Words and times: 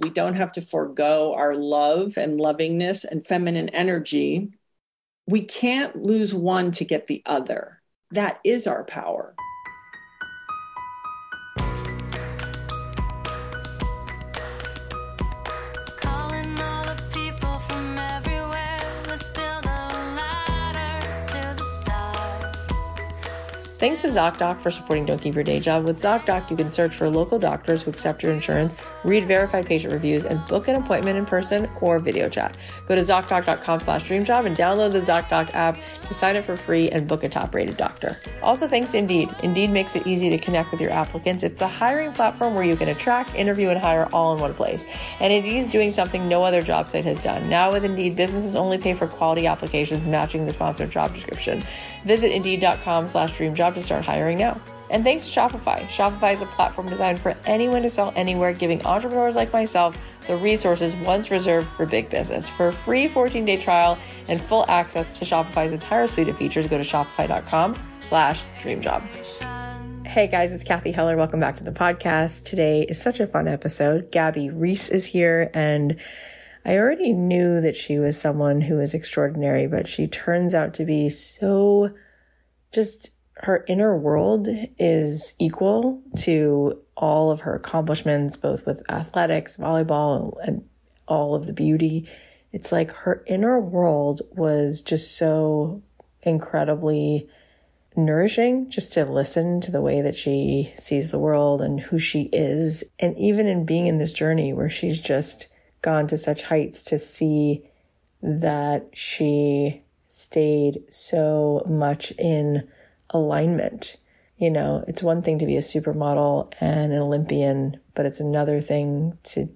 We 0.00 0.10
don't 0.10 0.34
have 0.34 0.52
to 0.52 0.62
forego 0.62 1.34
our 1.34 1.54
love 1.54 2.16
and 2.16 2.40
lovingness 2.40 3.04
and 3.04 3.26
feminine 3.26 3.68
energy. 3.68 4.50
We 5.26 5.42
can't 5.42 5.94
lose 5.94 6.32
one 6.32 6.72
to 6.72 6.84
get 6.84 7.06
the 7.06 7.22
other. 7.26 7.82
That 8.10 8.40
is 8.42 8.66
our 8.66 8.84
power. 8.84 9.34
Thanks 23.80 24.02
to 24.02 24.08
ZocDoc 24.08 24.60
for 24.60 24.70
supporting 24.70 25.06
Don't 25.06 25.22
Keep 25.22 25.34
Your 25.34 25.42
Day 25.42 25.58
Job. 25.58 25.86
With 25.86 25.96
ZocDoc, 25.96 26.50
you 26.50 26.56
can 26.58 26.70
search 26.70 26.94
for 26.94 27.08
local 27.08 27.38
doctors 27.38 27.82
who 27.82 27.90
accept 27.90 28.22
your 28.22 28.30
insurance, 28.30 28.74
read 29.04 29.26
verified 29.26 29.64
patient 29.64 29.94
reviews, 29.94 30.26
and 30.26 30.46
book 30.48 30.68
an 30.68 30.76
appointment 30.76 31.16
in 31.16 31.24
person 31.24 31.66
or 31.80 31.98
video 31.98 32.28
chat. 32.28 32.58
Go 32.86 32.94
to 32.94 33.00
ZocDoc.com 33.00 33.80
slash 33.80 34.04
dreamjob 34.04 34.44
and 34.44 34.54
download 34.54 34.92
the 34.92 35.00
ZocDoc 35.00 35.54
app 35.54 35.78
to 36.06 36.12
sign 36.12 36.36
up 36.36 36.44
for 36.44 36.58
free 36.58 36.90
and 36.90 37.08
book 37.08 37.24
a 37.24 37.28
top-rated 37.30 37.78
doctor. 37.78 38.14
Also, 38.42 38.68
thanks 38.68 38.92
to 38.92 38.98
Indeed. 38.98 39.30
Indeed 39.42 39.70
makes 39.70 39.96
it 39.96 40.06
easy 40.06 40.28
to 40.28 40.36
connect 40.36 40.72
with 40.72 40.82
your 40.82 40.90
applicants. 40.90 41.42
It's 41.42 41.58
the 41.58 41.66
hiring 41.66 42.12
platform 42.12 42.54
where 42.54 42.64
you 42.64 42.76
can 42.76 42.90
attract, 42.90 43.34
interview, 43.34 43.70
and 43.70 43.80
hire 43.80 44.10
all 44.12 44.34
in 44.34 44.42
one 44.42 44.52
place. 44.52 44.84
And 45.20 45.32
Indeed 45.32 45.56
is 45.56 45.70
doing 45.70 45.90
something 45.90 46.28
no 46.28 46.44
other 46.44 46.60
job 46.60 46.90
site 46.90 47.06
has 47.06 47.22
done. 47.22 47.48
Now 47.48 47.72
with 47.72 47.86
Indeed, 47.86 48.14
businesses 48.14 48.56
only 48.56 48.76
pay 48.76 48.92
for 48.92 49.06
quality 49.06 49.46
applications 49.46 50.06
matching 50.06 50.44
the 50.44 50.52
sponsored 50.52 50.90
job 50.90 51.14
description. 51.14 51.62
Visit 52.04 52.30
Indeed.com 52.30 53.08
slash 53.08 53.32
dreamjob 53.32 53.69
job 53.70 53.80
to 53.80 53.84
start 53.84 54.04
hiring 54.04 54.38
now. 54.38 54.60
And 54.90 55.04
thanks 55.04 55.24
to 55.24 55.30
Shopify. 55.30 55.86
Shopify 55.86 56.34
is 56.34 56.42
a 56.42 56.46
platform 56.46 56.88
designed 56.88 57.20
for 57.20 57.36
anyone 57.46 57.82
to 57.82 57.90
sell 57.90 58.12
anywhere, 58.16 58.52
giving 58.52 58.84
entrepreneurs 58.84 59.36
like 59.36 59.52
myself 59.52 59.96
the 60.26 60.36
resources 60.36 60.96
once 60.96 61.30
reserved 61.30 61.68
for 61.68 61.86
big 61.86 62.10
business. 62.10 62.48
For 62.48 62.68
a 62.68 62.72
free 62.72 63.08
14-day 63.08 63.58
trial 63.58 63.96
and 64.26 64.40
full 64.40 64.64
access 64.68 65.06
to 65.18 65.24
Shopify's 65.24 65.72
entire 65.72 66.08
suite 66.08 66.28
of 66.28 66.36
features, 66.36 66.66
go 66.66 66.76
to 66.76 66.82
shopify.com 66.82 67.76
slash 68.00 68.42
dreamjob. 68.58 69.02
Hey 70.04 70.26
guys, 70.26 70.50
it's 70.50 70.64
Cathy 70.64 70.90
Heller. 70.90 71.16
Welcome 71.16 71.38
back 71.38 71.54
to 71.56 71.64
the 71.64 71.70
podcast. 71.70 72.44
Today 72.44 72.82
is 72.82 73.00
such 73.00 73.20
a 73.20 73.28
fun 73.28 73.46
episode. 73.46 74.10
Gabby 74.10 74.50
Reece 74.50 74.88
is 74.88 75.06
here 75.06 75.52
and 75.54 75.96
I 76.64 76.76
already 76.76 77.12
knew 77.12 77.60
that 77.60 77.76
she 77.76 78.00
was 78.00 78.20
someone 78.20 78.60
who 78.60 78.74
was 78.74 78.92
extraordinary, 78.92 79.68
but 79.68 79.86
she 79.86 80.08
turns 80.08 80.52
out 80.52 80.74
to 80.74 80.84
be 80.84 81.08
so 81.10 81.94
just 82.72 83.10
her 83.42 83.64
inner 83.68 83.96
world 83.96 84.48
is 84.78 85.34
equal 85.38 86.02
to 86.18 86.78
all 86.96 87.30
of 87.30 87.40
her 87.40 87.54
accomplishments, 87.54 88.36
both 88.36 88.66
with 88.66 88.82
athletics, 88.90 89.56
volleyball, 89.56 90.36
and 90.42 90.68
all 91.08 91.34
of 91.34 91.46
the 91.46 91.52
beauty. 91.52 92.06
It's 92.52 92.70
like 92.70 92.90
her 92.92 93.24
inner 93.26 93.58
world 93.58 94.22
was 94.32 94.82
just 94.82 95.16
so 95.16 95.82
incredibly 96.22 97.28
nourishing 97.96 98.68
just 98.68 98.92
to 98.92 99.04
listen 99.04 99.60
to 99.62 99.70
the 99.70 99.80
way 99.80 100.02
that 100.02 100.14
she 100.14 100.72
sees 100.76 101.10
the 101.10 101.18
world 101.18 101.62
and 101.62 101.80
who 101.80 101.98
she 101.98 102.24
is. 102.32 102.84
And 102.98 103.16
even 103.16 103.46
in 103.46 103.64
being 103.64 103.86
in 103.86 103.98
this 103.98 104.12
journey 104.12 104.52
where 104.52 104.70
she's 104.70 105.00
just 105.00 105.48
gone 105.80 106.06
to 106.08 106.18
such 106.18 106.42
heights 106.42 106.82
to 106.84 106.98
see 106.98 107.64
that 108.22 108.90
she 108.92 109.82
stayed 110.08 110.82
so 110.90 111.64
much 111.66 112.10
in 112.18 112.68
alignment. 113.10 113.96
You 114.38 114.50
know, 114.50 114.84
it's 114.88 115.02
one 115.02 115.22
thing 115.22 115.38
to 115.40 115.46
be 115.46 115.56
a 115.56 115.60
supermodel 115.60 116.52
and 116.60 116.92
an 116.92 116.98
Olympian, 116.98 117.78
but 117.94 118.06
it's 118.06 118.20
another 118.20 118.60
thing 118.60 119.18
to 119.24 119.48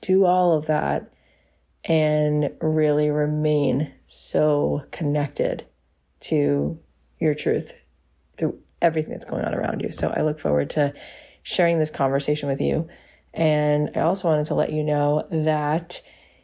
do 0.00 0.24
all 0.24 0.56
of 0.56 0.66
that 0.66 1.12
and 1.84 2.50
really 2.60 3.10
remain 3.10 3.92
so 4.04 4.82
connected 4.92 5.64
to 6.20 6.78
your 7.18 7.34
truth 7.34 7.72
through 8.36 8.58
everything 8.80 9.12
that's 9.12 9.24
going 9.24 9.44
on 9.44 9.54
around 9.54 9.80
you. 9.80 9.90
So 9.90 10.12
I 10.14 10.22
look 10.22 10.38
forward 10.38 10.70
to 10.70 10.92
sharing 11.42 11.78
this 11.78 11.90
conversation 11.90 12.48
with 12.48 12.60
you. 12.60 12.88
And 13.34 13.90
I 13.96 14.00
also 14.00 14.28
wanted 14.28 14.46
to 14.46 14.54
let 14.54 14.72
you 14.72 14.84
know 14.84 15.26
that 15.30 16.00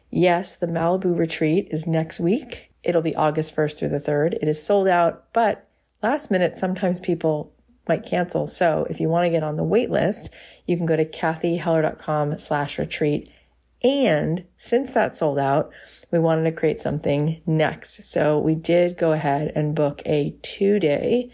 yes, 0.09 0.55
the 0.55 0.67
Malibu 0.67 1.17
retreat 1.17 1.67
is 1.71 1.87
next 1.87 2.19
week. 2.19 2.71
It'll 2.83 3.01
be 3.01 3.15
August 3.15 3.55
1st 3.55 3.77
through 3.77 3.89
the 3.89 3.99
3rd. 3.99 4.33
It 4.41 4.47
is 4.47 4.61
sold 4.61 4.87
out, 4.87 5.25
but 5.33 5.64
last 6.05 6.29
minute, 6.29 6.55
sometimes 6.55 6.99
people 6.99 7.51
might 7.87 8.05
cancel. 8.05 8.45
So 8.45 8.85
if 8.89 8.99
you 8.99 9.09
want 9.09 9.25
to 9.25 9.31
get 9.31 9.41
on 9.41 9.57
the 9.57 9.63
wait 9.63 9.89
list, 9.89 10.29
you 10.67 10.77
can 10.77 10.85
go 10.85 10.95
to 10.95 11.05
cathyheller.com 11.05 12.37
slash 12.37 12.77
retreat. 12.77 13.29
And 13.83 14.45
since 14.57 14.91
that 14.91 15.15
sold 15.15 15.39
out, 15.39 15.71
we 16.11 16.19
wanted 16.19 16.43
to 16.43 16.51
create 16.51 16.79
something 16.79 17.41
next. 17.47 18.03
So 18.03 18.37
we 18.37 18.53
did 18.53 18.97
go 18.97 19.13
ahead 19.13 19.51
and 19.55 19.75
book 19.75 20.03
a 20.05 20.35
two 20.43 20.79
day, 20.79 21.31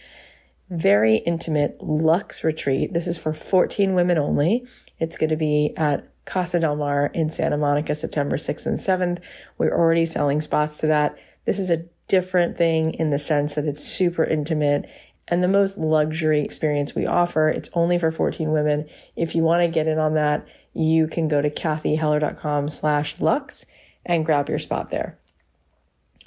very 0.69 1.17
intimate 1.17 1.75
luxe 1.81 2.45
retreat. 2.45 2.93
This 2.93 3.07
is 3.07 3.17
for 3.17 3.33
14 3.33 3.93
women 3.93 4.17
only. 4.17 4.65
It's 4.99 5.17
going 5.17 5.31
to 5.31 5.35
be 5.35 5.73
at 5.75 6.07
Casa 6.23 6.61
del 6.61 6.77
Mar 6.77 7.11
in 7.13 7.29
Santa 7.29 7.57
Monica, 7.57 7.93
September 7.93 8.37
6th 8.37 8.65
and 8.65 8.77
7th. 8.77 9.19
We're 9.57 9.77
already 9.77 10.05
selling 10.05 10.39
spots 10.39 10.77
to 10.77 10.87
that. 10.87 11.17
This 11.45 11.59
is 11.59 11.69
a 11.69 11.83
different 12.11 12.57
thing 12.57 12.93
in 12.95 13.09
the 13.09 13.17
sense 13.17 13.55
that 13.55 13.65
it's 13.65 13.81
super 13.81 14.25
intimate 14.25 14.85
and 15.29 15.41
the 15.41 15.47
most 15.47 15.77
luxury 15.77 16.41
experience 16.41 16.93
we 16.93 17.05
offer. 17.05 17.47
It's 17.47 17.69
only 17.71 17.97
for 17.97 18.11
14 18.11 18.51
women. 18.51 18.89
If 19.15 19.33
you 19.33 19.43
want 19.43 19.61
to 19.61 19.69
get 19.69 19.87
in 19.87 19.97
on 19.97 20.15
that, 20.15 20.45
you 20.73 21.07
can 21.07 21.29
go 21.29 21.41
to 21.41 21.49
cathyheller.com 21.49 22.67
slash 22.67 23.21
lux 23.21 23.65
and 24.05 24.25
grab 24.25 24.49
your 24.49 24.59
spot 24.59 24.91
there. 24.91 25.17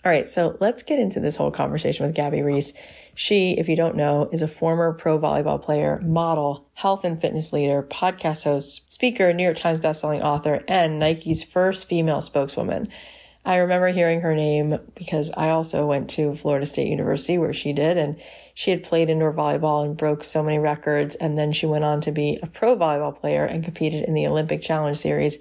All 0.04 0.10
right, 0.10 0.26
so 0.26 0.56
let's 0.58 0.82
get 0.82 0.98
into 0.98 1.20
this 1.20 1.36
whole 1.36 1.50
conversation 1.50 2.06
with 2.06 2.14
Gabby 2.14 2.40
Reece. 2.40 2.72
She, 3.14 3.52
if 3.58 3.68
you 3.68 3.76
don't 3.76 3.96
know, 3.96 4.30
is 4.32 4.42
a 4.42 4.48
former 4.48 4.92
pro 4.94 5.18
volleyball 5.18 5.60
player, 5.62 6.00
model, 6.02 6.66
health 6.72 7.04
and 7.04 7.20
fitness 7.20 7.52
leader, 7.52 7.82
podcast 7.82 8.44
host, 8.44 8.90
speaker, 8.92 9.32
New 9.32 9.44
York 9.44 9.56
Times 9.56 9.80
bestselling 9.80 10.22
author, 10.22 10.62
and 10.66 10.98
Nike's 10.98 11.42
first 11.42 11.86
female 11.86 12.22
spokeswoman. 12.22 12.88
I 13.46 13.56
remember 13.56 13.88
hearing 13.88 14.22
her 14.22 14.34
name 14.34 14.78
because 14.94 15.30
I 15.36 15.50
also 15.50 15.86
went 15.86 16.08
to 16.10 16.34
Florida 16.34 16.64
State 16.64 16.88
University 16.88 17.36
where 17.36 17.52
she 17.52 17.74
did, 17.74 17.98
and 17.98 18.16
she 18.54 18.70
had 18.70 18.82
played 18.82 19.10
indoor 19.10 19.34
volleyball 19.34 19.84
and 19.84 19.96
broke 19.96 20.24
so 20.24 20.42
many 20.42 20.58
records. 20.58 21.14
And 21.16 21.36
then 21.36 21.52
she 21.52 21.66
went 21.66 21.84
on 21.84 22.00
to 22.02 22.12
be 22.12 22.38
a 22.42 22.46
pro 22.46 22.74
volleyball 22.74 23.18
player 23.18 23.44
and 23.44 23.62
competed 23.62 24.04
in 24.04 24.14
the 24.14 24.26
Olympic 24.26 24.62
Challenge 24.62 24.96
Series, 24.96 25.38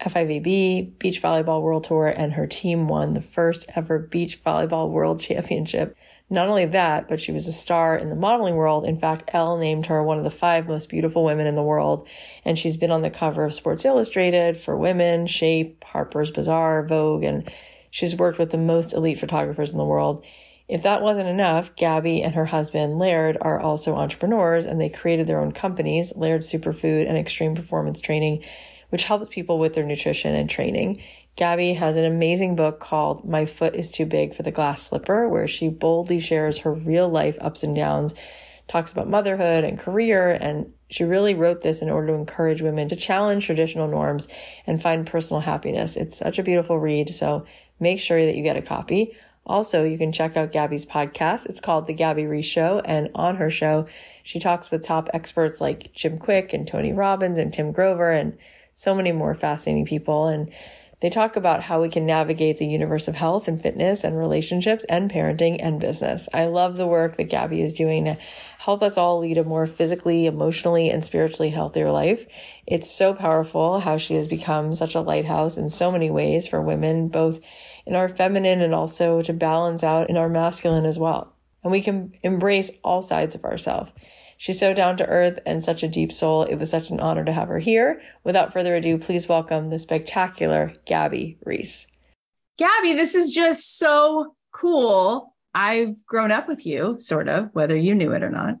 FIVB, 0.00 0.98
Beach 0.98 1.22
Volleyball 1.22 1.62
World 1.62 1.84
Tour, 1.84 2.08
and 2.08 2.34
her 2.34 2.46
team 2.46 2.86
won 2.86 3.12
the 3.12 3.22
first 3.22 3.70
ever 3.74 3.98
Beach 3.98 4.44
Volleyball 4.44 4.90
World 4.90 5.20
Championship. 5.20 5.96
Not 6.30 6.48
only 6.48 6.66
that, 6.66 7.08
but 7.08 7.20
she 7.20 7.32
was 7.32 7.46
a 7.46 7.52
star 7.52 7.96
in 7.96 8.10
the 8.10 8.16
modeling 8.16 8.56
world. 8.56 8.84
In 8.84 8.98
fact, 8.98 9.30
Elle 9.32 9.56
named 9.56 9.86
her 9.86 10.02
one 10.02 10.18
of 10.18 10.24
the 10.24 10.30
five 10.30 10.68
most 10.68 10.90
beautiful 10.90 11.24
women 11.24 11.46
in 11.46 11.54
the 11.54 11.62
world. 11.62 12.06
And 12.44 12.58
she's 12.58 12.76
been 12.76 12.90
on 12.90 13.02
the 13.02 13.10
cover 13.10 13.44
of 13.44 13.54
Sports 13.54 13.84
Illustrated 13.84 14.58
for 14.58 14.76
women, 14.76 15.26
Shape, 15.26 15.82
Harper's 15.84 16.30
Bazaar, 16.30 16.86
Vogue, 16.86 17.24
and 17.24 17.50
she's 17.90 18.14
worked 18.14 18.38
with 18.38 18.50
the 18.50 18.58
most 18.58 18.92
elite 18.92 19.18
photographers 19.18 19.70
in 19.70 19.78
the 19.78 19.84
world. 19.84 20.24
If 20.68 20.82
that 20.82 21.00
wasn't 21.00 21.28
enough, 21.28 21.74
Gabby 21.76 22.22
and 22.22 22.34
her 22.34 22.44
husband, 22.44 22.98
Laird, 22.98 23.38
are 23.40 23.58
also 23.58 23.96
entrepreneurs 23.96 24.66
and 24.66 24.78
they 24.78 24.90
created 24.90 25.26
their 25.26 25.40
own 25.40 25.52
companies, 25.52 26.12
Laird 26.14 26.42
Superfood 26.42 27.08
and 27.08 27.16
Extreme 27.16 27.54
Performance 27.54 28.02
Training, 28.02 28.44
which 28.90 29.04
helps 29.04 29.28
people 29.28 29.58
with 29.58 29.72
their 29.72 29.86
nutrition 29.86 30.34
and 30.34 30.50
training. 30.50 31.00
Gabby 31.38 31.72
has 31.74 31.96
an 31.96 32.04
amazing 32.04 32.56
book 32.56 32.80
called 32.80 33.24
My 33.24 33.46
Foot 33.46 33.76
is 33.76 33.92
Too 33.92 34.06
Big 34.06 34.34
for 34.34 34.42
the 34.42 34.50
Glass 34.50 34.88
Slipper, 34.88 35.28
where 35.28 35.46
she 35.46 35.68
boldly 35.68 36.18
shares 36.18 36.58
her 36.58 36.74
real 36.74 37.08
life 37.08 37.38
ups 37.40 37.62
and 37.62 37.76
downs, 37.76 38.16
talks 38.66 38.90
about 38.90 39.08
motherhood 39.08 39.62
and 39.62 39.78
career. 39.78 40.32
And 40.32 40.72
she 40.90 41.04
really 41.04 41.34
wrote 41.34 41.60
this 41.60 41.80
in 41.80 41.90
order 41.90 42.08
to 42.08 42.14
encourage 42.14 42.60
women 42.60 42.88
to 42.88 42.96
challenge 42.96 43.46
traditional 43.46 43.86
norms 43.86 44.26
and 44.66 44.82
find 44.82 45.06
personal 45.06 45.40
happiness. 45.40 45.96
It's 45.96 46.18
such 46.18 46.40
a 46.40 46.42
beautiful 46.42 46.76
read. 46.76 47.14
So 47.14 47.46
make 47.78 48.00
sure 48.00 48.26
that 48.26 48.34
you 48.34 48.42
get 48.42 48.56
a 48.56 48.62
copy. 48.62 49.16
Also, 49.46 49.84
you 49.84 49.96
can 49.96 50.10
check 50.10 50.36
out 50.36 50.50
Gabby's 50.50 50.86
podcast. 50.86 51.46
It's 51.46 51.60
called 51.60 51.86
The 51.86 51.94
Gabby 51.94 52.26
Reece 52.26 52.46
Show. 52.46 52.82
And 52.84 53.10
on 53.14 53.36
her 53.36 53.48
show, 53.48 53.86
she 54.24 54.40
talks 54.40 54.72
with 54.72 54.84
top 54.84 55.08
experts 55.14 55.60
like 55.60 55.92
Jim 55.92 56.18
Kwik 56.18 56.52
and 56.52 56.66
Tony 56.66 56.92
Robbins 56.92 57.38
and 57.38 57.52
Tim 57.52 57.70
Grover 57.70 58.10
and 58.10 58.36
so 58.74 58.92
many 58.92 59.12
more 59.12 59.36
fascinating 59.36 59.86
people. 59.86 60.26
And 60.26 60.52
they 61.00 61.10
talk 61.10 61.36
about 61.36 61.62
how 61.62 61.80
we 61.80 61.88
can 61.88 62.06
navigate 62.06 62.58
the 62.58 62.66
universe 62.66 63.06
of 63.06 63.14
health 63.14 63.46
and 63.46 63.62
fitness 63.62 64.02
and 64.02 64.18
relationships 64.18 64.84
and 64.88 65.10
parenting 65.10 65.58
and 65.60 65.80
business. 65.80 66.28
I 66.32 66.46
love 66.46 66.76
the 66.76 66.86
work 66.86 67.16
that 67.16 67.24
Gabby 67.24 67.62
is 67.62 67.74
doing 67.74 68.06
to 68.06 68.16
help 68.58 68.82
us 68.82 68.98
all 68.98 69.20
lead 69.20 69.38
a 69.38 69.44
more 69.44 69.66
physically, 69.66 70.26
emotionally, 70.26 70.90
and 70.90 71.04
spiritually 71.04 71.50
healthier 71.50 71.92
life. 71.92 72.26
It's 72.66 72.90
so 72.90 73.14
powerful 73.14 73.80
how 73.80 73.98
she 73.98 74.14
has 74.14 74.26
become 74.26 74.74
such 74.74 74.94
a 74.94 75.00
lighthouse 75.00 75.56
in 75.56 75.70
so 75.70 75.92
many 75.92 76.10
ways 76.10 76.46
for 76.48 76.60
women, 76.60 77.08
both 77.08 77.40
in 77.86 77.94
our 77.94 78.08
feminine 78.08 78.60
and 78.60 78.74
also 78.74 79.22
to 79.22 79.32
balance 79.32 79.84
out 79.84 80.10
in 80.10 80.16
our 80.16 80.28
masculine 80.28 80.84
as 80.84 80.98
well. 80.98 81.32
And 81.62 81.70
we 81.70 81.80
can 81.80 82.12
embrace 82.22 82.70
all 82.82 83.02
sides 83.02 83.34
of 83.34 83.44
ourselves. 83.44 83.90
She's 84.38 84.60
so 84.60 84.72
down 84.72 84.96
to 84.98 85.06
earth 85.06 85.40
and 85.46 85.64
such 85.64 85.82
a 85.82 85.88
deep 85.88 86.12
soul. 86.12 86.44
It 86.44 86.54
was 86.54 86.70
such 86.70 86.90
an 86.90 87.00
honor 87.00 87.24
to 87.24 87.32
have 87.32 87.48
her 87.48 87.58
here. 87.58 88.00
Without 88.22 88.52
further 88.52 88.76
ado, 88.76 88.96
please 88.96 89.28
welcome 89.28 89.68
the 89.68 89.80
spectacular 89.80 90.72
Gabby 90.86 91.38
Reece. 91.44 91.88
Gabby, 92.56 92.94
this 92.94 93.16
is 93.16 93.34
just 93.34 93.78
so 93.78 94.36
cool. 94.52 95.34
I've 95.52 96.06
grown 96.06 96.30
up 96.30 96.46
with 96.46 96.64
you, 96.66 96.98
sort 97.00 97.28
of, 97.28 97.50
whether 97.52 97.74
you 97.74 97.96
knew 97.96 98.12
it 98.12 98.22
or 98.22 98.30
not. 98.30 98.54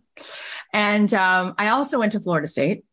And 0.72 1.14
um, 1.14 1.54
I 1.58 1.68
also 1.68 2.00
went 2.00 2.12
to 2.12 2.20
Florida 2.20 2.48
State. 2.48 2.84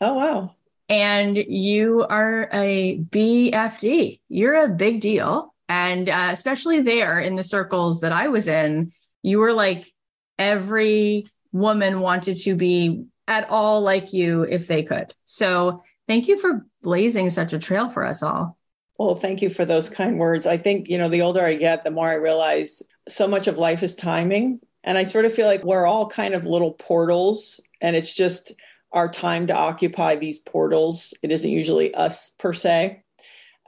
Oh, 0.00 0.14
wow. 0.14 0.54
And 0.88 1.36
you 1.36 2.06
are 2.08 2.48
a 2.54 3.00
BFD. 3.00 4.20
You're 4.30 4.64
a 4.64 4.68
big 4.68 5.02
deal. 5.02 5.54
And 5.68 6.08
uh, 6.08 6.30
especially 6.32 6.80
there 6.80 7.20
in 7.20 7.34
the 7.34 7.44
circles 7.44 8.00
that 8.00 8.12
I 8.12 8.28
was 8.28 8.48
in, 8.48 8.92
you 9.22 9.40
were 9.40 9.52
like 9.52 9.92
every 10.38 11.26
woman 11.52 12.00
wanted 12.00 12.36
to 12.38 12.54
be 12.54 13.04
at 13.28 13.48
all 13.48 13.80
like 13.80 14.12
you 14.12 14.42
if 14.42 14.66
they 14.66 14.82
could. 14.82 15.14
So 15.24 15.82
thank 16.08 16.28
you 16.28 16.38
for 16.38 16.66
blazing 16.82 17.30
such 17.30 17.52
a 17.52 17.58
trail 17.58 17.88
for 17.88 18.04
us 18.04 18.22
all. 18.22 18.56
Well, 18.98 19.14
thank 19.14 19.40
you 19.40 19.48
for 19.48 19.64
those 19.64 19.88
kind 19.88 20.18
words. 20.18 20.46
I 20.46 20.56
think, 20.56 20.88
you 20.88 20.98
know, 20.98 21.08
the 21.08 21.22
older 21.22 21.44
I 21.44 21.54
get, 21.54 21.82
the 21.82 21.90
more 21.90 22.08
I 22.08 22.14
realize 22.14 22.82
so 23.08 23.26
much 23.26 23.46
of 23.46 23.56
life 23.56 23.82
is 23.82 23.94
timing. 23.94 24.60
And 24.84 24.98
I 24.98 25.04
sort 25.04 25.24
of 25.24 25.32
feel 25.32 25.46
like 25.46 25.64
we're 25.64 25.86
all 25.86 26.06
kind 26.06 26.34
of 26.34 26.46
little 26.46 26.72
portals, 26.72 27.60
and 27.82 27.94
it's 27.94 28.14
just 28.14 28.52
our 28.92 29.10
time 29.10 29.46
to 29.48 29.54
occupy 29.54 30.16
these 30.16 30.38
portals. 30.38 31.12
It 31.22 31.32
isn't 31.32 31.50
usually 31.50 31.94
us 31.94 32.30
per 32.38 32.52
se. 32.52 33.02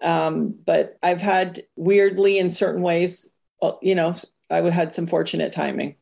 Um, 0.03 0.59
but 0.65 0.95
I've 1.03 1.21
had 1.21 1.63
weirdly, 1.77 2.39
in 2.39 2.51
certain 2.51 2.83
ways, 2.83 3.29
you 3.83 3.95
know, 3.95 4.17
I 4.51 4.69
had 4.71 4.93
some 4.93 5.07
fortunate 5.07 5.53
timing. 5.53 5.97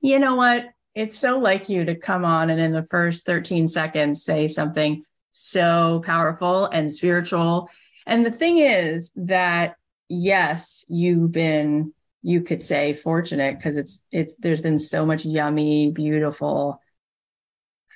You 0.00 0.18
know 0.18 0.36
what? 0.36 0.64
It's 0.94 1.18
so 1.18 1.38
like 1.38 1.68
you 1.68 1.84
to 1.86 1.94
come 1.94 2.24
on 2.24 2.50
and 2.50 2.60
in 2.60 2.72
the 2.72 2.84
first 2.84 3.24
13 3.24 3.68
seconds 3.68 4.24
say 4.24 4.48
something 4.48 5.04
so 5.30 6.02
powerful 6.04 6.66
and 6.66 6.92
spiritual. 6.92 7.70
And 8.06 8.26
the 8.26 8.30
thing 8.30 8.58
is 8.58 9.10
that, 9.16 9.76
yes, 10.08 10.84
you've 10.88 11.32
been 11.32 11.92
you 12.22 12.40
could 12.40 12.62
say 12.62 12.92
fortunate 12.92 13.58
because 13.58 13.76
it's 13.76 14.04
it's 14.10 14.36
there's 14.36 14.60
been 14.60 14.78
so 14.78 15.04
much 15.04 15.24
yummy 15.24 15.90
beautiful 15.90 16.80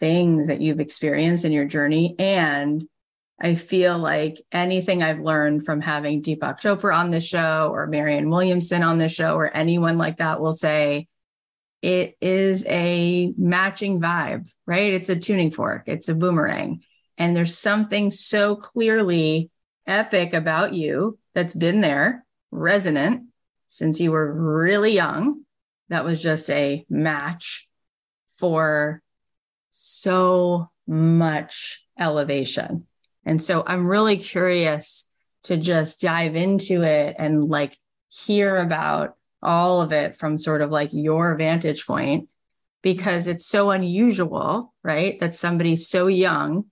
things 0.01 0.49
that 0.49 0.61
you've 0.61 0.81
experienced 0.81 1.45
in 1.45 1.53
your 1.53 1.65
journey 1.65 2.15
and 2.19 2.85
i 3.41 3.55
feel 3.55 3.97
like 3.99 4.37
anything 4.51 5.03
i've 5.03 5.21
learned 5.21 5.65
from 5.65 5.81
having 5.81 6.23
deepak 6.23 6.59
chopra 6.61 6.95
on 6.97 7.11
the 7.11 7.21
show 7.21 7.71
or 7.73 7.87
marianne 7.87 8.29
williamson 8.29 8.83
on 8.83 8.99
the 8.99 9.09
show 9.09 9.37
or 9.37 9.57
anyone 9.57 9.97
like 9.97 10.19
that 10.19 10.41
will 10.41 10.53
say 10.53 11.07
it 11.87 12.17
is 12.21 12.65
a 12.67 13.33
matching 13.39 14.01
vibe 14.01 14.47
right 14.67 14.93
it's 14.93 15.09
a 15.09 15.17
tuning 15.17 15.51
fork 15.51 15.85
it's 15.87 16.09
a 16.09 16.15
boomerang 16.15 16.83
and 17.19 17.35
there's 17.35 17.57
something 17.57 18.11
so 18.11 18.57
clearly 18.57 19.51
epic 19.87 20.35
about 20.35 20.75
you 20.75 21.19
that's 21.35 21.55
been 21.55 21.81
there 21.81 22.25
resonant 22.51 23.27
since 23.69 24.01
you 24.01 24.13
were 24.13 24.33
really 24.33 24.93
young. 24.93 25.43
That 25.89 26.05
was 26.05 26.23
just 26.23 26.51
a 26.51 26.85
match 26.89 27.69
for 28.39 29.03
so 29.73 30.71
much 30.87 31.83
elevation. 31.99 32.87
And 33.25 33.43
so 33.43 33.63
I'm 33.67 33.87
really 33.87 34.17
curious 34.17 35.07
to 35.45 35.57
just 35.57 36.01
dive 36.01 36.37
into 36.37 36.83
it 36.83 37.17
and 37.19 37.49
like 37.49 37.77
hear 38.09 38.57
about 38.57 39.17
all 39.43 39.81
of 39.81 39.93
it 39.93 40.17
from 40.17 40.39
sort 40.39 40.63
of 40.63 40.71
like 40.71 40.91
your 40.93 41.35
vantage 41.37 41.87
point 41.87 42.29
because 42.83 43.27
it's 43.27 43.47
so 43.47 43.71
unusual, 43.71 44.73
right? 44.83 45.19
That 45.21 45.35
somebody 45.35 45.77
so 45.77 46.07
young 46.07 46.67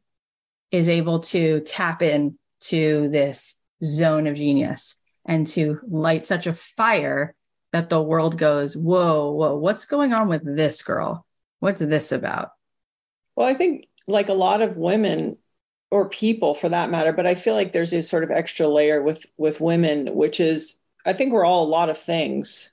is 0.70 0.88
able 0.88 1.20
to 1.20 1.60
tap 1.60 2.02
in 2.02 2.38
to 2.60 3.08
this 3.10 3.56
zone 3.82 4.26
of 4.26 4.36
genius 4.36 4.96
and 5.24 5.46
to 5.48 5.80
light 5.88 6.26
such 6.26 6.46
a 6.46 6.54
fire 6.54 7.34
that 7.72 7.88
the 7.88 8.00
world 8.00 8.38
goes, 8.38 8.76
whoa, 8.76 9.32
whoa, 9.32 9.56
what's 9.56 9.86
going 9.86 10.12
on 10.12 10.28
with 10.28 10.42
this 10.44 10.82
girl? 10.82 11.26
What's 11.60 11.80
this 11.80 12.12
about? 12.12 12.50
Well, 13.36 13.48
I 13.48 13.54
think 13.54 13.88
like 14.06 14.28
a 14.28 14.34
lot 14.34 14.62
of 14.62 14.76
women 14.76 15.38
or 15.90 16.08
people 16.08 16.54
for 16.54 16.68
that 16.68 16.90
matter, 16.90 17.12
but 17.12 17.26
I 17.26 17.34
feel 17.34 17.54
like 17.54 17.72
there's 17.72 17.90
this 17.90 18.08
sort 18.08 18.24
of 18.24 18.30
extra 18.30 18.68
layer 18.68 19.02
with 19.02 19.26
with 19.36 19.60
women, 19.60 20.08
which 20.14 20.40
is 20.40 20.78
I 21.04 21.12
think 21.12 21.32
we're 21.32 21.44
all 21.44 21.64
a 21.64 21.68
lot 21.68 21.90
of 21.90 21.98
things. 21.98 22.70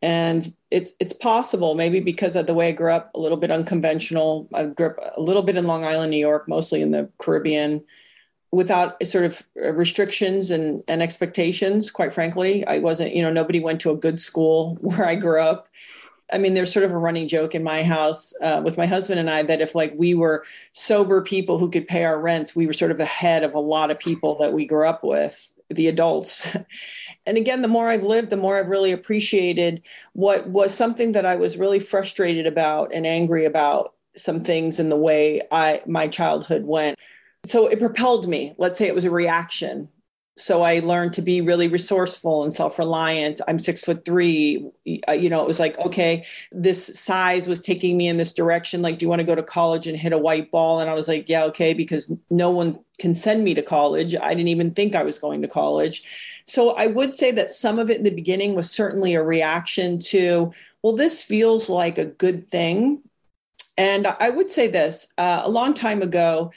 And 0.00 0.52
it's 0.70 0.92
it's 0.98 1.12
possible, 1.12 1.74
maybe 1.74 2.00
because 2.00 2.34
of 2.34 2.46
the 2.46 2.54
way 2.54 2.68
I 2.68 2.72
grew 2.72 2.92
up, 2.92 3.10
a 3.14 3.20
little 3.20 3.38
bit 3.38 3.52
unconventional. 3.52 4.48
I 4.52 4.64
grew 4.64 4.88
up 4.88 4.96
a 5.16 5.20
little 5.20 5.42
bit 5.42 5.56
in 5.56 5.66
Long 5.66 5.84
Island, 5.84 6.10
New 6.10 6.18
York, 6.18 6.48
mostly 6.48 6.82
in 6.82 6.90
the 6.90 7.08
Caribbean 7.18 7.84
without 8.52 9.04
sort 9.04 9.24
of 9.24 9.42
restrictions 9.56 10.50
and, 10.50 10.84
and 10.86 11.02
expectations 11.02 11.90
quite 11.90 12.12
frankly 12.12 12.64
i 12.66 12.78
wasn't 12.78 13.12
you 13.14 13.22
know 13.22 13.32
nobody 13.32 13.58
went 13.58 13.80
to 13.80 13.90
a 13.90 13.96
good 13.96 14.20
school 14.20 14.76
where 14.80 15.06
i 15.06 15.14
grew 15.14 15.40
up 15.42 15.68
i 16.32 16.38
mean 16.38 16.54
there's 16.54 16.72
sort 16.72 16.84
of 16.84 16.92
a 16.92 16.98
running 16.98 17.26
joke 17.26 17.54
in 17.54 17.64
my 17.64 17.82
house 17.82 18.34
uh, 18.42 18.60
with 18.62 18.76
my 18.76 18.86
husband 18.86 19.18
and 19.18 19.30
i 19.30 19.42
that 19.42 19.60
if 19.60 19.74
like 19.74 19.92
we 19.96 20.14
were 20.14 20.44
sober 20.72 21.22
people 21.22 21.58
who 21.58 21.70
could 21.70 21.88
pay 21.88 22.04
our 22.04 22.20
rents 22.20 22.54
we 22.54 22.66
were 22.66 22.72
sort 22.72 22.90
of 22.90 23.00
ahead 23.00 23.42
of 23.42 23.54
a 23.54 23.60
lot 23.60 23.90
of 23.90 23.98
people 23.98 24.38
that 24.38 24.52
we 24.52 24.66
grew 24.66 24.86
up 24.86 25.02
with 25.02 25.51
the 25.72 25.88
adults 25.88 26.56
and 27.26 27.36
again 27.36 27.62
the 27.62 27.68
more 27.68 27.88
i've 27.88 28.02
lived 28.02 28.30
the 28.30 28.36
more 28.36 28.58
i've 28.58 28.68
really 28.68 28.92
appreciated 28.92 29.82
what 30.12 30.46
was 30.48 30.74
something 30.74 31.12
that 31.12 31.26
i 31.26 31.36
was 31.36 31.56
really 31.56 31.78
frustrated 31.78 32.46
about 32.46 32.92
and 32.92 33.06
angry 33.06 33.44
about 33.44 33.94
some 34.16 34.40
things 34.40 34.78
in 34.78 34.88
the 34.88 34.96
way 34.96 35.40
i 35.50 35.80
my 35.86 36.06
childhood 36.06 36.64
went 36.64 36.98
so 37.44 37.66
it 37.66 37.78
propelled 37.78 38.28
me. 38.28 38.54
Let's 38.58 38.78
say 38.78 38.86
it 38.86 38.94
was 38.94 39.04
a 39.04 39.10
reaction. 39.10 39.88
So 40.38 40.62
I 40.62 40.78
learned 40.78 41.12
to 41.14 41.22
be 41.22 41.42
really 41.42 41.68
resourceful 41.68 42.42
and 42.42 42.54
self-reliant. 42.54 43.42
I'm 43.46 43.58
six 43.58 43.82
foot 43.82 44.04
three. 44.06 44.66
Uh, 45.06 45.12
you 45.12 45.28
know, 45.28 45.42
it 45.42 45.46
was 45.46 45.60
like, 45.60 45.78
okay, 45.78 46.24
this 46.50 46.90
size 46.94 47.46
was 47.46 47.60
taking 47.60 47.98
me 47.98 48.08
in 48.08 48.16
this 48.16 48.32
direction. 48.32 48.80
Like, 48.80 48.98
do 48.98 49.04
you 49.04 49.10
want 49.10 49.20
to 49.20 49.24
go 49.24 49.34
to 49.34 49.42
college 49.42 49.86
and 49.86 49.96
hit 49.96 50.14
a 50.14 50.18
white 50.18 50.50
ball? 50.50 50.80
And 50.80 50.88
I 50.88 50.94
was 50.94 51.06
like, 51.06 51.28
yeah, 51.28 51.44
okay, 51.44 51.74
because 51.74 52.10
no 52.30 52.50
one 52.50 52.78
can 52.98 53.14
send 53.14 53.44
me 53.44 53.52
to 53.54 53.62
college. 53.62 54.14
I 54.14 54.30
didn't 54.30 54.48
even 54.48 54.70
think 54.70 54.94
I 54.94 55.02
was 55.02 55.18
going 55.18 55.42
to 55.42 55.48
college. 55.48 56.42
So 56.46 56.70
I 56.76 56.86
would 56.86 57.12
say 57.12 57.30
that 57.32 57.52
some 57.52 57.78
of 57.78 57.90
it 57.90 57.98
in 57.98 58.04
the 58.04 58.10
beginning 58.10 58.54
was 58.54 58.70
certainly 58.70 59.14
a 59.14 59.22
reaction 59.22 59.98
to, 59.98 60.52
well, 60.82 60.94
this 60.94 61.22
feels 61.22 61.68
like 61.68 61.98
a 61.98 62.06
good 62.06 62.46
thing. 62.46 63.02
And 63.76 64.06
I 64.06 64.30
would 64.30 64.50
say 64.50 64.66
this 64.66 65.08
uh, 65.18 65.42
a 65.44 65.50
long 65.50 65.74
time 65.74 66.00
ago, 66.00 66.52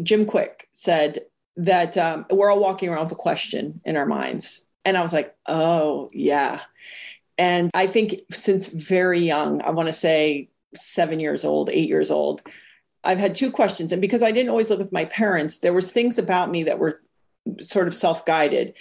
Jim 0.00 0.26
Kwik 0.26 0.68
said 0.72 1.18
that 1.56 1.96
um, 1.96 2.26
we're 2.30 2.50
all 2.50 2.60
walking 2.60 2.88
around 2.88 3.04
with 3.04 3.12
a 3.12 3.16
question 3.16 3.80
in 3.84 3.96
our 3.96 4.06
minds. 4.06 4.64
And 4.84 4.96
I 4.96 5.02
was 5.02 5.12
like, 5.12 5.34
oh, 5.46 6.08
yeah. 6.12 6.60
And 7.36 7.70
I 7.74 7.86
think 7.86 8.20
since 8.30 8.68
very 8.68 9.20
young, 9.20 9.62
I 9.62 9.70
want 9.70 9.88
to 9.88 9.92
say 9.92 10.48
seven 10.74 11.20
years 11.20 11.44
old, 11.44 11.70
eight 11.70 11.88
years 11.88 12.10
old, 12.10 12.42
I've 13.02 13.18
had 13.18 13.34
two 13.34 13.50
questions. 13.50 13.92
And 13.92 14.00
because 14.00 14.22
I 14.22 14.30
didn't 14.30 14.50
always 14.50 14.70
live 14.70 14.78
with 14.78 14.92
my 14.92 15.06
parents, 15.06 15.58
there 15.58 15.72
was 15.72 15.92
things 15.92 16.18
about 16.18 16.50
me 16.50 16.64
that 16.64 16.78
were 16.78 17.00
sort 17.60 17.88
of 17.88 17.94
self-guided. 17.94 18.74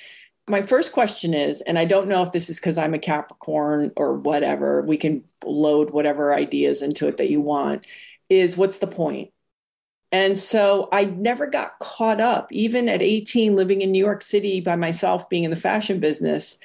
My 0.47 0.61
first 0.61 0.91
question 0.91 1.33
is, 1.33 1.61
and 1.61 1.79
I 1.79 1.85
don't 1.85 2.07
know 2.07 2.23
if 2.23 2.31
this 2.31 2.49
is 2.49 2.59
because 2.59 2.77
I'm 2.77 2.93
a 2.93 2.99
Capricorn 2.99 3.91
or 3.95 4.15
whatever, 4.15 4.81
we 4.81 4.97
can 4.97 5.23
load 5.45 5.91
whatever 5.91 6.33
ideas 6.33 6.81
into 6.81 7.07
it 7.07 7.17
that 7.17 7.29
you 7.29 7.39
want, 7.39 7.87
is 8.29 8.57
what's 8.57 8.79
the 8.79 8.87
point? 8.87 9.31
And 10.11 10.37
so 10.37 10.89
I 10.91 11.05
never 11.05 11.47
got 11.47 11.77
caught 11.79 12.19
up, 12.19 12.51
even 12.51 12.89
at 12.89 13.01
18, 13.01 13.55
living 13.55 13.81
in 13.81 13.91
New 13.91 14.03
York 14.03 14.21
City 14.23 14.59
by 14.59 14.75
myself, 14.75 15.29
being 15.29 15.43
in 15.43 15.51
the 15.51 15.57
fashion 15.57 15.99
business, 15.99 16.57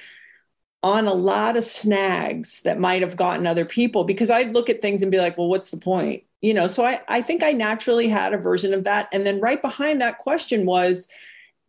on 0.81 1.05
a 1.05 1.13
lot 1.13 1.57
of 1.57 1.63
snags 1.63 2.61
that 2.61 2.79
might 2.79 3.01
have 3.01 3.15
gotten 3.15 3.47
other 3.47 3.65
people 3.65 4.03
because 4.03 4.29
I'd 4.29 4.53
look 4.53 4.69
at 4.69 4.81
things 4.81 5.01
and 5.01 5.11
be 5.11 5.17
like, 5.17 5.37
well, 5.37 5.47
what's 5.47 5.69
the 5.71 5.77
point? 5.77 6.23
You 6.41 6.53
know, 6.53 6.67
so 6.67 6.85
I, 6.85 7.01
I 7.07 7.21
think 7.21 7.43
I 7.43 7.53
naturally 7.53 8.07
had 8.07 8.33
a 8.33 8.37
version 8.37 8.73
of 8.73 8.83
that. 8.83 9.09
And 9.11 9.25
then 9.25 9.39
right 9.39 9.61
behind 9.61 10.01
that 10.01 10.19
question 10.19 10.65
was, 10.65 11.07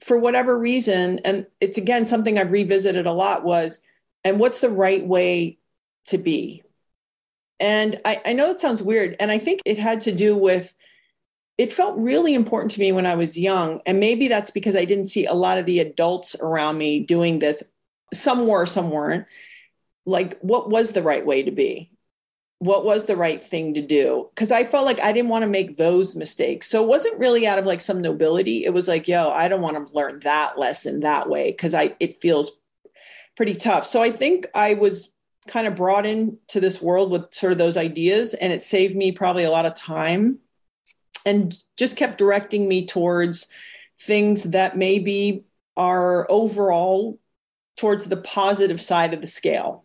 for 0.00 0.18
whatever 0.18 0.58
reason, 0.58 1.20
and 1.24 1.46
it's 1.60 1.78
again 1.78 2.04
something 2.04 2.38
I've 2.38 2.52
revisited 2.52 3.06
a 3.06 3.12
lot 3.12 3.44
was, 3.44 3.78
and 4.24 4.38
what's 4.38 4.60
the 4.60 4.70
right 4.70 5.04
way 5.06 5.58
to 6.06 6.18
be? 6.18 6.62
And 7.58 8.00
I, 8.04 8.20
I 8.26 8.32
know 8.34 8.50
it 8.50 8.60
sounds 8.60 8.82
weird. 8.82 9.16
And 9.18 9.30
I 9.30 9.38
think 9.38 9.62
it 9.64 9.78
had 9.78 10.02
to 10.02 10.12
do 10.12 10.36
with, 10.36 10.74
it 11.58 11.72
felt 11.72 11.96
really 11.96 12.34
important 12.34 12.72
to 12.72 12.80
me 12.80 12.92
when 12.92 13.06
I 13.06 13.14
was 13.14 13.38
young. 13.38 13.80
And 13.86 13.98
maybe 13.98 14.28
that's 14.28 14.50
because 14.50 14.76
I 14.76 14.84
didn't 14.84 15.06
see 15.06 15.24
a 15.24 15.32
lot 15.32 15.58
of 15.58 15.66
the 15.66 15.80
adults 15.80 16.36
around 16.38 16.76
me 16.76 17.00
doing 17.00 17.38
this. 17.38 17.62
Some 18.12 18.46
were, 18.46 18.66
some 18.66 18.90
weren't. 18.90 19.26
Like, 20.04 20.38
what 20.40 20.68
was 20.68 20.92
the 20.92 21.02
right 21.02 21.24
way 21.24 21.42
to 21.42 21.50
be? 21.50 21.90
What 22.58 22.84
was 22.84 23.06
the 23.06 23.16
right 23.16 23.42
thing 23.42 23.74
to 23.74 23.82
do? 23.82 24.28
Because 24.34 24.50
I 24.50 24.64
felt 24.64 24.84
like 24.84 25.00
I 25.00 25.12
didn't 25.12 25.30
want 25.30 25.44
to 25.44 25.50
make 25.50 25.76
those 25.76 26.14
mistakes. 26.14 26.68
So 26.68 26.82
it 26.82 26.88
wasn't 26.88 27.18
really 27.18 27.46
out 27.46 27.58
of 27.58 27.66
like 27.66 27.80
some 27.80 28.00
nobility. 28.00 28.64
It 28.64 28.72
was 28.72 28.88
like, 28.88 29.08
yo, 29.08 29.30
I 29.30 29.48
don't 29.48 29.62
want 29.62 29.76
to 29.76 29.94
learn 29.94 30.20
that 30.20 30.58
lesson 30.58 31.00
that 31.00 31.28
way 31.28 31.50
because 31.50 31.74
I 31.74 31.96
it 32.00 32.20
feels 32.20 32.58
pretty 33.36 33.54
tough. 33.54 33.84
So 33.84 34.02
I 34.02 34.10
think 34.10 34.46
I 34.54 34.74
was 34.74 35.12
kind 35.48 35.66
of 35.66 35.74
brought 35.74 36.06
into 36.06 36.60
this 36.60 36.80
world 36.80 37.10
with 37.10 37.32
sort 37.32 37.52
of 37.52 37.58
those 37.58 37.76
ideas 37.76 38.34
and 38.34 38.52
it 38.52 38.62
saved 38.62 38.96
me 38.96 39.12
probably 39.12 39.44
a 39.44 39.50
lot 39.50 39.66
of 39.66 39.74
time 39.74 40.38
and 41.26 41.58
just 41.76 41.96
kept 41.96 42.16
directing 42.16 42.66
me 42.66 42.86
towards 42.86 43.48
things 43.98 44.44
that 44.44 44.78
maybe 44.78 45.44
are 45.76 46.30
overall 46.30 47.18
towards 47.76 48.04
the 48.04 48.16
positive 48.16 48.80
side 48.80 49.12
of 49.12 49.20
the 49.20 49.26
scale. 49.26 49.84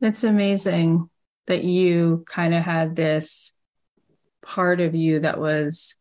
That's 0.00 0.24
amazing 0.24 1.08
that 1.46 1.64
you 1.64 2.24
kind 2.28 2.52
of 2.52 2.62
had 2.62 2.94
this 2.94 3.54
part 4.42 4.80
of 4.80 4.94
you 4.94 5.20
that 5.20 5.40
was 5.40 5.94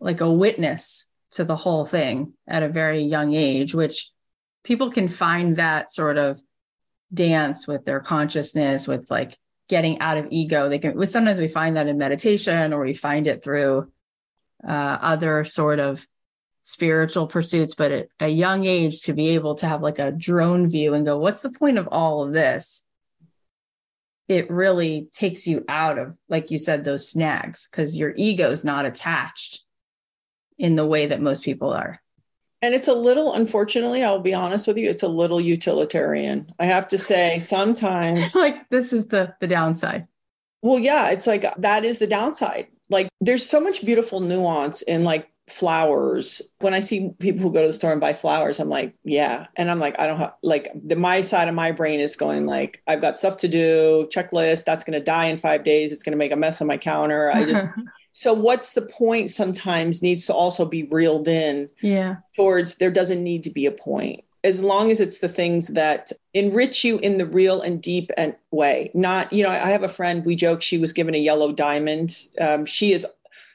like 0.00 0.20
a 0.20 0.30
witness 0.30 1.06
to 1.32 1.44
the 1.44 1.56
whole 1.56 1.84
thing 1.84 2.32
at 2.48 2.62
a 2.62 2.68
very 2.68 3.02
young 3.02 3.34
age, 3.34 3.74
which 3.74 4.10
people 4.64 4.90
can 4.90 5.08
find 5.08 5.56
that 5.56 5.92
sort 5.92 6.18
of 6.18 6.40
dance 7.12 7.68
with 7.68 7.84
their 7.84 8.00
consciousness, 8.00 8.88
with 8.88 9.10
like 9.10 9.38
getting 9.70 10.00
out 10.00 10.18
of 10.18 10.26
ego. 10.30 10.68
They 10.68 10.80
can, 10.80 11.06
sometimes 11.06 11.38
we 11.38 11.48
find 11.48 11.76
that 11.76 11.86
in 11.86 11.96
meditation 11.96 12.74
or 12.74 12.84
we 12.84 12.92
find 12.92 13.26
it 13.28 13.42
through 13.42 13.90
uh, 14.66 14.98
other 15.00 15.44
sort 15.44 15.78
of 15.78 16.04
spiritual 16.64 17.28
pursuits, 17.28 17.74
but 17.74 17.92
at 17.92 18.08
a 18.18 18.28
young 18.28 18.66
age 18.66 19.02
to 19.02 19.12
be 19.12 19.30
able 19.30 19.54
to 19.54 19.66
have 19.66 19.80
like 19.80 20.00
a 20.00 20.10
drone 20.10 20.68
view 20.68 20.92
and 20.94 21.06
go, 21.06 21.16
what's 21.16 21.40
the 21.40 21.50
point 21.50 21.78
of 21.78 21.88
all 21.88 22.24
of 22.24 22.32
this? 22.32 22.84
It 24.28 24.50
really 24.50 25.08
takes 25.12 25.46
you 25.46 25.64
out 25.68 25.98
of, 25.98 26.16
like 26.28 26.50
you 26.50 26.58
said, 26.58 26.84
those 26.84 27.08
snags 27.08 27.68
because 27.70 27.96
your 27.96 28.12
ego 28.16 28.50
is 28.50 28.64
not 28.64 28.86
attached 28.86 29.60
in 30.58 30.74
the 30.74 30.86
way 30.86 31.06
that 31.06 31.22
most 31.22 31.44
people 31.44 31.70
are. 31.70 32.02
And 32.62 32.74
it's 32.74 32.88
a 32.88 32.94
little, 32.94 33.32
unfortunately, 33.32 34.02
I'll 34.02 34.20
be 34.20 34.34
honest 34.34 34.66
with 34.66 34.76
you, 34.76 34.90
it's 34.90 35.02
a 35.02 35.08
little 35.08 35.40
utilitarian. 35.40 36.52
I 36.58 36.66
have 36.66 36.88
to 36.88 36.98
say, 36.98 37.38
sometimes 37.38 38.34
like 38.34 38.68
this 38.68 38.92
is 38.92 39.08
the 39.08 39.34
the 39.40 39.46
downside. 39.46 40.06
Well, 40.62 40.78
yeah, 40.78 41.10
it's 41.10 41.26
like 41.26 41.44
that 41.56 41.84
is 41.84 41.98
the 41.98 42.06
downside. 42.06 42.66
Like 42.90 43.08
there's 43.20 43.48
so 43.48 43.60
much 43.60 43.84
beautiful 43.84 44.20
nuance 44.20 44.82
in 44.82 45.04
like 45.04 45.30
flowers. 45.48 46.42
When 46.58 46.74
I 46.74 46.80
see 46.80 47.10
people 47.18 47.42
who 47.42 47.52
go 47.52 47.62
to 47.62 47.66
the 47.66 47.72
store 47.72 47.92
and 47.92 48.00
buy 48.00 48.12
flowers, 48.12 48.60
I'm 48.60 48.68
like, 48.68 48.94
yeah. 49.04 49.46
And 49.56 49.70
I'm 49.70 49.78
like, 49.78 49.98
I 49.98 50.06
don't 50.06 50.18
have 50.18 50.34
like 50.42 50.70
the 50.74 50.96
my 50.96 51.22
side 51.22 51.48
of 51.48 51.54
my 51.54 51.72
brain 51.72 52.00
is 52.00 52.14
going 52.14 52.46
like, 52.46 52.82
I've 52.86 53.00
got 53.00 53.16
stuff 53.16 53.38
to 53.38 53.48
do, 53.48 54.06
checklist, 54.12 54.64
that's 54.64 54.84
gonna 54.84 55.00
die 55.00 55.26
in 55.26 55.38
five 55.38 55.64
days, 55.64 55.92
it's 55.92 56.02
gonna 56.02 56.16
make 56.18 56.32
a 56.32 56.36
mess 56.36 56.60
on 56.60 56.66
my 56.66 56.76
counter. 56.76 57.30
I 57.30 57.44
just 57.44 57.64
so 58.20 58.34
what's 58.34 58.72
the 58.72 58.82
point 58.82 59.30
sometimes 59.30 60.02
needs 60.02 60.26
to 60.26 60.34
also 60.34 60.66
be 60.66 60.82
reeled 60.82 61.26
in 61.26 61.70
yeah. 61.80 62.16
towards 62.36 62.74
there 62.74 62.90
doesn't 62.90 63.24
need 63.24 63.42
to 63.44 63.50
be 63.50 63.64
a 63.64 63.72
point. 63.72 64.22
As 64.44 64.60
long 64.60 64.90
as 64.90 65.00
it's 65.00 65.20
the 65.20 65.28
things 65.28 65.68
that 65.68 66.12
enrich 66.34 66.84
you 66.84 66.98
in 66.98 67.16
the 67.16 67.24
real 67.24 67.62
and 67.62 67.80
deep 67.80 68.10
and 68.18 68.36
way. 68.50 68.90
Not 68.92 69.32
you 69.32 69.42
know 69.42 69.48
i 69.48 69.70
have 69.70 69.84
a 69.84 69.88
friend 69.88 70.26
we 70.26 70.36
joke 70.36 70.60
she 70.60 70.76
was 70.76 70.92
given 70.92 71.14
a 71.14 71.18
yellow 71.18 71.50
diamond. 71.50 72.14
Um, 72.38 72.66
she 72.66 72.92
is 72.92 73.06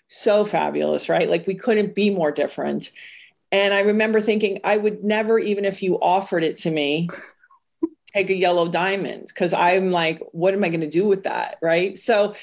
so 0.08 0.44
fabulous 0.44 1.10
right? 1.10 1.30
Like 1.30 1.46
we 1.46 1.54
couldn't 1.54 1.94
be 1.94 2.10
more 2.10 2.32
different. 2.32 2.90
And 3.52 3.72
i 3.72 3.82
remember 3.82 4.20
thinking 4.20 4.62
i 4.64 4.78
would 4.78 5.04
never 5.04 5.38
even 5.38 5.64
if 5.64 5.84
you 5.84 6.00
offered 6.00 6.44
it 6.44 6.58
to 6.58 6.72
me 6.72 7.08
take 8.16 8.32
a 8.32 8.36
yellow 8.36 8.68
diamond. 8.68 9.28
Because 9.28 9.54
i'm 9.54 9.92
like 9.92 10.24
what 10.32 10.56
am 10.56 10.64
i 10.64 10.70
going 10.70 10.82
to 10.82 10.90
do 10.90 11.06
with 11.06 11.26
that 11.26 11.60
right? 11.62 12.00
So 12.00 12.34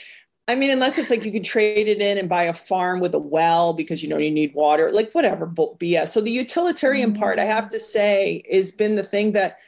I 0.48 0.56
mean, 0.56 0.70
unless 0.70 0.98
it's 0.98 1.10
like 1.10 1.24
you 1.24 1.30
could 1.30 1.44
trade 1.44 1.86
it 1.86 2.00
in 2.00 2.18
and 2.18 2.28
buy 2.28 2.44
a 2.44 2.52
farm 2.52 2.98
with 3.00 3.14
a 3.14 3.18
well 3.18 3.72
because 3.72 4.02
you 4.02 4.08
know 4.08 4.18
you 4.18 4.30
need 4.30 4.54
water, 4.54 4.90
like 4.92 5.12
whatever 5.12 5.46
BS. 5.46 6.08
So 6.08 6.20
the 6.20 6.30
utilitarian 6.30 7.12
mm-hmm. 7.12 7.20
part, 7.20 7.38
I 7.38 7.44
have 7.44 7.68
to 7.70 7.78
say, 7.80 8.42
has 8.50 8.72
been 8.72 8.96
the 8.96 9.04
thing 9.04 9.32
that 9.32 9.58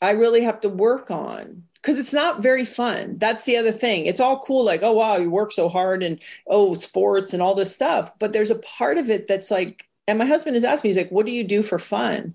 I 0.00 0.12
really 0.12 0.42
have 0.42 0.60
to 0.60 0.68
work 0.68 1.10
on 1.10 1.64
because 1.74 1.98
it's 1.98 2.12
not 2.12 2.42
very 2.42 2.64
fun. 2.64 3.18
That's 3.18 3.44
the 3.44 3.56
other 3.56 3.72
thing. 3.72 4.06
It's 4.06 4.20
all 4.20 4.38
cool, 4.38 4.64
like, 4.64 4.82
oh 4.82 4.92
wow, 4.92 5.16
you 5.16 5.30
work 5.30 5.52
so 5.52 5.68
hard 5.68 6.02
and 6.02 6.20
oh, 6.46 6.74
sports 6.74 7.32
and 7.32 7.42
all 7.42 7.54
this 7.54 7.74
stuff. 7.74 8.12
But 8.18 8.32
there's 8.32 8.50
a 8.50 8.58
part 8.58 8.98
of 8.98 9.10
it 9.10 9.26
that's 9.26 9.50
like, 9.50 9.86
and 10.06 10.18
my 10.18 10.26
husband 10.26 10.54
has 10.54 10.64
asked 10.64 10.84
me, 10.84 10.90
he's 10.90 10.96
like, 10.96 11.10
what 11.10 11.26
do 11.26 11.32
you 11.32 11.44
do 11.44 11.62
for 11.62 11.78
fun? 11.78 12.34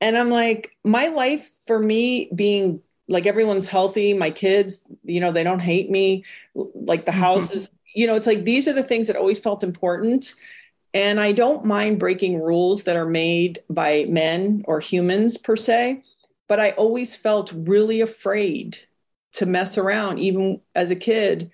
And 0.00 0.18
I'm 0.18 0.30
like, 0.30 0.76
my 0.84 1.08
life 1.08 1.50
for 1.66 1.78
me 1.78 2.28
being 2.34 2.82
like 3.12 3.26
everyone's 3.26 3.68
healthy 3.68 4.14
my 4.14 4.30
kids 4.30 4.84
you 5.04 5.20
know 5.20 5.30
they 5.30 5.44
don't 5.44 5.60
hate 5.60 5.90
me 5.90 6.24
like 6.54 7.04
the 7.04 7.12
house 7.12 7.46
mm-hmm. 7.46 7.56
is 7.56 7.68
you 7.94 8.06
know 8.06 8.16
it's 8.16 8.26
like 8.26 8.44
these 8.44 8.66
are 8.66 8.72
the 8.72 8.82
things 8.82 9.06
that 9.06 9.16
always 9.16 9.38
felt 9.38 9.62
important. 9.62 10.34
And 10.94 11.20
i 11.20 11.32
don't 11.32 11.64
mind 11.64 11.98
breaking 11.98 12.40
rules 12.40 12.84
that 12.84 12.96
are 12.96 13.08
made 13.08 13.62
by 13.70 14.06
men 14.08 14.62
or 14.66 14.80
humans 14.80 15.38
per 15.38 15.56
se 15.56 16.02
but 16.48 16.60
i 16.60 16.72
always 16.72 17.16
felt 17.16 17.52
really 17.54 18.00
afraid 18.02 18.78
to 19.32 19.46
mess 19.46 19.78
around 19.78 20.18
even 20.18 20.60
as 20.74 20.90
a 20.90 20.96
kid 20.96 21.50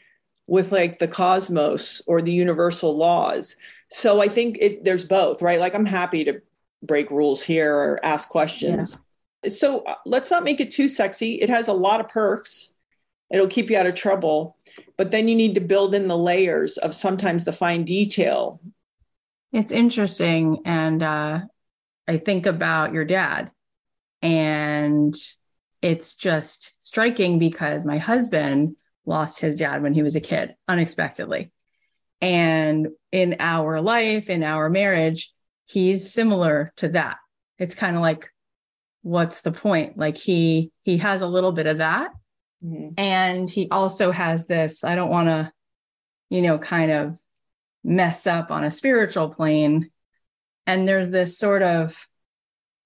with 0.49 0.73
like 0.73 0.99
the 0.99 1.07
cosmos 1.07 2.03
or 2.09 2.21
the 2.21 2.33
universal 2.33 2.97
laws. 2.97 3.55
So 3.91 4.21
i 4.21 4.29
think 4.29 4.59
it, 4.61 4.85
there's 4.85 5.05
both 5.05 5.41
right? 5.41 5.61
Like 5.61 5.75
i'm 5.75 5.87
happy 5.87 6.25
to 6.25 6.41
break 6.83 7.11
rules 7.11 7.43
here 7.43 7.75
or 7.75 8.05
ask 8.05 8.29
questions. 8.29 8.93
Yeah 8.93 9.03
so 9.47 9.81
uh, 9.81 9.95
let's 10.05 10.31
not 10.31 10.45
make 10.45 10.61
it 10.61 10.71
too 10.71 10.89
sexy. 10.89 11.35
It 11.35 11.51
has 11.51 11.69
a 11.69 11.73
lot 11.73 12.01
of 12.01 12.09
perks. 12.09 12.73
It'll 13.31 13.47
keep 13.47 13.71
you 13.71 13.77
out 13.77 13.87
of 13.87 13.95
trouble. 13.95 14.57
But 14.97 15.11
then 15.11 15.29
you 15.29 15.37
need 15.37 15.55
to 15.55 15.61
build 15.61 15.95
in 15.95 16.09
the 16.09 16.17
layers 16.17 16.79
of 16.79 16.95
sometimes 16.95 17.45
the 17.45 17.53
fine 17.53 17.85
detail. 17.85 18.61
It's 19.53 19.73
interesting. 19.73 20.63
And 20.65 21.03
uh, 21.03 21.41
I 22.07 22.17
think 22.19 22.47
about 22.47 22.93
your 22.93 23.05
dad, 23.05 23.51
and 24.23 25.15
it's 25.81 26.17
just 26.17 26.75
striking 26.85 27.39
because 27.39 27.85
my 27.85 27.99
husband 27.99 28.77
lost 29.07 29.41
his 29.41 29.55
dad 29.55 29.83
when 29.83 29.95
he 29.95 30.03
was 30.03 30.17
a 30.17 30.21
kid 30.21 30.55
unexpectedly. 30.67 31.51
And 32.21 32.89
in 33.13 33.37
our 33.39 33.81
life, 33.81 34.29
in 34.29 34.43
our 34.43 34.69
marriage, 34.69 35.33
he's 35.67 36.13
similar 36.13 36.73
to 36.77 36.89
that. 36.89 37.19
It's 37.59 37.75
kind 37.75 37.97
of 37.97 38.03
like 38.03 38.31
what's 39.09 39.41
the 39.41 39.53
point? 39.53 39.97
Like 39.97 40.17
he 40.17 40.71
he 40.83 40.99
has 40.99 41.23
a 41.23 41.27
little 41.27 41.53
bit 41.53 41.67
of 41.67 41.79
that. 41.79 42.11
Mm-hmm. 42.65 42.95
and 42.99 43.49
he 43.49 43.69
also 43.71 44.11
has 44.11 44.49
this 44.49 44.83
i 44.83 44.97
don't 44.97 45.11
want 45.11 45.29
to 45.29 45.53
you 46.29 46.43
know 46.43 46.59
kind 46.59 46.91
of 46.91 47.17
mess 47.85 48.27
up 48.27 48.51
on 48.51 48.65
a 48.65 48.71
spiritual 48.71 49.31
plane. 49.31 49.91
And 50.67 50.87
there's 50.87 51.11
this 51.11 51.39
sort 51.39 51.63
of 51.63 52.07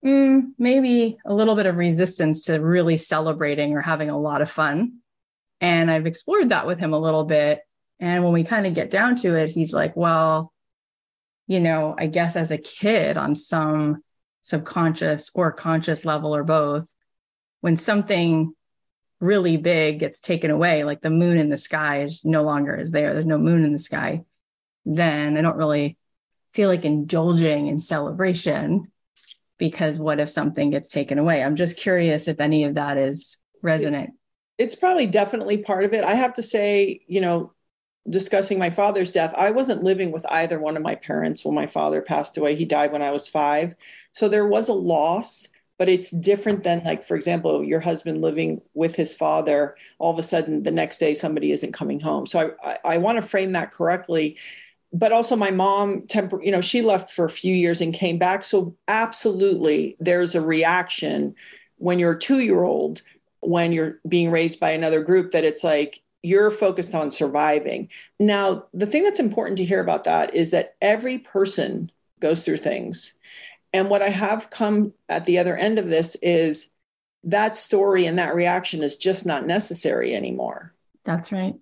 mm, 0.04 0.52
maybe 0.58 1.18
a 1.24 1.34
little 1.34 1.56
bit 1.56 1.66
of 1.66 1.76
resistance 1.76 2.44
to 2.44 2.58
really 2.58 2.96
celebrating 2.96 3.72
or 3.72 3.80
having 3.80 4.10
a 4.10 4.18
lot 4.18 4.42
of 4.42 4.50
fun. 4.50 4.98
And 5.60 5.90
i've 5.90 6.06
explored 6.06 6.48
that 6.48 6.66
with 6.66 6.78
him 6.78 6.92
a 6.92 6.98
little 6.98 7.24
bit. 7.24 7.60
And 8.00 8.24
when 8.24 8.32
we 8.32 8.44
kind 8.44 8.66
of 8.66 8.74
get 8.74 8.90
down 8.90 9.16
to 9.16 9.36
it 9.36 9.50
he's 9.50 9.72
like 9.72 9.96
well 9.96 10.52
you 11.46 11.60
know 11.60 11.94
i 11.98 12.06
guess 12.06 12.36
as 12.36 12.50
a 12.50 12.58
kid 12.58 13.16
on 13.16 13.34
some 13.34 14.02
subconscious 14.42 15.30
or 15.34 15.52
conscious 15.52 16.04
level 16.04 16.34
or 16.34 16.44
both, 16.44 16.84
when 17.60 17.76
something 17.76 18.54
really 19.20 19.56
big 19.56 20.00
gets 20.00 20.20
taken 20.20 20.50
away, 20.50 20.84
like 20.84 21.00
the 21.00 21.10
moon 21.10 21.38
in 21.38 21.48
the 21.48 21.56
sky 21.56 22.02
is 22.02 22.24
no 22.24 22.42
longer 22.42 22.74
is 22.74 22.90
there, 22.90 23.14
there's 23.14 23.24
no 23.24 23.38
moon 23.38 23.64
in 23.64 23.72
the 23.72 23.78
sky, 23.78 24.24
then 24.84 25.38
I 25.38 25.40
don't 25.42 25.56
really 25.56 25.96
feel 26.52 26.68
like 26.68 26.84
indulging 26.84 27.68
in 27.68 27.78
celebration 27.80 28.90
because 29.58 29.98
what 29.98 30.18
if 30.18 30.28
something 30.28 30.70
gets 30.70 30.88
taken 30.88 31.18
away? 31.18 31.42
I'm 31.42 31.56
just 31.56 31.76
curious 31.76 32.26
if 32.26 32.40
any 32.40 32.64
of 32.64 32.74
that 32.74 32.98
is 32.98 33.38
resonant. 33.62 34.10
It's 34.58 34.74
probably 34.74 35.06
definitely 35.06 35.58
part 35.58 35.84
of 35.84 35.94
it. 35.94 36.04
I 36.04 36.14
have 36.14 36.34
to 36.34 36.42
say, 36.42 37.02
you 37.06 37.20
know, 37.20 37.52
discussing 38.08 38.58
my 38.58 38.70
father's 38.70 39.10
death, 39.10 39.34
I 39.36 39.50
wasn't 39.50 39.84
living 39.84 40.10
with 40.10 40.26
either 40.28 40.58
one 40.58 40.76
of 40.76 40.82
my 40.82 40.94
parents 40.94 41.44
when 41.44 41.54
my 41.54 41.66
father 41.66 42.02
passed 42.02 42.36
away. 42.36 42.56
He 42.56 42.64
died 42.64 42.92
when 42.92 43.02
I 43.02 43.10
was 43.10 43.28
five. 43.28 43.74
So 44.12 44.28
there 44.28 44.46
was 44.46 44.68
a 44.68 44.74
loss, 44.74 45.48
but 45.78 45.88
it's 45.88 46.10
different 46.10 46.64
than, 46.64 46.82
like, 46.84 47.04
for 47.04 47.16
example, 47.16 47.64
your 47.64 47.80
husband 47.80 48.20
living 48.20 48.60
with 48.74 48.96
his 48.96 49.14
father. 49.14 49.76
All 49.98 50.12
of 50.12 50.18
a 50.18 50.22
sudden, 50.22 50.62
the 50.62 50.70
next 50.70 50.98
day, 50.98 51.14
somebody 51.14 51.52
isn't 51.52 51.72
coming 51.72 52.00
home. 52.00 52.26
So 52.26 52.54
I, 52.62 52.70
I, 52.72 52.78
I 52.94 52.98
want 52.98 53.16
to 53.16 53.22
frame 53.22 53.52
that 53.52 53.70
correctly. 53.70 54.36
But 54.92 55.12
also, 55.12 55.36
my 55.36 55.50
mom, 55.50 56.06
temper, 56.06 56.42
you 56.42 56.52
know, 56.52 56.60
she 56.60 56.82
left 56.82 57.10
for 57.10 57.24
a 57.24 57.30
few 57.30 57.54
years 57.54 57.80
and 57.80 57.94
came 57.94 58.18
back. 58.18 58.44
So 58.44 58.76
absolutely, 58.88 59.96
there's 60.00 60.34
a 60.34 60.40
reaction 60.40 61.34
when 61.76 61.98
you're 61.98 62.12
a 62.12 62.18
two 62.18 62.40
year 62.40 62.62
old 62.62 63.02
when 63.40 63.72
you're 63.72 63.98
being 64.08 64.30
raised 64.30 64.60
by 64.60 64.70
another 64.70 65.02
group 65.02 65.32
that 65.32 65.44
it's 65.44 65.64
like 65.64 66.00
you're 66.22 66.50
focused 66.50 66.94
on 66.94 67.10
surviving. 67.10 67.88
Now, 68.18 68.66
the 68.72 68.86
thing 68.86 69.02
that's 69.04 69.20
important 69.20 69.58
to 69.58 69.64
hear 69.64 69.80
about 69.80 70.04
that 70.04 70.34
is 70.34 70.50
that 70.52 70.76
every 70.80 71.18
person 71.18 71.90
goes 72.20 72.44
through 72.44 72.58
things. 72.58 73.14
And 73.72 73.90
what 73.90 74.02
I 74.02 74.10
have 74.10 74.50
come 74.50 74.92
at 75.08 75.26
the 75.26 75.38
other 75.38 75.56
end 75.56 75.78
of 75.78 75.88
this 75.88 76.16
is 76.22 76.70
that 77.24 77.56
story 77.56 78.06
and 78.06 78.18
that 78.18 78.34
reaction 78.34 78.82
is 78.82 78.96
just 78.96 79.26
not 79.26 79.46
necessary 79.46 80.14
anymore. 80.14 80.74
That's 81.04 81.32
right. 81.32 81.54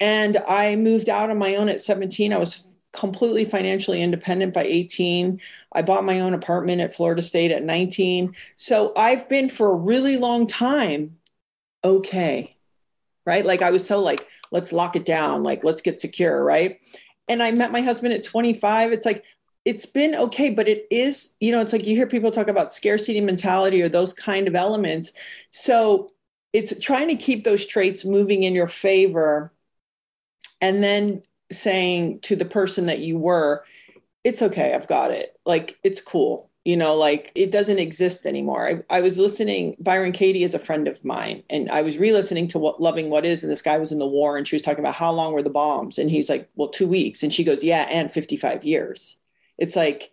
And 0.00 0.36
I 0.48 0.76
moved 0.76 1.08
out 1.08 1.30
on 1.30 1.38
my 1.38 1.56
own 1.56 1.68
at 1.68 1.80
17. 1.80 2.32
I 2.32 2.38
was 2.38 2.66
completely 2.92 3.44
financially 3.44 4.02
independent 4.02 4.54
by 4.54 4.64
18. 4.64 5.40
I 5.72 5.82
bought 5.82 6.04
my 6.04 6.20
own 6.20 6.34
apartment 6.34 6.80
at 6.80 6.94
Florida 6.94 7.22
State 7.22 7.50
at 7.50 7.62
19. 7.62 8.34
So 8.56 8.92
I've 8.96 9.28
been 9.28 9.48
for 9.48 9.70
a 9.70 9.76
really 9.76 10.16
long 10.16 10.46
time 10.46 11.18
okay. 11.84 12.55
Right. 13.26 13.44
Like 13.44 13.60
I 13.60 13.70
was 13.70 13.86
so 13.86 14.00
like, 14.00 14.26
let's 14.52 14.72
lock 14.72 14.94
it 14.94 15.04
down, 15.04 15.42
like, 15.42 15.64
let's 15.64 15.82
get 15.82 15.98
secure. 15.98 16.44
Right. 16.44 16.80
And 17.28 17.42
I 17.42 17.50
met 17.50 17.72
my 17.72 17.80
husband 17.80 18.14
at 18.14 18.22
25. 18.22 18.92
It's 18.92 19.04
like, 19.04 19.24
it's 19.64 19.84
been 19.84 20.14
okay, 20.14 20.50
but 20.50 20.68
it 20.68 20.86
is, 20.92 21.34
you 21.40 21.50
know, 21.50 21.60
it's 21.60 21.72
like 21.72 21.84
you 21.84 21.96
hear 21.96 22.06
people 22.06 22.30
talk 22.30 22.46
about 22.46 22.72
scarcity 22.72 23.20
mentality 23.20 23.82
or 23.82 23.88
those 23.88 24.12
kind 24.12 24.46
of 24.46 24.54
elements. 24.54 25.12
So 25.50 26.12
it's 26.52 26.80
trying 26.80 27.08
to 27.08 27.16
keep 27.16 27.42
those 27.42 27.66
traits 27.66 28.04
moving 28.04 28.44
in 28.44 28.54
your 28.54 28.68
favor 28.68 29.52
and 30.60 30.84
then 30.84 31.22
saying 31.50 32.20
to 32.20 32.36
the 32.36 32.44
person 32.44 32.86
that 32.86 33.00
you 33.00 33.18
were, 33.18 33.64
it's 34.22 34.40
okay, 34.40 34.72
I've 34.72 34.86
got 34.86 35.10
it. 35.10 35.36
Like, 35.44 35.78
it's 35.82 36.00
cool. 36.00 36.50
You 36.66 36.76
know, 36.76 36.96
like 36.96 37.30
it 37.36 37.52
doesn't 37.52 37.78
exist 37.78 38.26
anymore. 38.26 38.82
I, 38.90 38.96
I 38.96 39.00
was 39.00 39.20
listening, 39.20 39.76
Byron 39.78 40.10
Katie 40.10 40.42
is 40.42 40.52
a 40.52 40.58
friend 40.58 40.88
of 40.88 41.04
mine, 41.04 41.44
and 41.48 41.70
I 41.70 41.82
was 41.82 41.96
re 41.96 42.12
listening 42.12 42.48
to 42.48 42.58
what 42.58 42.80
Loving 42.80 43.08
What 43.08 43.24
Is, 43.24 43.44
and 43.44 43.52
this 43.52 43.62
guy 43.62 43.76
was 43.76 43.92
in 43.92 44.00
the 44.00 44.06
war, 44.06 44.36
and 44.36 44.48
she 44.48 44.56
was 44.56 44.62
talking 44.62 44.80
about 44.80 44.96
how 44.96 45.12
long 45.12 45.32
were 45.32 45.44
the 45.44 45.48
bombs? 45.48 45.96
And 45.96 46.10
he's 46.10 46.28
like, 46.28 46.50
well, 46.56 46.66
two 46.66 46.88
weeks. 46.88 47.22
And 47.22 47.32
she 47.32 47.44
goes, 47.44 47.62
yeah, 47.62 47.82
and 47.82 48.10
55 48.10 48.64
years. 48.64 49.16
It's 49.58 49.76
like, 49.76 50.10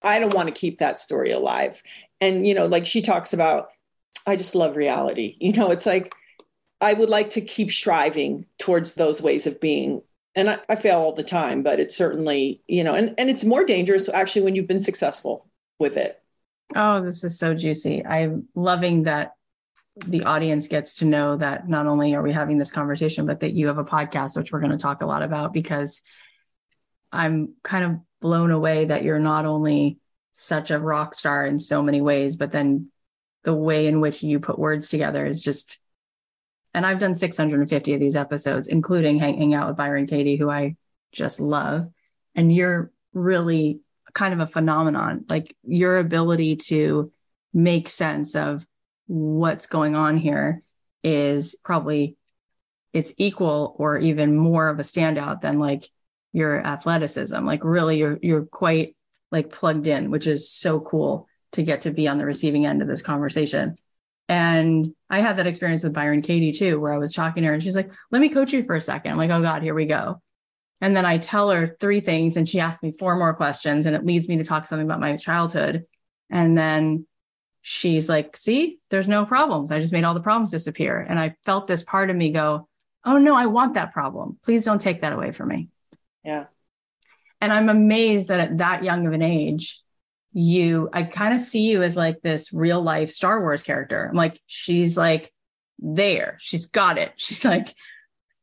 I 0.00 0.20
don't 0.20 0.32
want 0.32 0.46
to 0.46 0.54
keep 0.54 0.78
that 0.78 1.00
story 1.00 1.32
alive. 1.32 1.82
And, 2.20 2.46
you 2.46 2.54
know, 2.54 2.66
like 2.66 2.86
she 2.86 3.02
talks 3.02 3.32
about, 3.32 3.70
I 4.28 4.36
just 4.36 4.54
love 4.54 4.76
reality. 4.76 5.36
You 5.40 5.54
know, 5.54 5.72
it's 5.72 5.86
like, 5.86 6.14
I 6.80 6.92
would 6.92 7.10
like 7.10 7.30
to 7.30 7.40
keep 7.40 7.72
striving 7.72 8.46
towards 8.58 8.94
those 8.94 9.20
ways 9.20 9.44
of 9.44 9.60
being 9.60 10.02
and 10.36 10.50
I, 10.50 10.60
I, 10.68 10.76
fail 10.76 11.00
all 11.00 11.12
the 11.12 11.24
time, 11.24 11.64
but 11.64 11.80
it's 11.80 11.96
certainly, 11.96 12.62
you 12.68 12.84
know, 12.84 12.94
and, 12.94 13.12
and 13.18 13.28
it's 13.28 13.44
more 13.44 13.64
dangerous 13.64 14.08
actually 14.08 14.42
when 14.42 14.54
you've 14.54 14.68
been 14.68 14.78
successful 14.78 15.49
with 15.80 15.96
it. 15.96 16.22
Oh, 16.76 17.02
this 17.02 17.24
is 17.24 17.38
so 17.38 17.54
juicy. 17.54 18.04
I'm 18.04 18.48
loving 18.54 19.04
that 19.04 19.32
the 19.96 20.22
audience 20.22 20.68
gets 20.68 20.96
to 20.96 21.04
know 21.04 21.36
that 21.36 21.68
not 21.68 21.86
only 21.86 22.14
are 22.14 22.22
we 22.22 22.32
having 22.32 22.58
this 22.58 22.70
conversation, 22.70 23.26
but 23.26 23.40
that 23.40 23.52
you 23.52 23.66
have 23.66 23.78
a 23.78 23.84
podcast, 23.84 24.36
which 24.36 24.52
we're 24.52 24.60
going 24.60 24.70
to 24.70 24.78
talk 24.78 25.02
a 25.02 25.06
lot 25.06 25.22
about 25.22 25.52
because 25.52 26.02
I'm 27.10 27.54
kind 27.64 27.84
of 27.84 27.96
blown 28.20 28.50
away 28.50 28.84
that 28.84 29.02
you're 29.02 29.18
not 29.18 29.46
only 29.46 29.98
such 30.32 30.70
a 30.70 30.78
rock 30.78 31.14
star 31.14 31.44
in 31.44 31.58
so 31.58 31.82
many 31.82 32.00
ways, 32.00 32.36
but 32.36 32.52
then 32.52 32.90
the 33.42 33.54
way 33.54 33.86
in 33.86 34.00
which 34.00 34.22
you 34.22 34.38
put 34.38 34.58
words 34.58 34.88
together 34.88 35.26
is 35.26 35.42
just 35.42 35.78
and 36.72 36.86
I've 36.86 37.00
done 37.00 37.14
650 37.16 37.94
of 37.94 38.00
these 38.00 38.14
episodes, 38.14 38.68
including 38.68 39.18
hanging 39.18 39.54
out 39.54 39.66
with 39.66 39.76
Byron 39.76 40.06
Katie, 40.06 40.36
who 40.36 40.48
I 40.48 40.76
just 41.10 41.40
love. 41.40 41.88
And 42.36 42.54
you're 42.54 42.92
really 43.12 43.80
kind 44.14 44.34
of 44.34 44.40
a 44.40 44.46
phenomenon. 44.46 45.24
Like 45.28 45.54
your 45.62 45.98
ability 45.98 46.56
to 46.56 47.12
make 47.52 47.88
sense 47.88 48.34
of 48.34 48.66
what's 49.06 49.66
going 49.66 49.94
on 49.96 50.16
here 50.16 50.62
is 51.02 51.56
probably 51.64 52.16
it's 52.92 53.14
equal 53.18 53.74
or 53.78 53.98
even 53.98 54.36
more 54.36 54.68
of 54.68 54.78
a 54.78 54.84
standout 54.84 55.40
than 55.40 55.58
like 55.58 55.88
your 56.32 56.64
athleticism. 56.64 57.44
Like 57.44 57.64
really 57.64 57.98
you're 57.98 58.18
you're 58.22 58.46
quite 58.46 58.96
like 59.32 59.50
plugged 59.50 59.86
in, 59.86 60.10
which 60.10 60.26
is 60.26 60.50
so 60.50 60.80
cool 60.80 61.28
to 61.52 61.62
get 61.62 61.82
to 61.82 61.90
be 61.90 62.08
on 62.08 62.18
the 62.18 62.26
receiving 62.26 62.66
end 62.66 62.82
of 62.82 62.88
this 62.88 63.02
conversation. 63.02 63.76
And 64.28 64.94
I 65.08 65.20
had 65.20 65.38
that 65.38 65.48
experience 65.48 65.82
with 65.82 65.92
Byron 65.92 66.22
Katie 66.22 66.52
too, 66.52 66.78
where 66.78 66.92
I 66.92 66.98
was 66.98 67.12
talking 67.12 67.42
to 67.42 67.48
her 67.48 67.54
and 67.54 67.62
she's 67.62 67.74
like, 67.74 67.90
let 68.12 68.20
me 68.20 68.28
coach 68.28 68.52
you 68.52 68.62
for 68.62 68.76
a 68.76 68.80
second. 68.80 69.10
I'm 69.10 69.18
like, 69.18 69.30
oh 69.30 69.42
God, 69.42 69.62
here 69.62 69.74
we 69.74 69.86
go. 69.86 70.22
And 70.80 70.96
then 70.96 71.04
I 71.04 71.18
tell 71.18 71.50
her 71.50 71.76
three 71.78 72.00
things 72.00 72.36
and 72.36 72.48
she 72.48 72.60
asks 72.60 72.82
me 72.82 72.94
four 72.98 73.16
more 73.16 73.34
questions 73.34 73.86
and 73.86 73.94
it 73.94 74.06
leads 74.06 74.28
me 74.28 74.38
to 74.38 74.44
talk 74.44 74.64
something 74.64 74.86
about 74.86 75.00
my 75.00 75.16
childhood. 75.16 75.84
And 76.30 76.56
then 76.56 77.06
she's 77.62 78.08
like, 78.08 78.36
see, 78.36 78.78
there's 78.88 79.08
no 79.08 79.26
problems. 79.26 79.70
I 79.70 79.80
just 79.80 79.92
made 79.92 80.04
all 80.04 80.14
the 80.14 80.20
problems 80.20 80.50
disappear. 80.50 81.00
And 81.00 81.18
I 81.18 81.34
felt 81.44 81.66
this 81.66 81.82
part 81.82 82.08
of 82.08 82.16
me 82.16 82.30
go, 82.30 82.68
oh 83.04 83.18
no, 83.18 83.34
I 83.34 83.46
want 83.46 83.74
that 83.74 83.92
problem. 83.92 84.38
Please 84.42 84.64
don't 84.64 84.80
take 84.80 85.02
that 85.02 85.12
away 85.12 85.32
from 85.32 85.48
me. 85.48 85.68
Yeah. 86.24 86.46
And 87.40 87.52
I'm 87.52 87.68
amazed 87.68 88.28
that 88.28 88.40
at 88.40 88.58
that 88.58 88.84
young 88.84 89.06
of 89.06 89.12
an 89.12 89.22
age, 89.22 89.82
you 90.32 90.88
i 90.92 91.02
kind 91.02 91.34
of 91.34 91.40
see 91.40 91.68
you 91.68 91.82
as 91.82 91.96
like 91.96 92.20
this 92.22 92.52
real 92.52 92.80
life 92.80 93.10
star 93.10 93.40
wars 93.40 93.62
character 93.62 94.06
i'm 94.08 94.16
like 94.16 94.40
she's 94.46 94.96
like 94.96 95.32
there 95.78 96.36
she's 96.38 96.66
got 96.66 96.98
it 96.98 97.12
she's 97.16 97.44
like 97.44 97.74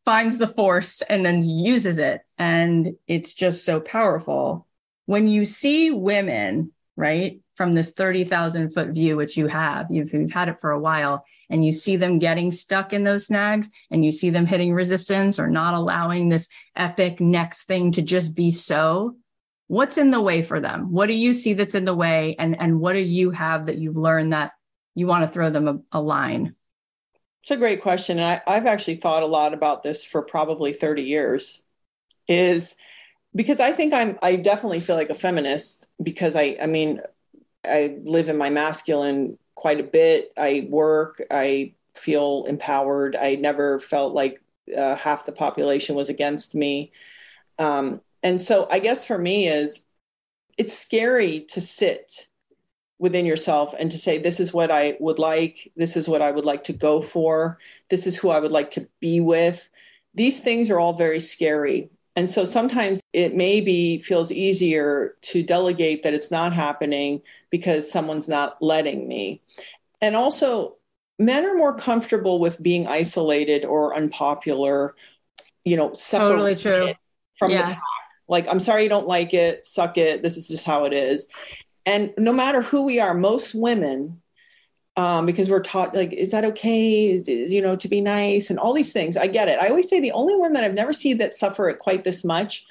finds 0.08 0.38
the 0.38 0.48
force 0.48 1.02
and 1.02 1.26
then 1.26 1.44
uses 1.44 2.00
it. 2.00 2.22
And 2.38 2.96
it's 3.08 3.34
just 3.34 3.66
so 3.66 3.82
powerful. 3.82 4.66
When 5.06 5.28
you 5.28 5.44
see 5.44 5.92
women 5.92 6.72
right 6.96 7.42
from 7.56 7.76
this 7.76 7.92
30,000 7.92 8.70
foot 8.70 8.92
view 8.92 9.18
which 9.18 9.36
you 9.36 9.48
have 9.48 9.88
you've, 9.92 10.14
you've 10.14 10.32
had 10.32 10.48
it 10.48 10.62
for 10.62 10.72
a 10.72 10.80
while 10.80 11.26
and 11.50 11.66
you 11.66 11.74
see 11.74 11.98
them 11.98 12.20
getting 12.20 12.52
stuck 12.54 12.94
in 12.94 13.04
those 13.04 13.28
snags 13.28 13.70
and 13.92 14.06
you 14.06 14.14
see 14.14 14.30
them 14.30 14.46
hitting 14.46 14.74
resistance 14.74 15.40
or 15.40 15.50
not 15.50 15.74
allowing 15.74 16.30
this 16.30 16.48
epic 16.78 17.20
next 17.20 17.66
thing 17.66 17.92
to 17.92 18.02
just 18.02 18.34
be 18.34 18.50
so 18.50 19.14
what's 19.68 19.98
in 19.98 20.12
the 20.12 20.22
way 20.22 20.42
for 20.42 20.62
them? 20.62 20.90
What 20.90 21.08
do 21.08 21.14
you 21.14 21.34
see 21.34 21.52
that's 21.52 21.76
in 21.76 21.84
the 21.84 21.94
way? 21.94 22.38
And 22.40 22.58
and 22.62 22.80
what 22.80 22.94
do 22.94 23.00
you 23.00 23.32
have 23.32 23.66
that 23.66 23.78
you've 23.78 23.98
learned 23.98 24.32
that 24.32 24.54
you 24.96 25.06
want 25.06 25.26
to 25.26 25.30
throw 25.30 25.50
them 25.50 25.68
a, 25.68 25.98
a 25.98 26.02
line 26.02 26.56
it's 27.48 27.52
a 27.52 27.56
great 27.56 27.82
question 27.82 28.20
and 28.20 28.28
I, 28.28 28.42
i've 28.46 28.66
actually 28.66 28.98
thought 28.98 29.24
a 29.24 29.28
lot 29.28 29.54
about 29.54 29.82
this 29.82 30.04
for 30.04 30.22
probably 30.22 30.74
30 30.74 31.04
years 31.04 31.64
is 32.28 32.76
because 33.34 33.62
i 33.62 33.72
think 33.72 33.94
i'm 33.94 34.20
i 34.22 34.36
definitely 34.36 34.82
feel 34.82 34.98
like 34.98 35.10
a 35.10 35.16
feminist 35.16 35.88
because 36.04 36.36
i 36.36 36.58
i 36.62 36.66
mean 36.66 37.00
i 37.66 37.96
live 38.04 38.28
in 38.28 38.38
my 38.38 38.50
masculine 38.50 39.38
quite 39.56 39.80
a 39.80 39.84
bit. 39.84 40.34
I 40.36 40.68
work 40.70 41.22
i 41.32 41.74
feel 41.96 42.46
empowered. 42.48 43.16
I 43.16 43.36
never 43.36 43.80
felt 43.80 44.14
like 44.14 44.42
uh, 44.78 44.96
half 44.96 45.26
the 45.26 45.32
population 45.32 45.96
was 45.96 46.10
against 46.10 46.54
me. 46.54 46.92
Um, 47.58 48.02
and 48.22 48.40
so 48.40 48.68
I 48.70 48.80
guess 48.80 49.06
for 49.06 49.18
me 49.18 49.48
is 49.48 49.86
it's 50.58 50.78
scary 50.78 51.42
to 51.50 51.62
sit 51.62 52.28
within 53.00 53.26
yourself 53.26 53.76
and 53.78 53.92
to 53.92 53.98
say 53.98 54.18
this 54.18 54.40
is 54.40 54.54
what 54.54 54.72
I 54.72 54.98
would 55.00 55.20
like, 55.20 55.72
this 55.76 55.96
is 55.96 56.08
what 56.08 56.22
I 56.22 56.32
would 56.32 56.46
like 56.46 56.64
to 56.66 56.74
go 56.74 57.02
for, 57.02 57.60
this 57.90 58.08
is 58.08 58.18
who 58.18 58.30
I 58.30 58.40
would 58.40 58.52
like 58.52 58.72
to 58.72 58.88
be 59.00 59.20
with. 59.20 59.70
These 60.16 60.40
things 60.40 60.70
are 60.70 60.80
all 60.80 60.94
very 60.94 61.20
scary. 61.20 61.90
And 62.16 62.28
so 62.28 62.46
sometimes 62.46 63.00
it 63.14 63.36
maybe 63.36 64.00
feels 64.00 64.32
easier 64.32 65.16
to 65.22 65.44
delegate 65.44 66.02
that 66.02 66.16
it's 66.16 66.32
not 66.32 66.54
happening 66.54 67.22
because 67.52 67.92
someone's 67.92 68.28
not 68.28 68.58
letting 68.60 69.08
me. 69.08 69.42
And 70.02 70.16
also, 70.16 70.78
men 71.20 71.46
are 71.46 71.56
more 71.56 71.76
comfortable 71.76 72.40
with 72.40 72.62
being 72.62 72.88
isolated 72.88 73.66
or 73.66 73.96
unpopular, 73.96 74.96
you 75.64 75.78
know, 75.78 75.92
totally 75.92 76.56
true. 76.56 76.94
from 77.38 77.52
yes. 77.52 77.78
the 77.78 77.82
like, 78.28 78.48
I'm 78.48 78.60
sorry 78.60 78.84
you 78.84 78.90
don't 78.90 79.08
like 79.08 79.34
it, 79.34 79.66
suck 79.66 79.98
it. 79.98 80.22
This 80.22 80.38
is 80.38 80.48
just 80.48 80.66
how 80.66 80.86
it 80.86 80.94
is. 80.94 81.28
And 81.88 82.14
no 82.18 82.34
matter 82.34 82.62
who 82.62 82.84
we 82.84 83.00
are, 83.00 83.14
most 83.14 83.56
women, 83.56 84.22
um, 84.98 85.26
because 85.26 85.50
we're 85.50 85.62
taught 85.62 85.96
like, 85.96 86.12
is 86.12 86.32
that 86.32 86.44
okay? 86.44 87.12
Is, 87.12 87.28
you 87.28 87.62
know, 87.62 87.78
to 87.78 87.88
be 87.88 88.02
nice 88.02 88.50
and 88.50 88.60
all 88.60 88.74
these 88.74 88.92
things. 88.92 89.16
I 89.16 89.28
get 89.28 89.48
it. 89.48 89.58
I 89.60 89.70
always 89.70 89.90
say 89.90 90.02
the 90.02 90.12
only 90.12 90.36
women 90.36 90.54
that 90.54 90.66
I've 90.66 90.74
never 90.74 90.92
seen 90.92 91.20
that 91.20 91.34
suffer 91.34 91.70
it 91.70 91.80
quite 91.80 92.04
this 92.04 92.26
much 92.26 92.66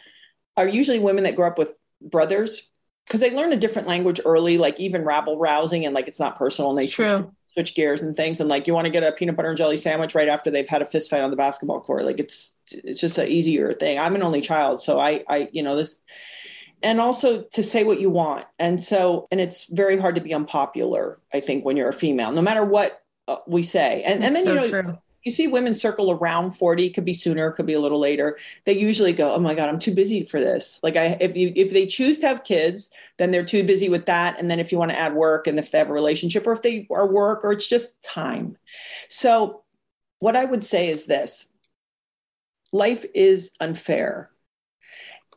are 0.57 0.69
usually 0.69 0.99
women 0.99 1.25
that 1.25 1.35
grow 1.35 1.49
up 1.49 1.59
with 1.59 1.73
brothers 2.03 2.71
because 3.07 3.21
they 3.21 3.35
learn 3.35 3.53
a 3.53 3.57
different 3.57 3.89
language 3.89 4.21
early, 4.25 4.59
like 4.59 4.79
even 4.79 5.03
rabble 5.03 5.39
rousing 5.39 5.87
and 5.87 5.95
like 5.95 6.09
it's 6.09 6.21
not 6.21 6.37
personal. 6.37 6.71
And 6.71 6.79
they 6.79 6.87
true 6.87 7.33
switch 7.57 7.75
gears 7.75 8.03
and 8.03 8.15
things 8.15 8.39
and 8.39 8.51
like 8.51 8.67
you 8.67 8.75
want 8.75 8.85
to 8.85 8.91
get 8.91 9.03
a 9.03 9.11
peanut 9.13 9.35
butter 9.35 9.49
and 9.49 9.57
jelly 9.57 9.79
sandwich 9.79 10.15
right 10.15 10.29
after 10.29 10.51
they've 10.51 10.69
had 10.69 10.83
a 10.83 10.85
fist 10.85 11.09
fight 11.09 11.23
on 11.23 11.31
the 11.31 11.37
basketball 11.37 11.81
court 11.81 12.05
like 12.05 12.21
it's 12.21 12.55
it's 12.71 13.01
just 13.01 13.17
an 13.17 13.29
easier 13.29 13.73
thing 13.73 13.99
i'm 13.99 14.15
an 14.15 14.23
only 14.23 14.43
child 14.43 14.83
so 14.83 15.01
i 15.01 15.25
i 15.27 15.49
you 15.53 15.63
know 15.63 15.75
this 15.75 15.99
and 16.83 17.01
also 17.01 17.43
to 17.43 17.63
say 17.63 17.85
what 17.85 18.01
you 18.01 18.11
want. 18.11 18.45
And 18.59 18.81
so 18.81 19.27
and 19.31 19.41
it's 19.41 19.67
very 19.67 19.97
hard 19.97 20.15
to 20.17 20.21
be 20.21 20.35
unpopular 20.35 21.19
i 21.33 21.41
think 21.41 21.65
when 21.65 21.77
you're 21.77 21.89
a 21.89 21.93
female 21.93 22.33
no 22.33 22.43
matter 22.43 22.65
what 22.65 23.03
uh, 23.29 23.39
we 23.47 23.63
say. 23.63 24.03
And 24.03 24.23
and 24.23 24.35
then 24.35 24.45
so 24.45 24.55
you 24.55 24.61
know 24.61 24.69
true. 24.69 24.99
you 25.25 25.33
see 25.33 25.49
women 25.49 25.75
circle 25.75 26.11
around 26.11 26.53
40 26.53 26.91
could 26.91 27.05
be 27.05 27.13
sooner 27.13 27.51
could 27.51 27.67
be 27.67 27.73
a 27.73 27.81
little 27.81 27.99
later 27.99 28.39
they 28.65 28.79
usually 28.79 29.13
go 29.13 29.33
oh 29.33 29.41
my 29.41 29.55
god 29.55 29.69
i'm 29.69 29.79
too 29.79 29.95
busy 29.95 30.25
for 30.25 30.41
this. 30.41 30.79
Like 30.83 30.97
i 30.97 31.17
if 31.21 31.37
you 31.37 31.53
if 31.57 31.73
they 31.73 31.87
choose 31.87 32.19
to 32.19 32.29
have 32.29 32.45
kids 32.45 32.91
then 33.19 33.31
they're 33.31 33.45
too 33.45 33.65
busy 33.65 33.89
with 33.89 34.07
that 34.07 34.39
and 34.39 34.51
then 34.51 34.61
if 34.61 34.71
you 34.71 34.79
want 34.79 34.91
to 34.91 34.99
add 34.99 35.15
work 35.15 35.47
and 35.47 35.59
if 35.59 35.71
they 35.71 35.79
have 35.79 35.91
a 35.91 35.93
relationship 35.93 36.47
or 36.47 36.53
if 36.53 36.63
they 36.63 36.87
are 36.91 37.11
work 37.11 37.45
or 37.45 37.53
it's 37.53 37.67
just 37.67 38.01
time. 38.03 38.57
So 39.09 39.63
what 40.19 40.37
i 40.37 40.45
would 40.45 40.65
say 40.65 40.89
is 40.89 41.07
this. 41.07 41.49
Life 42.73 43.07
is 43.15 43.53
unfair 43.61 44.31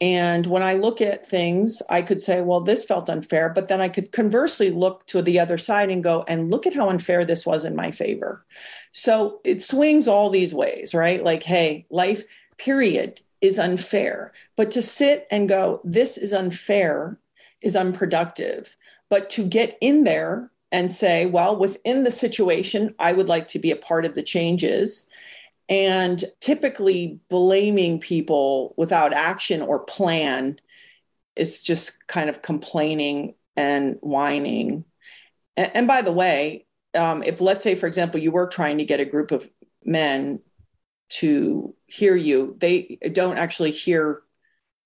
and 0.01 0.47
when 0.47 0.63
I 0.63 0.75
look 0.75 1.01
at 1.01 1.25
things, 1.25 1.81
I 1.89 2.01
could 2.01 2.21
say, 2.21 2.39
well, 2.41 2.61
this 2.61 2.85
felt 2.85 3.09
unfair. 3.09 3.49
But 3.49 3.67
then 3.67 3.81
I 3.81 3.89
could 3.89 4.13
conversely 4.13 4.71
look 4.71 5.05
to 5.07 5.21
the 5.21 5.39
other 5.39 5.57
side 5.57 5.89
and 5.89 6.03
go, 6.03 6.23
and 6.27 6.49
look 6.49 6.65
at 6.65 6.73
how 6.73 6.89
unfair 6.89 7.25
this 7.25 7.45
was 7.45 7.65
in 7.65 7.75
my 7.75 7.91
favor. 7.91 8.45
So 8.93 9.41
it 9.43 9.61
swings 9.61 10.07
all 10.07 10.29
these 10.29 10.53
ways, 10.53 10.93
right? 10.93 11.23
Like, 11.23 11.43
hey, 11.43 11.85
life, 11.89 12.23
period, 12.57 13.19
is 13.41 13.59
unfair. 13.59 14.31
But 14.55 14.71
to 14.71 14.81
sit 14.81 15.27
and 15.31 15.49
go, 15.49 15.81
this 15.83 16.17
is 16.17 16.31
unfair, 16.31 17.17
is 17.61 17.75
unproductive. 17.75 18.77
But 19.09 19.29
to 19.31 19.43
get 19.45 19.77
in 19.81 20.05
there 20.05 20.49
and 20.71 20.91
say, 20.91 21.25
well, 21.25 21.57
within 21.57 22.03
the 22.03 22.11
situation, 22.11 22.95
I 22.99 23.11
would 23.11 23.27
like 23.27 23.47
to 23.49 23.59
be 23.59 23.71
a 23.71 23.75
part 23.75 24.05
of 24.05 24.15
the 24.15 24.23
changes. 24.23 25.09
And 25.69 26.23
typically, 26.41 27.19
blaming 27.29 27.99
people 27.99 28.73
without 28.75 29.13
action 29.13 29.61
or 29.61 29.79
plan 29.79 30.59
is 31.35 31.61
just 31.61 32.05
kind 32.07 32.29
of 32.29 32.41
complaining 32.41 33.35
and 33.55 33.97
whining. 34.01 34.83
And, 35.55 35.71
and 35.75 35.87
by 35.87 36.01
the 36.01 36.11
way, 36.11 36.65
um, 36.95 37.21
if 37.21 37.39
let's 37.39 37.63
say, 37.63 37.75
for 37.75 37.85
example, 37.85 38.19
you 38.19 38.31
were 38.31 38.47
trying 38.47 38.79
to 38.79 38.85
get 38.85 38.99
a 38.99 39.05
group 39.05 39.31
of 39.31 39.47
men 39.85 40.39
to 41.09 41.75
hear 41.85 42.15
you, 42.15 42.55
they 42.59 42.97
don't 43.11 43.37
actually 43.37 43.71
hear 43.71 44.21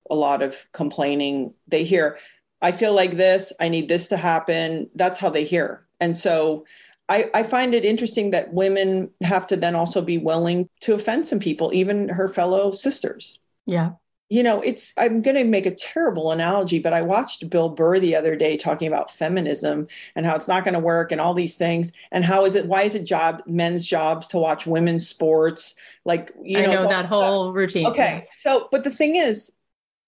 a 0.09 0.15
lot 0.15 0.41
of 0.41 0.67
complaining. 0.73 1.53
They 1.67 1.85
hear, 1.85 2.17
I 2.61 2.71
feel 2.71 2.93
like 2.93 3.15
this, 3.15 3.53
I 3.59 3.69
need 3.69 3.87
this 3.87 4.09
to 4.09 4.17
happen. 4.17 4.89
That's 4.95 5.19
how 5.19 5.29
they 5.29 5.45
hear. 5.45 5.87
And 5.99 6.15
so 6.15 6.65
I, 7.13 7.29
I, 7.33 7.43
find 7.43 7.75
it 7.75 7.85
interesting 7.85 8.31
that 8.31 8.53
women 8.53 9.11
have 9.21 9.45
to 9.47 9.55
then 9.55 9.75
also 9.75 10.01
be 10.01 10.17
willing 10.17 10.67
to 10.81 10.95
offend 10.95 11.27
some 11.27 11.39
people, 11.39 11.71
even 11.73 12.09
her 12.09 12.27
fellow 12.27 12.71
sisters. 12.71 13.39
Yeah. 13.67 13.91
You 14.29 14.41
know, 14.41 14.61
it's, 14.61 14.93
I'm 14.97 15.21
going 15.21 15.35
to 15.35 15.43
make 15.43 15.67
a 15.67 15.75
terrible 15.75 16.31
analogy, 16.31 16.79
but 16.79 16.91
I 16.91 17.01
watched 17.01 17.47
Bill 17.51 17.69
Burr 17.69 17.99
the 17.99 18.15
other 18.15 18.35
day 18.35 18.57
talking 18.57 18.87
about 18.87 19.11
feminism 19.11 19.87
and 20.15 20.25
how 20.25 20.35
it's 20.35 20.47
not 20.47 20.63
going 20.63 20.73
to 20.73 20.79
work 20.79 21.11
and 21.11 21.21
all 21.21 21.35
these 21.35 21.55
things. 21.55 21.91
And 22.11 22.25
how 22.25 22.45
is 22.45 22.55
it, 22.55 22.65
why 22.65 22.81
is 22.81 22.95
it 22.95 23.03
job, 23.03 23.43
men's 23.45 23.85
jobs 23.85 24.25
to 24.27 24.39
watch 24.39 24.65
women's 24.65 25.07
sports? 25.07 25.75
Like, 26.03 26.31
you 26.41 26.63
know, 26.63 26.71
I 26.71 26.73
know 26.73 26.87
that 26.87 27.05
whole 27.05 27.49
stuff. 27.49 27.55
routine. 27.55 27.87
Okay. 27.87 28.27
So, 28.39 28.69
but 28.71 28.83
the 28.83 28.91
thing 28.91 29.17
is, 29.17 29.51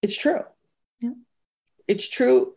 it's 0.02 0.18
true 0.18 0.42
Yeah. 1.02 1.12
it's 1.88 2.08
true 2.08 2.56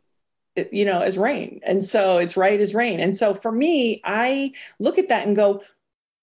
you 0.72 0.84
know 0.84 1.00
as 1.00 1.18
rain. 1.18 1.60
And 1.64 1.84
so 1.84 2.18
it's 2.18 2.36
right 2.36 2.60
as 2.60 2.74
rain. 2.74 3.00
And 3.00 3.14
so 3.14 3.34
for 3.34 3.52
me 3.52 4.00
i 4.04 4.52
look 4.78 4.98
at 4.98 5.08
that 5.08 5.26
and 5.26 5.36
go 5.36 5.62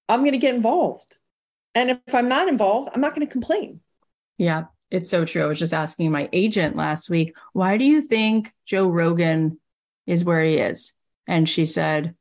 i'm 0.09 0.21
going 0.21 0.33
to 0.33 0.37
get 0.37 0.55
involved. 0.55 1.15
And 1.73 1.89
if 1.91 2.15
i'm 2.15 2.29
not 2.29 2.47
involved 2.47 2.91
i'm 2.93 3.01
not 3.01 3.15
going 3.15 3.25
to 3.25 3.31
complain. 3.31 3.81
Yeah 4.37 4.65
it's 4.91 5.09
so 5.09 5.25
true. 5.25 5.43
I 5.43 5.47
was 5.47 5.59
just 5.59 5.73
asking 5.73 6.11
my 6.11 6.29
agent 6.31 6.75
last 6.75 7.09
week 7.09 7.35
why 7.53 7.77
do 7.77 7.85
you 7.85 8.01
think 8.01 8.53
joe 8.65 8.87
rogan 8.87 9.59
is 10.05 10.23
where 10.23 10.43
he 10.43 10.57
is? 10.57 10.93
And 11.27 11.47
she 11.47 11.65
said 11.65 12.15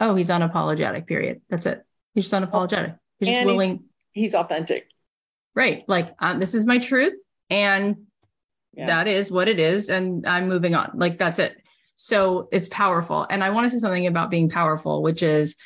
oh 0.00 0.14
he's 0.14 0.30
unapologetic 0.30 1.06
period. 1.06 1.40
That's 1.48 1.66
it. 1.66 1.84
He's 2.14 2.28
just 2.30 2.34
unapologetic. 2.34 2.98
He's 3.18 3.28
just 3.28 3.46
willing 3.46 3.84
he's 4.12 4.34
authentic. 4.34 4.88
Right 5.54 5.84
like 5.88 6.14
um, 6.18 6.40
this 6.40 6.54
is 6.54 6.66
my 6.66 6.78
truth 6.78 7.14
and 7.50 8.06
yeah. 8.76 8.86
that 8.86 9.08
is 9.08 9.30
what 9.30 9.48
it 9.48 9.58
is 9.58 9.88
and 9.88 10.26
i'm 10.26 10.48
moving 10.48 10.74
on. 10.74 10.92
Like 10.94 11.18
that's 11.18 11.38
it. 11.38 11.56
So 11.94 12.48
it's 12.52 12.68
powerful. 12.68 13.26
And 13.28 13.42
i 13.42 13.50
want 13.50 13.66
to 13.66 13.70
say 13.70 13.78
something 13.80 14.06
about 14.06 14.30
being 14.30 14.48
powerful 14.48 15.02
which 15.02 15.22
is 15.22 15.56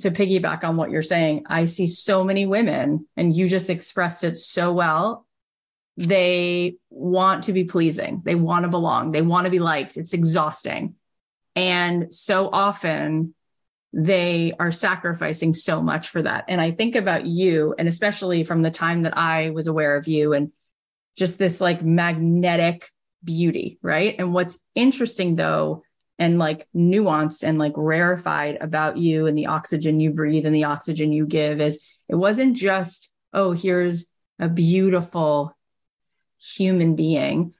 to 0.00 0.10
piggyback 0.10 0.64
on 0.64 0.76
what 0.76 0.90
you're 0.90 1.02
saying 1.02 1.44
i 1.46 1.66
see 1.66 1.86
so 1.86 2.24
many 2.24 2.46
women 2.46 3.06
and 3.16 3.36
you 3.36 3.46
just 3.46 3.70
expressed 3.70 4.24
it 4.24 4.36
so 4.36 4.72
well. 4.72 5.26
They 5.96 6.76
want 6.90 7.44
to 7.44 7.52
be 7.52 7.64
pleasing. 7.64 8.22
They 8.24 8.34
want 8.34 8.64
to 8.64 8.68
belong. 8.68 9.12
They 9.12 9.22
want 9.22 9.44
to 9.44 9.50
be 9.50 9.60
liked. 9.60 9.96
It's 9.96 10.12
exhausting. 10.12 10.96
And 11.54 12.12
so 12.12 12.48
often 12.52 13.34
they 13.92 14.52
are 14.58 14.72
sacrificing 14.72 15.54
so 15.54 15.80
much 15.80 16.08
for 16.08 16.20
that. 16.22 16.46
And 16.48 16.60
i 16.60 16.72
think 16.72 16.96
about 16.96 17.26
you 17.26 17.74
and 17.78 17.86
especially 17.88 18.42
from 18.42 18.62
the 18.62 18.70
time 18.70 19.02
that 19.02 19.16
i 19.16 19.50
was 19.50 19.68
aware 19.68 19.96
of 19.96 20.08
you 20.08 20.32
and 20.32 20.50
just 21.16 21.38
this 21.38 21.60
like 21.60 21.82
magnetic 21.82 22.90
beauty, 23.22 23.78
right? 23.82 24.16
And 24.18 24.32
what's 24.32 24.58
interesting 24.74 25.36
though, 25.36 25.82
and 26.18 26.38
like 26.38 26.68
nuanced 26.74 27.42
and 27.42 27.58
like 27.58 27.72
rarefied 27.76 28.58
about 28.60 28.96
you 28.96 29.26
and 29.26 29.36
the 29.36 29.46
oxygen 29.46 30.00
you 30.00 30.10
breathe 30.10 30.46
and 30.46 30.54
the 30.54 30.64
oxygen 30.64 31.12
you 31.12 31.26
give 31.26 31.60
is 31.60 31.80
it 32.08 32.14
wasn't 32.14 32.56
just, 32.56 33.10
oh, 33.32 33.52
here's 33.52 34.06
a 34.38 34.48
beautiful 34.48 35.56
human 36.38 36.94
being. 36.94 37.54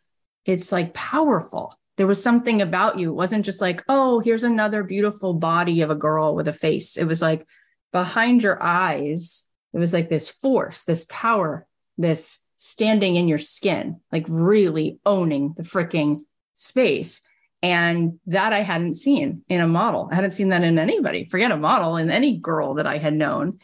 It's 0.45 0.71
like 0.71 0.95
powerful. 0.95 1.77
There 1.97 2.07
was 2.07 2.23
something 2.23 2.61
about 2.61 2.99
you. 2.99 3.11
It 3.11 3.15
wasn't 3.15 3.45
just 3.45 3.61
like, 3.61 3.83
oh, 3.89 4.21
here's 4.21 4.45
another 4.45 4.83
beautiful 4.83 5.35
body 5.35 5.81
of 5.81 5.91
a 5.91 5.95
girl 5.97 6.35
with 6.35 6.49
a 6.49 6.53
face. 6.53 6.97
It 6.97 7.05
was 7.05 7.23
like 7.23 7.47
behind 7.93 8.43
your 8.43 8.63
eyes, 8.63 9.47
it 9.73 9.79
was 9.79 9.93
like 9.93 10.09
this 10.09 10.29
force, 10.29 10.85
this 10.85 11.07
power, 11.09 11.67
this 11.97 12.39
standing 12.65 13.17
in 13.17 13.29
your 13.29 13.37
skin, 13.37 14.01
like 14.11 14.25
really 14.27 14.99
owning 15.05 15.53
the 15.55 15.63
freaking 15.63 16.23
space. 16.55 17.21
And 17.63 18.19
that 18.27 18.55
I 18.55 18.63
hadn't 18.63 18.95
seen 18.95 19.43
in 19.51 19.61
a 19.61 19.67
model. 19.67 20.09
I 20.11 20.15
hadn't 20.15 20.33
seen 20.33 20.49
that 20.49 20.65
in 20.65 20.79
anybody, 20.79 21.27
forget 21.27 21.53
a 21.53 21.59
model, 21.59 21.99
in 21.99 22.11
any 22.11 22.39
girl 22.39 22.75
that 22.75 22.87
I 22.87 22.97
had 22.97 23.13
known. 23.13 23.59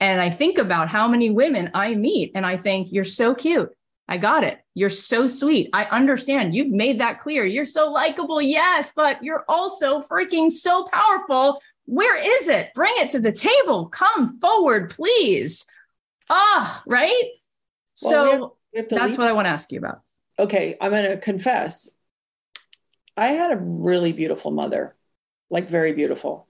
And 0.00 0.20
I 0.20 0.30
think 0.30 0.58
about 0.58 0.88
how 0.88 1.06
many 1.06 1.30
women 1.30 1.70
I 1.74 1.94
meet 1.94 2.32
and 2.34 2.44
I 2.44 2.56
think, 2.56 2.88
you're 2.90 3.04
so 3.04 3.36
cute. 3.36 3.70
I 4.08 4.18
got 4.18 4.42
it. 4.42 4.58
You're 4.74 4.90
so 4.90 5.28
sweet. 5.28 5.70
I 5.72 5.84
understand. 5.84 6.56
You've 6.56 6.72
made 6.72 6.98
that 6.98 7.20
clear. 7.20 7.44
You're 7.44 7.64
so 7.64 7.92
likable. 7.92 8.42
Yes, 8.42 8.90
but 8.96 9.22
you're 9.22 9.44
also 9.48 10.02
freaking 10.02 10.50
so 10.50 10.88
powerful. 10.92 11.60
Where 11.84 12.16
is 12.16 12.48
it? 12.48 12.70
Bring 12.74 12.94
it 12.96 13.10
to 13.10 13.20
the 13.20 13.32
table. 13.32 13.86
Come 13.86 14.40
forward, 14.40 14.90
please. 14.90 15.66
Ah, 16.28 16.82
right? 16.86 17.30
Well, 18.02 18.12
so 18.12 18.22
we 18.22 18.30
have, 18.30 18.40
we 18.72 18.78
have 18.80 18.88
that's 18.88 19.18
what 19.18 19.28
I 19.28 19.32
want 19.32 19.46
to 19.46 19.50
ask 19.50 19.70
you 19.72 19.78
about. 19.78 20.00
Okay, 20.38 20.74
I'm 20.80 20.90
going 20.90 21.10
to 21.10 21.16
confess. 21.18 21.88
I 23.16 23.28
had 23.28 23.52
a 23.52 23.56
really 23.56 24.12
beautiful 24.12 24.50
mother, 24.50 24.96
like 25.50 25.68
very 25.68 25.92
beautiful. 25.92 26.48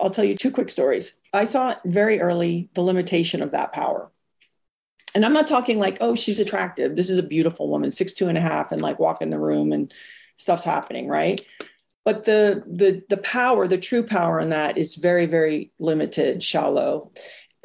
I'll 0.00 0.10
tell 0.10 0.24
you 0.24 0.34
two 0.34 0.50
quick 0.50 0.70
stories. 0.70 1.18
I 1.32 1.44
saw 1.44 1.74
very 1.84 2.20
early 2.20 2.70
the 2.74 2.82
limitation 2.82 3.42
of 3.42 3.50
that 3.50 3.72
power. 3.72 4.10
And 5.14 5.24
I'm 5.24 5.32
not 5.32 5.48
talking 5.48 5.78
like, 5.78 5.98
oh, 6.00 6.14
she's 6.14 6.38
attractive. 6.38 6.94
This 6.94 7.10
is 7.10 7.18
a 7.18 7.22
beautiful 7.22 7.68
woman, 7.68 7.90
six, 7.90 8.12
two 8.12 8.28
and 8.28 8.38
a 8.38 8.42
half, 8.42 8.72
and 8.72 8.80
like 8.80 8.98
walk 8.98 9.20
in 9.22 9.30
the 9.30 9.38
room 9.38 9.72
and 9.72 9.92
stuff's 10.36 10.64
happening, 10.64 11.08
right? 11.08 11.40
But 12.04 12.24
the 12.24 12.62
the 12.66 13.02
the 13.08 13.16
power, 13.18 13.66
the 13.66 13.78
true 13.78 14.02
power 14.02 14.38
in 14.40 14.50
that 14.50 14.78
is 14.78 14.94
very, 14.94 15.26
very 15.26 15.72
limited, 15.78 16.42
shallow. 16.42 17.10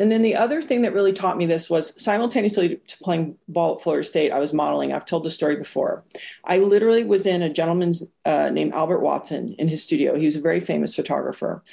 And 0.04 0.12
then 0.12 0.22
the 0.22 0.36
other 0.36 0.62
thing 0.62 0.82
that 0.82 0.94
really 0.94 1.13
taught 1.13 1.38
me 1.38 1.46
this 1.46 1.70
was 1.70 1.94
simultaneously 1.96 2.76
to 2.76 2.98
playing 2.98 3.38
ball 3.48 3.76
at 3.76 3.82
Florida 3.82 4.04
State, 4.04 4.34
I 4.34 4.39
was 4.39 4.54
modeling. 4.54 4.92
I've 4.92 5.06
told 5.06 5.24
the 5.24 5.30
story 5.30 5.56
before. 5.56 6.04
I 6.44 6.58
literally 6.58 7.06
was 7.06 7.26
in 7.26 7.42
a 7.42 7.50
gentleman's 7.50 8.04
uh, 8.26 8.50
named 8.50 8.74
Albert 8.74 9.00
Watson 9.00 9.56
in 9.58 9.70
his 9.70 9.82
studio. 9.82 10.20
He 10.20 10.26
was 10.26 10.36
a 10.36 10.42
very 10.42 10.60
famous 10.60 10.94
photographer. 10.94 11.63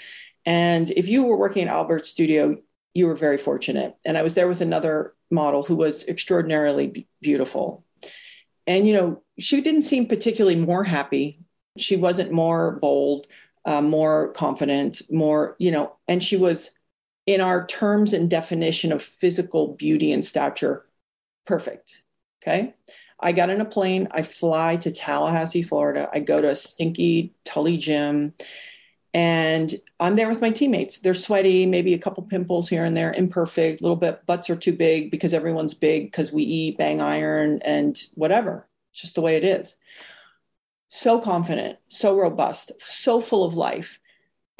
And 0.46 0.90
if 0.90 1.08
you 1.08 1.24
were 1.24 1.36
working 1.36 1.66
at 1.66 1.74
Albert's 1.74 2.08
studio, 2.08 2.56
you 2.94 3.08
were 3.08 3.16
very 3.16 3.36
fortunate. 3.36 3.96
And 4.04 4.16
I 4.16 4.22
was 4.22 4.34
there 4.34 4.46
with 4.46 4.60
another 4.60 5.16
model 5.32 5.64
who 5.64 5.74
was 5.74 6.06
extraordinarily 6.06 7.08
beautiful. 7.20 7.84
And, 8.64 8.86
you 8.86 8.94
know, 8.94 9.24
she 9.40 9.60
didn't 9.60 9.82
seem 9.82 10.06
particularly 10.06 10.54
more 10.54 10.84
happy. 10.84 11.40
She 11.78 11.96
wasn't 11.96 12.30
more 12.30 12.78
bold, 12.78 13.26
uh, 13.64 13.80
more 13.80 14.30
confident, 14.34 15.02
more, 15.10 15.56
you 15.58 15.72
know, 15.72 15.96
and 16.06 16.22
she 16.22 16.36
was 16.36 16.70
in 17.26 17.40
our 17.40 17.66
terms 17.66 18.12
and 18.12 18.28
definition 18.28 18.92
of 18.92 19.02
physical 19.02 19.74
beauty 19.74 20.12
and 20.12 20.24
stature, 20.24 20.86
perfect. 21.46 22.02
Okay. 22.42 22.74
I 23.20 23.32
got 23.32 23.50
in 23.50 23.60
a 23.60 23.66
plane. 23.66 24.08
I 24.10 24.22
fly 24.22 24.76
to 24.76 24.90
Tallahassee, 24.90 25.62
Florida. 25.62 26.08
I 26.12 26.20
go 26.20 26.40
to 26.40 26.50
a 26.50 26.56
stinky 26.56 27.34
Tully 27.44 27.76
gym 27.76 28.32
and 29.12 29.74
I'm 29.98 30.14
there 30.14 30.28
with 30.28 30.40
my 30.40 30.50
teammates. 30.50 31.00
They're 31.00 31.14
sweaty, 31.14 31.66
maybe 31.66 31.94
a 31.94 31.98
couple 31.98 32.22
pimples 32.22 32.68
here 32.68 32.84
and 32.84 32.96
there, 32.96 33.12
imperfect, 33.12 33.80
a 33.80 33.82
little 33.82 33.96
bit 33.96 34.24
butts 34.24 34.48
are 34.50 34.56
too 34.56 34.72
big 34.72 35.10
because 35.10 35.34
everyone's 35.34 35.74
big 35.74 36.06
because 36.06 36.32
we 36.32 36.44
eat 36.44 36.78
bang 36.78 37.00
iron 37.00 37.60
and 37.62 38.00
whatever. 38.14 38.68
It's 38.92 39.02
just 39.02 39.16
the 39.16 39.20
way 39.20 39.36
it 39.36 39.44
is. 39.44 39.76
So 40.88 41.20
confident, 41.20 41.78
so 41.88 42.16
robust, 42.16 42.72
so 42.78 43.20
full 43.20 43.44
of 43.44 43.54
life. 43.54 44.00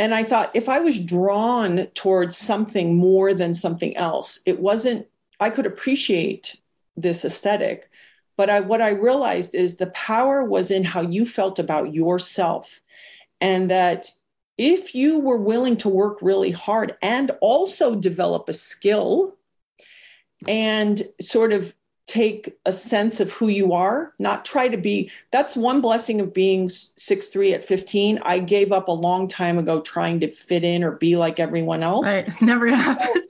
And 0.01 0.15
I 0.15 0.25
thought 0.25 0.51
if 0.55 0.71
I 0.71 0.81
was 0.81 0.99
drawn 0.99 1.87
towards 1.89 2.35
something 2.35 2.97
more 2.97 3.35
than 3.35 3.53
something 3.53 3.95
else, 3.99 4.41
it 4.47 4.59
wasn't, 4.59 5.07
I 5.41 5.51
could 5.51 5.67
appreciate 5.67 6.57
this 6.97 7.23
aesthetic. 7.23 7.91
But 8.39 8.49
I, 8.49 8.61
what 8.61 8.81
I 8.81 8.93
realized 8.93 9.55
is 9.55 9.77
the 9.77 9.89
power 9.89 10.43
was 10.43 10.71
in 10.71 10.85
how 10.85 11.03
you 11.03 11.27
felt 11.27 11.59
about 11.59 11.93
yourself. 11.93 12.81
And 13.43 13.71
that 13.71 14.11
if 14.57 14.95
you 14.95 15.21
were 15.21 15.37
willing 15.37 15.77
to 15.77 15.91
work 15.91 16.23
really 16.23 16.51
hard 16.51 16.97
and 17.03 17.33
also 17.43 17.95
develop 17.95 18.49
a 18.49 18.55
skill 18.55 19.37
and 20.49 21.03
sort 21.21 21.53
of 21.53 21.75
take 22.07 22.59
a 22.67 22.73
sense 22.73 23.21
of 23.21 23.33
who 23.33 23.49
you 23.49 23.73
are, 23.73 24.13
not 24.19 24.45
try 24.45 24.69
to 24.69 24.77
be. 24.77 25.11
That's 25.31 25.57
one 25.57 25.81
blessing 25.81 26.21
of 26.21 26.35
being 26.35 26.69
six 26.69 27.29
three 27.29 27.55
at 27.55 27.65
15. 27.65 28.19
I 28.23 28.39
gave 28.41 28.73
up 28.73 28.89
a 28.89 28.93
long 28.93 29.29
time 29.29 29.59
ago 29.59 29.81
trying 29.81 30.21
to 30.21 30.31
fit 30.31 30.65
in 30.65 30.83
or 30.83 30.93
be 30.93 31.17
like 31.17 31.39
everyone 31.39 31.83
else. 31.83 32.07
Right. 32.07 32.27
It's 32.27 32.43
never 32.43 32.69
happened. 32.69 33.25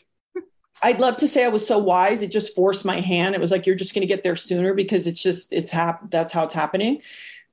I'd 0.82 1.00
love 1.00 1.18
to 1.18 1.28
say 1.28 1.44
I 1.44 1.48
was 1.48 1.66
so 1.66 1.78
wise. 1.78 2.22
It 2.22 2.32
just 2.32 2.56
forced 2.56 2.86
my 2.86 3.00
hand. 3.00 3.34
It 3.34 3.40
was 3.40 3.50
like, 3.50 3.66
you're 3.66 3.76
just 3.76 3.94
going 3.94 4.00
to 4.00 4.06
get 4.06 4.22
there 4.22 4.36
sooner 4.36 4.72
because 4.72 5.06
it's 5.06 5.22
just, 5.22 5.52
it's 5.52 5.70
hap- 5.70 6.10
that's 6.10 6.32
how 6.32 6.44
it's 6.44 6.54
happening. 6.54 7.02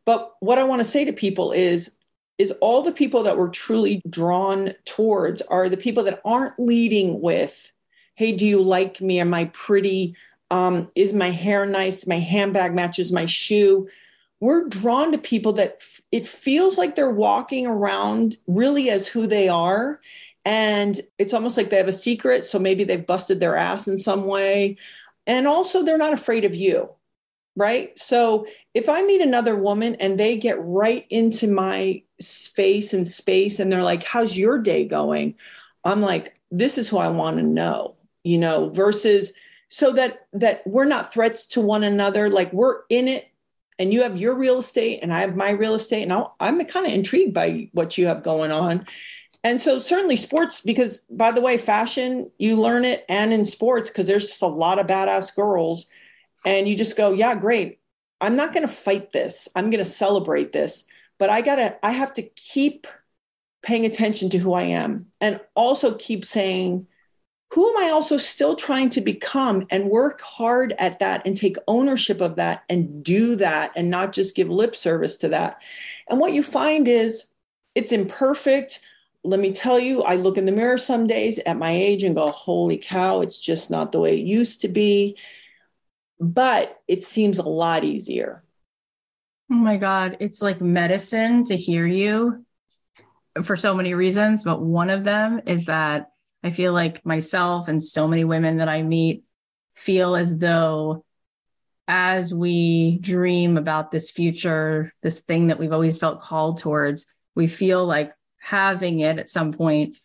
But 0.05 0.33
what 0.39 0.57
I 0.57 0.63
want 0.63 0.79
to 0.79 0.85
say 0.85 1.03
to 1.03 1.11
people 1.11 1.51
is 1.51 1.97
is 2.37 2.51
all 2.61 2.83
the 2.83 2.91
people 2.91 3.23
that 3.23 3.37
we're 3.37 3.49
truly 3.49 4.01
drawn 4.09 4.71
towards 4.85 5.41
are 5.43 5.69
the 5.69 5.77
people 5.77 6.03
that 6.03 6.21
aren't 6.23 6.59
leading 6.59 7.19
with, 7.19 7.71
hey, 8.15 8.31
do 8.31 8.45
you 8.45 8.61
like 8.61 9.01
me? 9.01 9.19
Am 9.19 9.33
I 9.33 9.45
pretty? 9.45 10.15
Um, 10.51 10.89
is 10.95 11.13
my 11.13 11.29
hair 11.29 11.65
nice? 11.65 12.07
My 12.07 12.19
handbag 12.19 12.73
matches 12.73 13.11
my 13.11 13.25
shoe. 13.25 13.87
We're 14.39 14.67
drawn 14.67 15.11
to 15.11 15.17
people 15.17 15.53
that 15.53 15.77
f- 15.79 16.01
it 16.11 16.27
feels 16.27 16.77
like 16.77 16.95
they're 16.95 17.09
walking 17.09 17.65
around 17.65 18.37
really 18.47 18.89
as 18.89 19.07
who 19.07 19.27
they 19.27 19.49
are. 19.49 19.99
And 20.45 20.99
it's 21.17 21.33
almost 21.33 21.57
like 21.57 21.69
they 21.69 21.77
have 21.77 21.87
a 21.87 21.93
secret. 21.93 22.45
So 22.45 22.59
maybe 22.59 22.83
they've 22.83 23.05
busted 23.05 23.39
their 23.39 23.57
ass 23.57 23.87
in 23.87 23.97
some 23.97 24.25
way. 24.25 24.77
And 25.25 25.47
also, 25.47 25.83
they're 25.83 25.97
not 25.97 26.13
afraid 26.13 26.45
of 26.45 26.55
you 26.55 26.89
right? 27.57 27.97
So 27.97 28.45
if 28.75 28.87
I 28.87 29.01
meet 29.01 29.19
another 29.19 29.55
woman 29.55 29.95
and 29.95 30.17
they 30.17 30.37
get 30.37 30.57
right 30.61 31.05
into 31.09 31.47
my 31.47 32.03
space 32.21 32.93
and 32.93 33.05
space 33.05 33.59
and 33.59 33.71
they're 33.71 33.83
like, 33.83 34.03
How's 34.03 34.37
your 34.37 34.59
day 34.59 34.85
going? 34.85 35.35
I'm 35.83 36.01
like, 36.01 36.39
This 36.51 36.77
is 36.77 36.87
who 36.87 36.99
I 36.99 37.09
want 37.09 37.37
to 37.37 37.43
know, 37.43 37.95
you 38.23 38.37
know, 38.37 38.69
versus 38.69 39.33
so 39.69 39.91
that 39.91 40.27
that 40.33 40.65
we're 40.65 40.85
not 40.85 41.13
threats 41.13 41.47
to 41.47 41.61
one 41.61 41.83
another 41.83 42.29
like 42.29 42.51
we're 42.53 42.81
in 42.89 43.07
it 43.07 43.27
and 43.79 43.93
you 43.93 44.03
have 44.03 44.17
your 44.17 44.35
real 44.35 44.59
estate 44.59 44.99
and 45.01 45.13
i 45.13 45.19
have 45.19 45.35
my 45.35 45.49
real 45.49 45.75
estate 45.75 46.03
and 46.03 46.13
i 46.13 46.47
am 46.47 46.63
kind 46.65 46.85
of 46.85 46.91
intrigued 46.91 47.33
by 47.33 47.69
what 47.73 47.97
you 47.97 48.07
have 48.07 48.23
going 48.23 48.51
on 48.51 48.85
and 49.43 49.59
so 49.59 49.77
certainly 49.79 50.15
sports 50.15 50.61
because 50.61 51.01
by 51.09 51.31
the 51.31 51.41
way 51.41 51.57
fashion 51.57 52.29
you 52.37 52.55
learn 52.55 52.85
it 52.85 53.05
and 53.09 53.33
in 53.33 53.45
sports 53.45 53.89
because 53.89 54.07
there's 54.07 54.27
just 54.27 54.41
a 54.41 54.47
lot 54.47 54.79
of 54.79 54.87
badass 54.87 55.35
girls 55.35 55.87
and 56.47 56.67
you 56.67 56.75
just 56.75 56.95
go, 56.95 57.11
yeah, 57.11 57.35
great. 57.35 57.79
I'm 58.21 58.35
not 58.35 58.53
going 58.53 58.65
to 58.65 58.73
fight 58.73 59.11
this. 59.11 59.49
I'm 59.55 59.69
going 59.69 59.83
to 59.83 59.89
celebrate 59.89 60.53
this, 60.53 60.85
but 61.17 61.29
I 61.29 61.41
got 61.41 61.57
to, 61.57 61.77
I 61.85 61.91
have 61.91 62.13
to 62.13 62.23
keep 62.23 62.87
paying 63.61 63.85
attention 63.85 64.29
to 64.29 64.37
who 64.37 64.53
I 64.53 64.63
am 64.63 65.07
and 65.19 65.41
also 65.55 65.95
keep 65.95 66.23
saying, 66.23 66.87
who 67.51 67.69
am 67.69 67.77
I 67.77 67.89
also 67.89 68.17
still 68.17 68.55
trying 68.55 68.89
to 68.89 69.01
become 69.01 69.65
and 69.69 69.89
work 69.89 70.21
hard 70.21 70.73
at 70.79 70.99
that 70.99 71.25
and 71.25 71.35
take 71.35 71.55
ownership 71.67 72.19
of 72.19 72.35
that 72.35 72.63
and 72.69 73.03
do 73.03 73.35
that 73.37 73.71
and 73.75 73.89
not 73.89 74.11
just 74.11 74.35
give 74.35 74.49
lip 74.49 74.75
service 74.75 75.17
to 75.17 75.29
that. 75.29 75.61
And 76.09 76.19
what 76.19 76.33
you 76.33 76.43
find 76.43 76.87
is 76.87 77.27
it's 77.73 77.93
imperfect. 77.93 78.81
Let 79.23 79.39
me 79.39 79.53
tell 79.53 79.79
you, 79.79 80.03
I 80.03 80.15
look 80.15 80.37
in 80.37 80.45
the 80.45 80.51
mirror 80.51 80.77
some 80.77 81.07
days 81.07 81.39
at 81.45 81.57
my 81.57 81.71
age 81.71 82.03
and 82.03 82.15
go, 82.15 82.31
holy 82.31 82.77
cow, 82.77 83.21
it's 83.21 83.39
just 83.39 83.71
not 83.71 83.91
the 83.91 83.99
way 83.99 84.17
it 84.17 84.23
used 84.23 84.61
to 84.61 84.67
be 84.67 85.17
but 86.19 86.81
it 86.87 87.03
seems 87.03 87.37
a 87.37 87.43
lot 87.43 87.83
easier. 87.83 88.43
Oh 89.51 89.55
my 89.55 89.77
God. 89.77 90.17
It's 90.19 90.41
like 90.41 90.61
medicine 90.61 91.45
to 91.45 91.55
hear 91.55 91.85
you 91.85 92.45
for 93.43 93.55
so 93.55 93.73
many 93.73 93.93
reasons. 93.93 94.43
But 94.43 94.61
one 94.61 94.89
of 94.89 95.03
them 95.03 95.41
is 95.45 95.65
that 95.65 96.11
I 96.43 96.51
feel 96.51 96.73
like 96.73 97.05
myself 97.05 97.67
and 97.67 97.81
so 97.81 98.07
many 98.07 98.23
women 98.23 98.57
that 98.57 98.69
I 98.69 98.83
meet 98.83 99.23
feel 99.75 100.15
as 100.15 100.37
though 100.37 101.03
as 101.87 102.33
we 102.33 102.97
dream 102.99 103.57
about 103.57 103.91
this 103.91 104.11
future, 104.11 104.93
this 105.01 105.21
thing 105.21 105.47
that 105.47 105.59
we've 105.59 105.71
always 105.71 105.97
felt 105.97 106.21
called 106.21 106.59
towards, 106.59 107.05
we 107.35 107.47
feel 107.47 107.85
like 107.85 108.13
having 108.39 108.99
it 108.99 109.19
at 109.19 109.29
some 109.29 109.53
point 109.53 109.97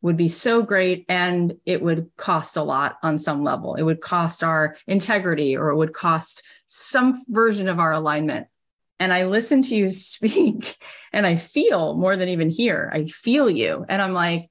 would 0.00 0.16
be 0.16 0.28
so 0.28 0.62
great 0.62 1.06
and 1.08 1.54
it 1.64 1.80
would 1.82 2.10
cost 2.16 2.56
a 2.56 2.62
lot 2.62 2.98
on 3.02 3.18
some 3.18 3.42
level. 3.42 3.74
It 3.74 3.82
would 3.82 4.00
cost 4.00 4.44
our 4.44 4.76
integrity 4.86 5.56
or 5.56 5.70
it 5.70 5.76
would 5.76 5.94
cost 5.94 6.42
some 6.66 7.22
version 7.26 7.68
of 7.68 7.78
our 7.78 7.92
alignment. 7.92 8.46
And 9.00 9.12
I 9.12 9.24
listen 9.24 9.62
to 9.62 9.74
you 9.74 9.90
speak 9.90 10.76
and 11.12 11.26
I 11.26 11.36
feel 11.36 11.96
more 11.96 12.16
than 12.16 12.28
even 12.28 12.50
hear. 12.50 12.90
I 12.92 13.06
feel 13.06 13.48
you. 13.48 13.86
And 13.88 14.00
I'm 14.00 14.12
like, 14.12 14.50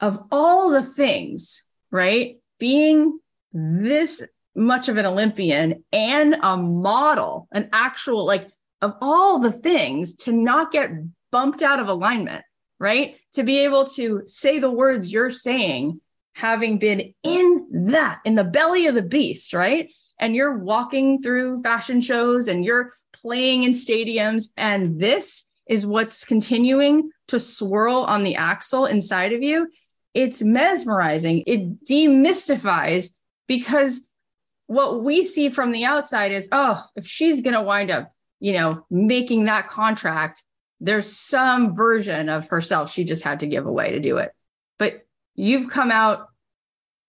of 0.00 0.18
all 0.30 0.70
the 0.70 0.82
things, 0.82 1.64
right? 1.90 2.38
Being 2.58 3.18
this 3.52 4.22
much 4.54 4.88
of 4.88 4.96
an 4.96 5.06
Olympian 5.06 5.84
and 5.92 6.36
a 6.42 6.56
model, 6.56 7.48
an 7.52 7.68
actual, 7.72 8.24
like, 8.24 8.48
of 8.82 8.94
all 9.00 9.38
the 9.38 9.52
things 9.52 10.16
to 10.16 10.32
not 10.32 10.72
get 10.72 10.90
bumped 11.30 11.62
out 11.62 11.80
of 11.80 11.88
alignment 11.88 12.44
right? 12.80 13.16
To 13.34 13.44
be 13.44 13.58
able 13.60 13.84
to 13.90 14.22
say 14.26 14.58
the 14.58 14.70
words 14.70 15.12
you're 15.12 15.30
saying, 15.30 16.00
having 16.32 16.78
been 16.78 17.14
in 17.22 17.66
that, 17.90 18.20
in 18.24 18.34
the 18.34 18.42
belly 18.42 18.86
of 18.86 18.96
the 18.96 19.02
beast, 19.02 19.52
right? 19.52 19.90
And 20.18 20.34
you're 20.34 20.58
walking 20.58 21.22
through 21.22 21.62
fashion 21.62 22.00
shows 22.00 22.48
and 22.48 22.64
you're 22.64 22.94
playing 23.12 23.64
in 23.64 23.72
stadiums. 23.72 24.48
And 24.56 24.98
this 24.98 25.44
is 25.68 25.86
what's 25.86 26.24
continuing 26.24 27.10
to 27.28 27.38
swirl 27.38 27.98
on 27.98 28.22
the 28.22 28.36
axle 28.36 28.86
inside 28.86 29.32
of 29.32 29.42
you. 29.42 29.68
It's 30.14 30.42
mesmerizing. 30.42 31.44
It 31.46 31.84
demystifies 31.84 33.10
because 33.46 34.00
what 34.66 35.02
we 35.02 35.24
see 35.24 35.50
from 35.50 35.72
the 35.72 35.84
outside 35.84 36.32
is, 36.32 36.48
oh, 36.52 36.84
if 36.96 37.06
she's 37.06 37.40
going 37.42 37.54
to 37.54 37.62
wind 37.62 37.90
up, 37.90 38.12
you 38.38 38.52
know, 38.52 38.86
making 38.90 39.44
that 39.44 39.68
contract 39.68 40.42
there's 40.80 41.14
some 41.14 41.76
version 41.76 42.28
of 42.28 42.48
herself 42.48 42.90
she 42.90 43.04
just 43.04 43.22
had 43.22 43.40
to 43.40 43.46
give 43.46 43.66
away 43.66 43.92
to 43.92 44.00
do 44.00 44.16
it. 44.16 44.32
But 44.78 45.06
you've 45.34 45.70
come 45.70 45.90
out 45.90 46.28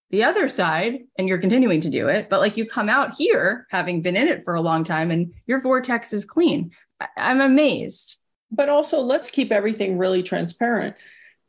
the 0.10 0.26
other 0.26 0.50
side 0.50 1.00
and 1.18 1.28
you're 1.28 1.38
continuing 1.38 1.82
to 1.82 1.90
do 1.90 2.10
it. 2.10 2.30
But 2.30 2.42
like 2.42 2.58
you 2.58 2.66
come 2.66 2.90
out 2.90 3.14
here 3.14 3.66
having 3.70 4.02
been 4.02 4.18
in 4.18 4.28
it 4.28 4.44
for 4.44 4.56
a 4.56 4.62
long 4.62 4.84
time 4.84 5.10
and 5.10 5.34
your 5.48 5.62
vortex 5.62 6.12
is 6.12 6.26
clean. 6.26 6.72
I- 7.00 7.08
I'm 7.16 7.40
amazed. 7.40 8.18
But 8.52 8.68
also, 8.68 9.00
let's 9.00 9.32
keep 9.32 9.54
everything 9.54 9.98
really 9.98 10.22
transparent. 10.22 10.98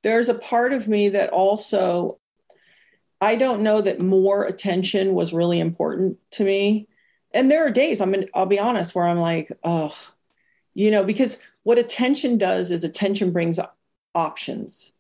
There's 0.03 0.29
a 0.29 0.35
part 0.35 0.73
of 0.73 0.89
me 0.89 1.11
that 1.11 1.31
also, 1.31 2.19
I 3.21 3.37
don't 3.37 3.63
know 3.63 3.81
that 3.81 4.01
more 4.01 4.45
attention 4.45 5.15
was 5.15 5.33
really 5.33 5.61
important 5.61 6.19
to 6.33 6.45
me. 6.45 6.89
And 7.33 7.51
there 7.51 7.67
are 7.67 7.71
days, 7.71 8.01
I'm, 8.01 8.15
in, 8.15 8.29
I'll 8.35 8.47
be 8.47 8.59
honest, 8.59 8.95
where 8.95 9.07
I'm 9.07 9.19
like, 9.19 9.51
oh, 9.63 9.97
you 10.75 10.91
know, 10.91 11.05
because 11.05 11.39
what 11.63 11.79
attention 11.79 12.39
does 12.39 12.71
is 12.71 12.85
attention 12.85 13.33
brings 13.33 13.59
options. 14.15 14.93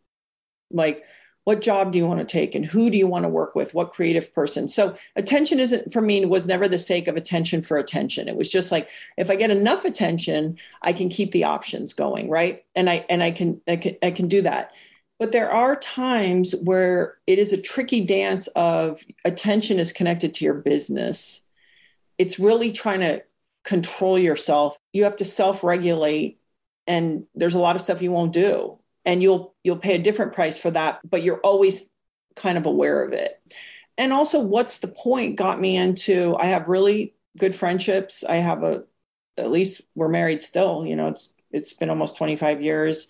Like 0.70 1.04
what 1.44 1.60
job 1.60 1.92
do 1.92 1.98
you 1.98 2.06
want 2.06 2.20
to 2.20 2.26
take 2.26 2.54
and 2.54 2.64
who 2.64 2.88
do 2.88 2.96
you 2.96 3.06
want 3.06 3.24
to 3.24 3.28
work 3.28 3.54
with? 3.54 3.74
What 3.74 3.92
creative 3.92 4.32
person? 4.32 4.68
So 4.68 4.96
attention 5.16 5.58
isn't 5.58 5.92
for 5.92 6.00
me 6.00 6.24
was 6.24 6.46
never 6.46 6.68
the 6.68 6.78
sake 6.78 7.08
of 7.08 7.16
attention 7.16 7.62
for 7.62 7.78
attention. 7.78 8.28
It 8.28 8.36
was 8.36 8.48
just 8.48 8.70
like 8.70 8.88
if 9.16 9.28
i 9.28 9.34
get 9.34 9.50
enough 9.50 9.84
attention 9.84 10.56
i 10.82 10.92
can 10.92 11.08
keep 11.08 11.32
the 11.32 11.44
options 11.44 11.94
going 11.94 12.28
right? 12.30 12.64
And 12.76 12.88
i 12.88 13.04
and 13.08 13.22
i 13.22 13.32
can 13.32 13.60
i 13.66 13.76
can, 13.76 13.96
I 14.02 14.10
can 14.12 14.28
do 14.28 14.42
that 14.42 14.72
but 15.22 15.30
there 15.30 15.52
are 15.52 15.76
times 15.76 16.52
where 16.64 17.16
it 17.28 17.38
is 17.38 17.52
a 17.52 17.56
tricky 17.56 18.00
dance 18.00 18.48
of 18.56 19.04
attention 19.24 19.78
is 19.78 19.92
connected 19.92 20.34
to 20.34 20.44
your 20.44 20.54
business. 20.54 21.44
It's 22.18 22.40
really 22.40 22.72
trying 22.72 23.02
to 23.02 23.22
control 23.62 24.18
yourself. 24.18 24.76
You 24.92 25.04
have 25.04 25.14
to 25.14 25.24
self-regulate 25.24 26.40
and 26.88 27.22
there's 27.36 27.54
a 27.54 27.60
lot 27.60 27.76
of 27.76 27.82
stuff 27.82 28.02
you 28.02 28.10
won't 28.10 28.32
do. 28.32 28.80
And 29.04 29.22
you'll 29.22 29.54
you'll 29.62 29.76
pay 29.76 29.94
a 29.94 30.02
different 30.02 30.32
price 30.32 30.58
for 30.58 30.72
that 30.72 30.98
but 31.08 31.22
you're 31.22 31.38
always 31.38 31.88
kind 32.34 32.58
of 32.58 32.66
aware 32.66 33.04
of 33.04 33.12
it. 33.12 33.40
And 33.96 34.12
also 34.12 34.40
what's 34.40 34.78
the 34.78 34.88
point 34.88 35.36
got 35.36 35.60
me 35.60 35.76
into 35.76 36.36
i 36.36 36.46
have 36.46 36.66
really 36.66 37.14
good 37.38 37.54
friendships. 37.54 38.24
I 38.24 38.38
have 38.38 38.64
a 38.64 38.82
at 39.38 39.52
least 39.52 39.82
we're 39.94 40.08
married 40.08 40.42
still 40.42 40.84
you 40.84 40.96
know 40.96 41.06
it's 41.06 41.32
it's 41.52 41.74
been 41.74 41.90
almost 41.90 42.16
25 42.16 42.60
years 42.60 43.06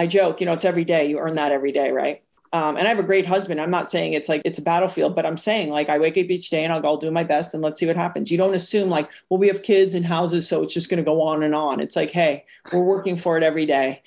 i 0.00 0.06
joke 0.06 0.40
you 0.40 0.46
know 0.46 0.52
it's 0.52 0.64
every 0.64 0.84
day 0.84 1.08
you 1.08 1.18
earn 1.18 1.36
that 1.36 1.52
every 1.52 1.72
day 1.72 1.90
right 1.90 2.22
um, 2.52 2.76
and 2.76 2.86
I 2.86 2.90
have 2.90 2.98
a 2.98 3.04
great 3.04 3.26
husband. 3.26 3.60
I'm 3.60 3.70
not 3.70 3.88
saying 3.88 4.14
it's 4.14 4.28
like 4.28 4.42
it's 4.44 4.58
a 4.58 4.62
battlefield, 4.62 5.14
but 5.14 5.24
I'm 5.24 5.36
saying 5.36 5.70
like 5.70 5.88
I 5.88 5.98
wake 5.98 6.18
up 6.18 6.30
each 6.30 6.50
day 6.50 6.64
and 6.64 6.72
I'll 6.72 6.84
I'll 6.84 6.96
do 6.96 7.10
my 7.10 7.22
best 7.22 7.54
and 7.54 7.62
let's 7.62 7.78
see 7.78 7.86
what 7.86 7.96
happens. 7.96 8.30
You 8.30 8.38
don't 8.38 8.54
assume 8.54 8.90
like, 8.90 9.08
well, 9.28 9.38
we 9.38 9.46
have 9.46 9.62
kids 9.62 9.94
and 9.94 10.04
houses, 10.04 10.48
so 10.48 10.62
it's 10.62 10.74
just 10.74 10.90
going 10.90 10.98
to 10.98 11.04
go 11.04 11.22
on 11.22 11.44
and 11.44 11.54
on. 11.54 11.80
It's 11.80 11.94
like, 11.94 12.10
hey, 12.10 12.44
we're 12.72 12.80
working 12.80 13.16
for 13.16 13.36
it 13.36 13.44
every 13.44 13.66
day. 13.66 14.02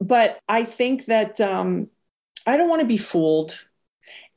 But 0.00 0.40
I 0.48 0.64
think 0.64 1.06
that 1.06 1.40
um, 1.40 1.88
I 2.46 2.56
don't 2.56 2.68
want 2.68 2.82
to 2.82 2.86
be 2.86 2.98
fooled. 2.98 3.64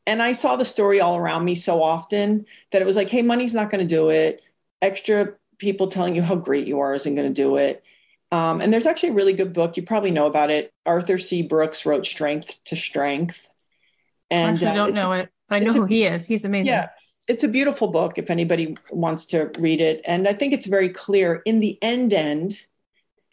And 0.07 0.23
I 0.23 0.31
saw 0.31 0.55
the 0.55 0.65
story 0.65 0.99
all 0.99 1.15
around 1.15 1.45
me 1.45 1.53
so 1.53 1.83
often 1.83 2.47
that 2.71 2.81
it 2.81 2.85
was 2.85 2.95
like, 2.95 3.09
hey, 3.09 3.21
money's 3.21 3.53
not 3.53 3.69
going 3.69 3.87
to 3.87 3.95
do 3.95 4.09
it. 4.09 4.41
Extra 4.81 5.35
people 5.59 5.87
telling 5.87 6.15
you 6.15 6.23
how 6.23 6.35
great 6.35 6.65
you 6.65 6.79
are 6.79 6.95
isn't 6.95 7.13
going 7.13 7.27
to 7.27 7.33
do 7.33 7.57
it. 7.57 7.83
Um, 8.31 8.61
and 8.61 8.71
there's 8.71 8.85
actually 8.85 9.09
a 9.09 9.13
really 9.13 9.33
good 9.33 9.53
book. 9.53 9.75
You 9.75 9.83
probably 9.83 10.11
know 10.11 10.27
about 10.27 10.49
it. 10.49 10.73
Arthur 10.85 11.17
C. 11.17 11.41
Brooks 11.41 11.85
wrote 11.85 12.05
Strength 12.05 12.63
to 12.65 12.75
Strength. 12.75 13.49
And 14.29 14.63
I 14.63 14.71
uh, 14.71 14.73
don't 14.73 14.93
know 14.93 15.11
it, 15.11 15.29
but 15.49 15.55
I 15.55 15.59
know 15.59 15.73
who 15.73 15.83
a, 15.83 15.87
he 15.87 16.05
is. 16.05 16.25
He's 16.25 16.45
amazing. 16.45 16.67
Yeah. 16.67 16.89
It's 17.27 17.43
a 17.43 17.49
beautiful 17.49 17.89
book 17.89 18.17
if 18.17 18.29
anybody 18.29 18.77
wants 18.89 19.25
to 19.27 19.51
read 19.59 19.81
it. 19.81 20.01
And 20.05 20.27
I 20.27 20.33
think 20.33 20.53
it's 20.53 20.65
very 20.65 20.89
clear 20.89 21.41
in 21.45 21.59
the 21.59 21.77
end 21.81 22.13
end, 22.13 22.65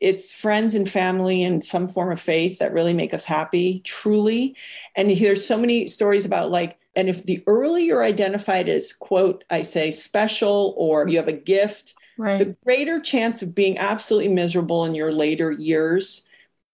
it's 0.01 0.33
friends 0.33 0.75
and 0.75 0.89
family 0.89 1.43
and 1.43 1.65
some 1.65 1.89
form 1.89 2.13
of 2.13 2.21
faith 2.21 2.59
that 2.59 2.73
really 2.73 2.95
make 2.95 3.15
us 3.15 3.25
happy, 3.25 3.81
truly. 3.81 4.57
And 4.95 5.11
there's 5.11 5.45
so 5.45 5.59
many 5.59 5.89
stories 5.89 6.25
about 6.25 6.51
like, 6.51 6.79
and 6.95 7.09
if 7.09 7.25
the 7.25 7.43
earlier 7.47 7.85
you're 7.85 8.05
identified 8.05 8.69
as, 8.69 8.93
quote, 8.93 9.45
I 9.51 9.63
say 9.63 9.91
special 9.91 10.75
or 10.77 11.09
you 11.09 11.17
have 11.19 11.29
a 11.29 11.33
gift, 11.33 11.95
right. 12.19 12.39
the 12.39 12.57
greater 12.65 13.01
chance 13.01 13.43
of 13.43 13.55
being 13.55 13.79
absolutely 13.79 14.29
miserable 14.29 14.85
in 14.85 14.95
your 14.95 15.13
later 15.13 15.51
years 15.53 16.29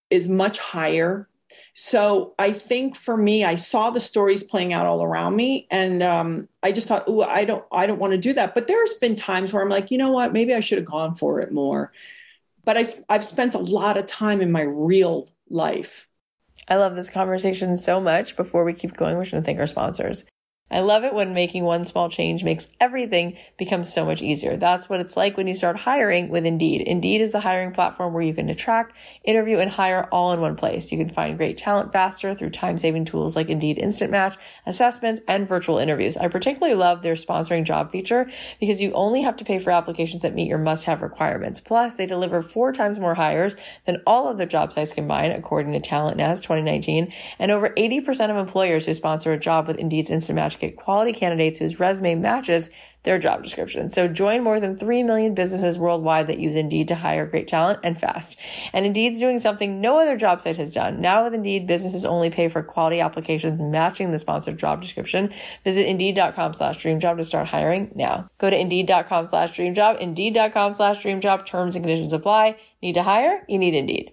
is 0.09 0.27
much 0.27 0.59
higher. 0.59 1.29
So 1.73 2.33
I 2.37 2.51
think 2.51 2.95
for 2.95 3.15
me, 3.15 3.45
I 3.45 3.55
saw 3.55 3.91
the 3.91 4.01
stories 4.01 4.43
playing 4.43 4.73
out 4.73 4.85
all 4.85 5.03
around 5.03 5.35
me, 5.35 5.67
and 5.71 6.03
um, 6.03 6.49
I 6.63 6.71
just 6.71 6.87
thought, 6.87 7.05
"Oh, 7.07 7.21
I 7.21 7.45
don't, 7.45 7.63
I 7.71 7.87
don't 7.87 7.99
want 7.99 8.11
to 8.11 8.17
do 8.17 8.33
that." 8.33 8.53
But 8.53 8.67
there's 8.67 8.95
been 8.95 9.15
times 9.15 9.53
where 9.53 9.61
I'm 9.61 9.69
like, 9.69 9.91
you 9.91 9.97
know 9.97 10.11
what, 10.11 10.33
maybe 10.33 10.53
I 10.53 10.59
should 10.59 10.77
have 10.79 10.85
gone 10.85 11.15
for 11.15 11.39
it 11.39 11.51
more. 11.51 11.93
But 12.65 12.77
I, 12.77 12.85
I've 13.09 13.23
spent 13.23 13.53
a 13.55 13.59
lot 13.59 13.97
of 13.97 14.05
time 14.05 14.41
in 14.41 14.51
my 14.51 14.61
real 14.61 15.29
life. 15.49 16.09
I 16.67 16.77
love 16.77 16.95
this 16.95 17.09
conversation 17.09 17.77
so 17.77 18.01
much. 18.01 18.35
Before 18.35 18.63
we 18.63 18.73
keep 18.73 18.97
going, 18.97 19.15
we're 19.15 19.29
going 19.29 19.41
to 19.41 19.45
thank 19.45 19.59
our 19.59 19.67
sponsors. 19.67 20.25
I 20.71 20.79
love 20.79 21.03
it 21.03 21.13
when 21.13 21.35
making 21.35 21.63
one 21.63 21.85
small 21.85 22.09
change 22.09 22.43
makes 22.43 22.67
everything 22.81 23.37
become 23.55 23.83
so 23.83 24.03
much 24.03 24.23
easier. 24.23 24.57
That's 24.57 24.89
what 24.89 24.99
it's 24.99 25.15
like 25.15 25.37
when 25.37 25.45
you 25.45 25.53
start 25.53 25.77
hiring 25.77 26.29
with 26.29 26.43
Indeed. 26.43 26.81
Indeed 26.81 27.21
is 27.21 27.33
the 27.33 27.39
hiring 27.39 27.71
platform 27.71 28.13
where 28.13 28.23
you 28.23 28.33
can 28.33 28.49
attract, 28.49 28.95
interview, 29.23 29.59
and 29.59 29.69
hire 29.69 30.09
all 30.11 30.33
in 30.33 30.41
one 30.41 30.55
place. 30.55 30.91
You 30.91 30.97
can 30.97 31.09
find 31.09 31.37
great 31.37 31.59
talent 31.59 31.93
faster 31.93 32.33
through 32.33 32.49
time 32.49 32.79
saving 32.79 33.05
tools 33.05 33.35
like 33.35 33.47
Indeed 33.49 33.77
Instant 33.77 34.09
Match, 34.09 34.37
assessments, 34.65 35.21
and 35.27 35.47
virtual 35.47 35.77
interviews. 35.77 36.17
I 36.17 36.29
particularly 36.29 36.73
love 36.73 37.03
their 37.03 37.13
sponsoring 37.13 37.63
job 37.63 37.91
feature 37.91 38.27
because 38.59 38.81
you 38.81 38.91
only 38.93 39.21
have 39.21 39.37
to 39.37 39.45
pay 39.45 39.59
for 39.59 39.69
applications 39.69 40.23
that 40.23 40.33
meet 40.33 40.47
your 40.47 40.57
must 40.57 40.85
have 40.85 41.03
requirements. 41.03 41.59
Plus, 41.59 41.93
they 41.93 42.07
deliver 42.07 42.41
four 42.41 42.73
times 42.73 42.97
more 42.97 43.13
hires 43.13 43.55
than 43.85 44.01
all 44.07 44.27
other 44.27 44.47
job 44.47 44.73
sites 44.73 44.93
combined, 44.93 45.33
according 45.33 45.73
to 45.73 45.79
TalentNest 45.79 46.41
2019. 46.41 47.13
And 47.37 47.51
over 47.51 47.69
80% 47.69 48.31
of 48.31 48.37
employers 48.37 48.87
who 48.87 48.95
sponsor 48.95 49.31
a 49.31 49.39
job 49.39 49.67
with 49.67 49.77
Indeed's 49.77 50.09
Instant 50.09 50.37
Match 50.37 50.54
get 50.59 50.75
quality 50.75 51.13
candidates 51.13 51.59
whose 51.59 51.79
resume 51.79 52.15
matches 52.15 52.69
their 53.05 53.17
job 53.17 53.43
description. 53.43 53.87
So 53.87 54.07
join 54.07 54.43
more 54.43 54.59
than 54.59 54.75
3 54.75 55.03
million 55.03 55.33
businesses 55.33 55.79
worldwide 55.79 56.27
that 56.27 56.39
use 56.39 56.55
Indeed 56.55 56.89
to 56.89 56.95
hire 56.95 57.25
great 57.25 57.47
talent 57.47 57.79
and 57.83 57.97
fast. 57.97 58.37
And 58.73 58.85
Indeed's 58.85 59.19
doing 59.19 59.39
something 59.39 59.79
no 59.79 59.99
other 59.99 60.17
job 60.17 60.41
site 60.41 60.57
has 60.57 60.73
done. 60.73 60.99
Now 60.99 61.23
with 61.23 61.33
Indeed, 61.33 61.67
businesses 61.67 62.03
only 62.03 62.29
pay 62.29 62.49
for 62.49 62.61
quality 62.63 62.99
applications 62.99 63.61
matching 63.61 64.11
the 64.11 64.19
sponsored 64.19 64.59
job 64.59 64.81
description. 64.81 65.31
Visit 65.63 65.87
Indeed.com 65.87 66.53
slash 66.53 66.79
dreamjob 66.79 67.17
to 67.17 67.23
start 67.23 67.47
hiring 67.47 67.91
now. 67.95 68.27
Go 68.39 68.49
to 68.49 68.59
Indeed.com 68.59 69.27
slash 69.27 69.55
dreamjob, 69.55 69.99
Indeed.com 69.99 70.73
slash 70.73 70.97
dreamjob. 71.03 71.45
Terms 71.45 71.75
and 71.75 71.85
conditions 71.85 72.11
apply. 72.11 72.57
Need 72.81 72.93
to 72.93 73.03
hire? 73.03 73.43
You 73.47 73.59
need 73.59 73.75
Indeed. 73.75 74.11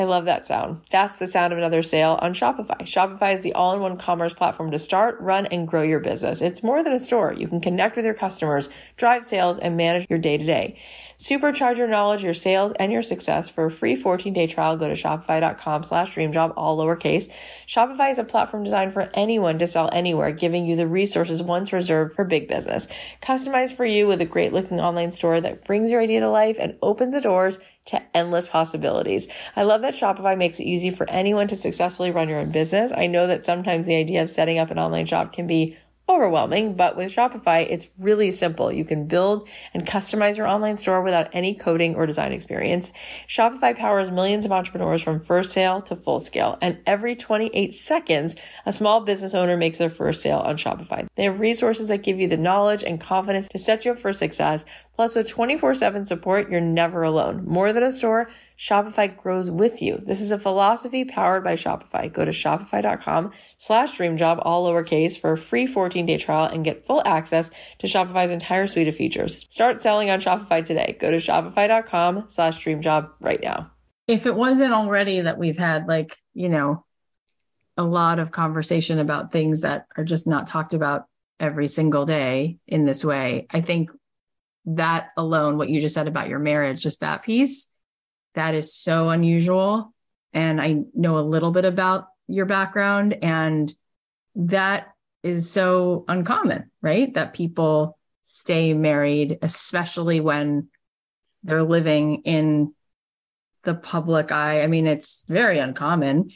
I 0.00 0.04
love 0.04 0.26
that 0.26 0.46
sound. 0.46 0.82
That's 0.90 1.18
the 1.18 1.26
sound 1.26 1.52
of 1.52 1.58
another 1.58 1.82
sale 1.82 2.20
on 2.22 2.32
Shopify. 2.32 2.82
Shopify 2.82 3.36
is 3.36 3.42
the 3.42 3.52
all 3.54 3.74
in 3.74 3.80
one 3.80 3.96
commerce 3.96 4.32
platform 4.32 4.70
to 4.70 4.78
start, 4.78 5.18
run, 5.18 5.46
and 5.46 5.66
grow 5.66 5.82
your 5.82 5.98
business. 5.98 6.40
It's 6.40 6.62
more 6.62 6.84
than 6.84 6.92
a 6.92 7.00
store. 7.00 7.32
You 7.32 7.48
can 7.48 7.60
connect 7.60 7.96
with 7.96 8.04
your 8.04 8.14
customers, 8.14 8.68
drive 8.96 9.24
sales, 9.24 9.58
and 9.58 9.76
manage 9.76 10.06
your 10.08 10.20
day 10.20 10.38
to 10.38 10.44
day. 10.44 10.78
Supercharge 11.18 11.78
your 11.78 11.88
knowledge, 11.88 12.22
your 12.22 12.32
sales, 12.32 12.72
and 12.78 12.92
your 12.92 13.02
success. 13.02 13.48
For 13.48 13.66
a 13.66 13.70
free 13.72 13.96
14 13.96 14.32
day 14.32 14.46
trial, 14.46 14.76
go 14.76 14.86
to 14.86 14.94
shopify.com 14.94 15.82
slash 15.82 16.14
dreamjob, 16.14 16.52
all 16.56 16.78
lowercase. 16.78 17.28
Shopify 17.66 18.12
is 18.12 18.20
a 18.20 18.24
platform 18.24 18.62
designed 18.62 18.92
for 18.92 19.10
anyone 19.14 19.58
to 19.58 19.66
sell 19.66 19.90
anywhere, 19.92 20.30
giving 20.30 20.64
you 20.64 20.76
the 20.76 20.86
resources 20.86 21.42
once 21.42 21.72
reserved 21.72 22.14
for 22.14 22.24
big 22.24 22.46
business. 22.46 22.86
Customized 23.20 23.74
for 23.74 23.84
you 23.84 24.06
with 24.06 24.20
a 24.20 24.26
great 24.26 24.52
looking 24.52 24.78
online 24.78 25.10
store 25.10 25.40
that 25.40 25.64
brings 25.64 25.90
your 25.90 26.00
idea 26.00 26.20
to 26.20 26.30
life 26.30 26.56
and 26.60 26.78
opens 26.82 27.12
the 27.12 27.20
doors 27.20 27.58
to 27.86 28.00
endless 28.16 28.46
possibilities. 28.46 29.26
I 29.56 29.64
love 29.64 29.80
that 29.80 29.94
Shopify 29.94 30.38
makes 30.38 30.60
it 30.60 30.64
easy 30.64 30.90
for 30.90 31.10
anyone 31.10 31.48
to 31.48 31.56
successfully 31.56 32.12
run 32.12 32.28
your 32.28 32.38
own 32.38 32.52
business. 32.52 32.92
I 32.96 33.08
know 33.08 33.26
that 33.26 33.44
sometimes 33.44 33.86
the 33.86 33.96
idea 33.96 34.22
of 34.22 34.30
setting 34.30 34.58
up 34.58 34.70
an 34.70 34.78
online 34.78 35.06
shop 35.06 35.32
can 35.32 35.48
be 35.48 35.76
overwhelming, 36.08 36.74
but 36.74 36.96
with 36.96 37.14
Shopify, 37.14 37.66
it's 37.68 37.88
really 37.98 38.30
simple. 38.30 38.72
You 38.72 38.84
can 38.84 39.06
build 39.06 39.48
and 39.74 39.86
customize 39.86 40.36
your 40.36 40.46
online 40.46 40.76
store 40.76 41.02
without 41.02 41.28
any 41.32 41.54
coding 41.54 41.94
or 41.94 42.06
design 42.06 42.32
experience. 42.32 42.90
Shopify 43.28 43.76
powers 43.76 44.10
millions 44.10 44.44
of 44.44 44.52
entrepreneurs 44.52 45.02
from 45.02 45.20
first 45.20 45.52
sale 45.52 45.82
to 45.82 45.96
full 45.96 46.20
scale. 46.20 46.56
And 46.62 46.78
every 46.86 47.14
28 47.14 47.74
seconds, 47.74 48.36
a 48.64 48.72
small 48.72 49.00
business 49.00 49.34
owner 49.34 49.56
makes 49.56 49.78
their 49.78 49.90
first 49.90 50.22
sale 50.22 50.38
on 50.38 50.56
Shopify. 50.56 51.06
They 51.16 51.24
have 51.24 51.40
resources 51.40 51.88
that 51.88 52.02
give 52.02 52.18
you 52.18 52.28
the 52.28 52.36
knowledge 52.36 52.82
and 52.82 53.00
confidence 53.00 53.48
to 53.48 53.58
set 53.58 53.84
you 53.84 53.92
up 53.92 53.98
for 53.98 54.12
success 54.12 54.64
Plus, 54.98 55.14
with 55.14 55.28
24 55.28 55.76
7 55.76 56.06
support, 56.06 56.50
you're 56.50 56.60
never 56.60 57.04
alone. 57.04 57.44
More 57.46 57.72
than 57.72 57.84
a 57.84 57.90
store, 57.92 58.30
Shopify 58.58 59.16
grows 59.16 59.52
with 59.52 59.80
you. 59.80 60.02
This 60.04 60.20
is 60.20 60.32
a 60.32 60.38
philosophy 60.38 61.04
powered 61.04 61.44
by 61.44 61.54
Shopify. 61.54 62.12
Go 62.12 62.24
to 62.24 62.32
shopify.com 62.32 63.30
slash 63.56 63.96
dreamjob, 63.96 64.42
all 64.42 64.66
lowercase, 64.68 65.18
for 65.18 65.32
a 65.32 65.38
free 65.38 65.68
14 65.68 66.06
day 66.06 66.18
trial 66.18 66.46
and 66.46 66.64
get 66.64 66.84
full 66.84 67.00
access 67.04 67.52
to 67.78 67.86
Shopify's 67.86 68.32
entire 68.32 68.66
suite 68.66 68.88
of 68.88 68.96
features. 68.96 69.46
Start 69.48 69.80
selling 69.80 70.10
on 70.10 70.20
Shopify 70.20 70.66
today. 70.66 70.96
Go 70.98 71.12
to 71.12 71.18
shopify.com 71.18 72.24
slash 72.26 72.64
dreamjob 72.64 73.10
right 73.20 73.40
now. 73.40 73.70
If 74.08 74.26
it 74.26 74.34
wasn't 74.34 74.72
already 74.72 75.20
that 75.20 75.38
we've 75.38 75.58
had 75.58 75.86
like, 75.86 76.16
you 76.34 76.48
know, 76.48 76.84
a 77.76 77.84
lot 77.84 78.18
of 78.18 78.32
conversation 78.32 78.98
about 78.98 79.30
things 79.30 79.60
that 79.60 79.86
are 79.96 80.02
just 80.02 80.26
not 80.26 80.48
talked 80.48 80.74
about 80.74 81.04
every 81.38 81.68
single 81.68 82.06
day 82.06 82.58
in 82.66 82.86
this 82.86 83.04
way, 83.04 83.46
I 83.50 83.60
think 83.60 83.92
that 84.64 85.10
alone, 85.16 85.58
what 85.58 85.68
you 85.68 85.80
just 85.80 85.94
said 85.94 86.08
about 86.08 86.28
your 86.28 86.40
marriage, 86.40 86.82
just 86.82 87.00
that 87.00 87.22
piece, 87.22 87.67
that 88.38 88.54
is 88.54 88.74
so 88.74 89.10
unusual. 89.10 89.92
And 90.32 90.60
I 90.60 90.82
know 90.94 91.18
a 91.18 91.20
little 91.20 91.50
bit 91.50 91.64
about 91.64 92.06
your 92.26 92.46
background, 92.46 93.16
and 93.22 93.72
that 94.36 94.88
is 95.22 95.50
so 95.50 96.04
uncommon, 96.06 96.70
right? 96.82 97.12
That 97.14 97.34
people 97.34 97.98
stay 98.22 98.74
married, 98.74 99.38
especially 99.42 100.20
when 100.20 100.68
they're 101.42 101.62
living 101.62 102.22
in 102.24 102.74
the 103.64 103.74
public 103.74 104.30
eye. 104.32 104.62
I 104.62 104.66
mean, 104.66 104.86
it's 104.86 105.24
very 105.28 105.58
uncommon. 105.58 106.30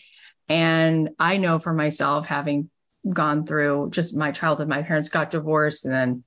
And 0.48 1.10
I 1.18 1.36
know 1.36 1.58
for 1.58 1.72
myself, 1.72 2.26
having 2.26 2.70
gone 3.08 3.46
through 3.46 3.90
just 3.90 4.16
my 4.16 4.32
childhood, 4.32 4.68
my 4.68 4.82
parents 4.82 5.08
got 5.08 5.30
divorced 5.30 5.84
and 5.84 5.94
then 5.94 6.24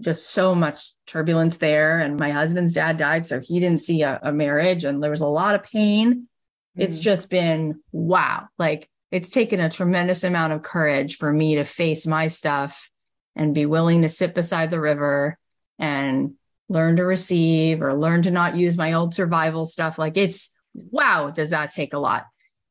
just 0.00 0.30
so 0.30 0.54
much 0.54 0.92
turbulence 1.06 1.56
there. 1.58 2.00
And 2.00 2.18
my 2.18 2.30
husband's 2.30 2.74
dad 2.74 2.96
died, 2.96 3.26
so 3.26 3.40
he 3.40 3.60
didn't 3.60 3.80
see 3.80 4.02
a, 4.02 4.18
a 4.22 4.32
marriage, 4.32 4.84
and 4.84 5.02
there 5.02 5.10
was 5.10 5.20
a 5.20 5.26
lot 5.26 5.54
of 5.54 5.62
pain. 5.62 6.14
Mm-hmm. 6.14 6.82
It's 6.82 7.00
just 7.00 7.30
been 7.30 7.80
wow. 7.92 8.48
Like 8.58 8.88
it's 9.10 9.30
taken 9.30 9.60
a 9.60 9.70
tremendous 9.70 10.24
amount 10.24 10.52
of 10.52 10.62
courage 10.62 11.16
for 11.16 11.32
me 11.32 11.56
to 11.56 11.64
face 11.64 12.06
my 12.06 12.28
stuff 12.28 12.90
and 13.36 13.54
be 13.54 13.66
willing 13.66 14.02
to 14.02 14.08
sit 14.08 14.34
beside 14.34 14.70
the 14.70 14.80
river 14.80 15.38
and 15.78 16.34
learn 16.68 16.96
to 16.96 17.04
receive 17.04 17.82
or 17.82 17.94
learn 17.94 18.22
to 18.22 18.30
not 18.30 18.56
use 18.56 18.76
my 18.76 18.92
old 18.92 19.14
survival 19.14 19.64
stuff. 19.64 19.98
Like 19.98 20.16
it's 20.16 20.52
wow, 20.74 21.30
does 21.30 21.50
that 21.50 21.72
take 21.72 21.92
a 21.94 21.98
lot? 21.98 22.26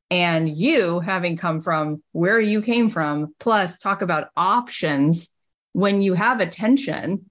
And 0.09 0.49
you 0.57 1.01
having 1.01 1.37
come 1.37 1.61
from 1.61 2.01
where 2.13 2.39
you 2.39 2.61
came 2.61 2.89
from, 2.89 3.35
plus 3.39 3.77
talk 3.77 4.01
about 4.01 4.29
options 4.35 5.29
when 5.73 6.01
you 6.01 6.13
have 6.13 6.39
attention, 6.39 7.29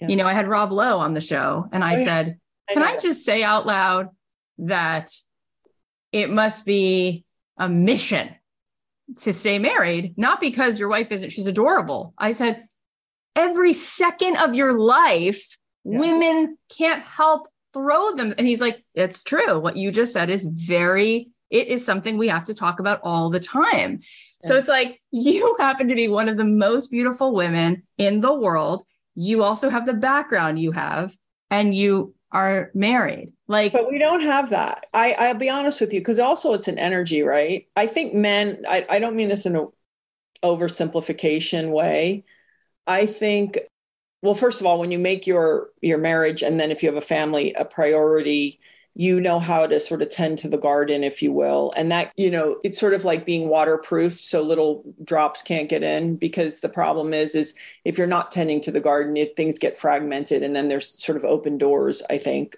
yeah. 0.00 0.08
you 0.08 0.16
know, 0.16 0.26
I 0.26 0.32
had 0.32 0.48
Rob 0.48 0.72
Lowe 0.72 0.98
on 0.98 1.14
the 1.14 1.20
show 1.20 1.68
and 1.72 1.82
I 1.82 1.94
oh, 1.94 1.98
yeah. 1.98 2.04
said, 2.04 2.38
Can 2.70 2.82
I, 2.82 2.92
I 2.92 2.98
just 2.98 3.24
say 3.24 3.42
out 3.42 3.66
loud 3.66 4.08
that 4.58 5.10
it 6.12 6.30
must 6.30 6.64
be 6.64 7.24
a 7.56 7.68
mission 7.68 8.34
to 9.20 9.32
stay 9.32 9.58
married, 9.58 10.14
not 10.16 10.40
because 10.40 10.78
your 10.78 10.88
wife 10.88 11.10
isn't, 11.10 11.30
she's 11.30 11.46
adorable. 11.46 12.14
I 12.18 12.32
said, 12.32 12.66
every 13.34 13.72
second 13.72 14.36
of 14.36 14.54
your 14.54 14.78
life, 14.78 15.56
yeah. 15.84 15.98
women 15.98 16.58
can't 16.76 17.02
help 17.02 17.48
throw 17.72 18.14
them. 18.14 18.34
And 18.36 18.46
he's 18.46 18.60
like, 18.60 18.84
it's 18.94 19.22
true. 19.22 19.58
What 19.58 19.76
you 19.76 19.90
just 19.90 20.12
said 20.12 20.30
is 20.30 20.44
very, 20.44 21.28
it 21.50 21.68
is 21.68 21.84
something 21.84 22.18
we 22.18 22.28
have 22.28 22.46
to 22.46 22.54
talk 22.54 22.80
about 22.80 23.00
all 23.02 23.30
the 23.30 23.40
time. 23.40 24.00
So 24.42 24.56
it's 24.56 24.68
like 24.68 25.00
you 25.10 25.56
happen 25.60 25.88
to 25.88 25.94
be 25.94 26.08
one 26.08 26.28
of 26.28 26.36
the 26.36 26.44
most 26.44 26.90
beautiful 26.90 27.34
women 27.34 27.82
in 27.96 28.20
the 28.20 28.32
world. 28.32 28.84
You 29.14 29.42
also 29.42 29.68
have 29.68 29.86
the 29.86 29.94
background 29.94 30.60
you 30.60 30.72
have, 30.72 31.16
and 31.50 31.74
you 31.74 32.14
are 32.30 32.70
married. 32.74 33.32
Like, 33.48 33.72
but 33.72 33.90
we 33.90 33.98
don't 33.98 34.22
have 34.22 34.50
that. 34.50 34.86
I, 34.92 35.14
I'll 35.14 35.34
be 35.34 35.48
honest 35.48 35.80
with 35.80 35.92
you, 35.92 36.00
because 36.00 36.18
also 36.18 36.52
it's 36.52 36.68
an 36.68 36.78
energy, 36.78 37.22
right? 37.22 37.66
I 37.76 37.86
think 37.86 38.14
men, 38.14 38.64
I, 38.68 38.86
I 38.88 38.98
don't 38.98 39.16
mean 39.16 39.28
this 39.28 39.46
in 39.46 39.56
a 39.56 39.66
oversimplification 40.44 41.70
way. 41.70 42.24
I 42.86 43.06
think, 43.06 43.58
well, 44.22 44.34
first 44.34 44.60
of 44.60 44.66
all, 44.66 44.78
when 44.78 44.90
you 44.90 44.98
make 44.98 45.26
your 45.26 45.70
your 45.80 45.98
marriage 45.98 46.42
and 46.42 46.60
then 46.60 46.70
if 46.70 46.82
you 46.82 46.88
have 46.88 46.98
a 46.98 47.06
family 47.06 47.54
a 47.54 47.64
priority, 47.64 48.60
you 48.98 49.20
know 49.20 49.38
how 49.38 49.64
to 49.64 49.78
sort 49.78 50.02
of 50.02 50.10
tend 50.10 50.38
to 50.38 50.48
the 50.48 50.58
garden 50.58 51.04
if 51.04 51.22
you 51.22 51.32
will 51.32 51.72
and 51.76 51.90
that 51.92 52.12
you 52.16 52.28
know 52.28 52.58
it's 52.64 52.80
sort 52.80 52.92
of 52.92 53.04
like 53.04 53.24
being 53.24 53.48
waterproof 53.48 54.20
so 54.20 54.42
little 54.42 54.82
drops 55.04 55.40
can't 55.40 55.68
get 55.68 55.84
in 55.84 56.16
because 56.16 56.58
the 56.60 56.68
problem 56.68 57.14
is 57.14 57.36
is 57.36 57.54
if 57.84 57.96
you're 57.96 58.08
not 58.08 58.32
tending 58.32 58.60
to 58.60 58.72
the 58.72 58.80
garden 58.80 59.16
it, 59.16 59.36
things 59.36 59.56
get 59.56 59.76
fragmented 59.76 60.42
and 60.42 60.54
then 60.56 60.68
there's 60.68 61.00
sort 61.02 61.16
of 61.16 61.24
open 61.24 61.56
doors 61.56 62.02
i 62.10 62.18
think 62.18 62.56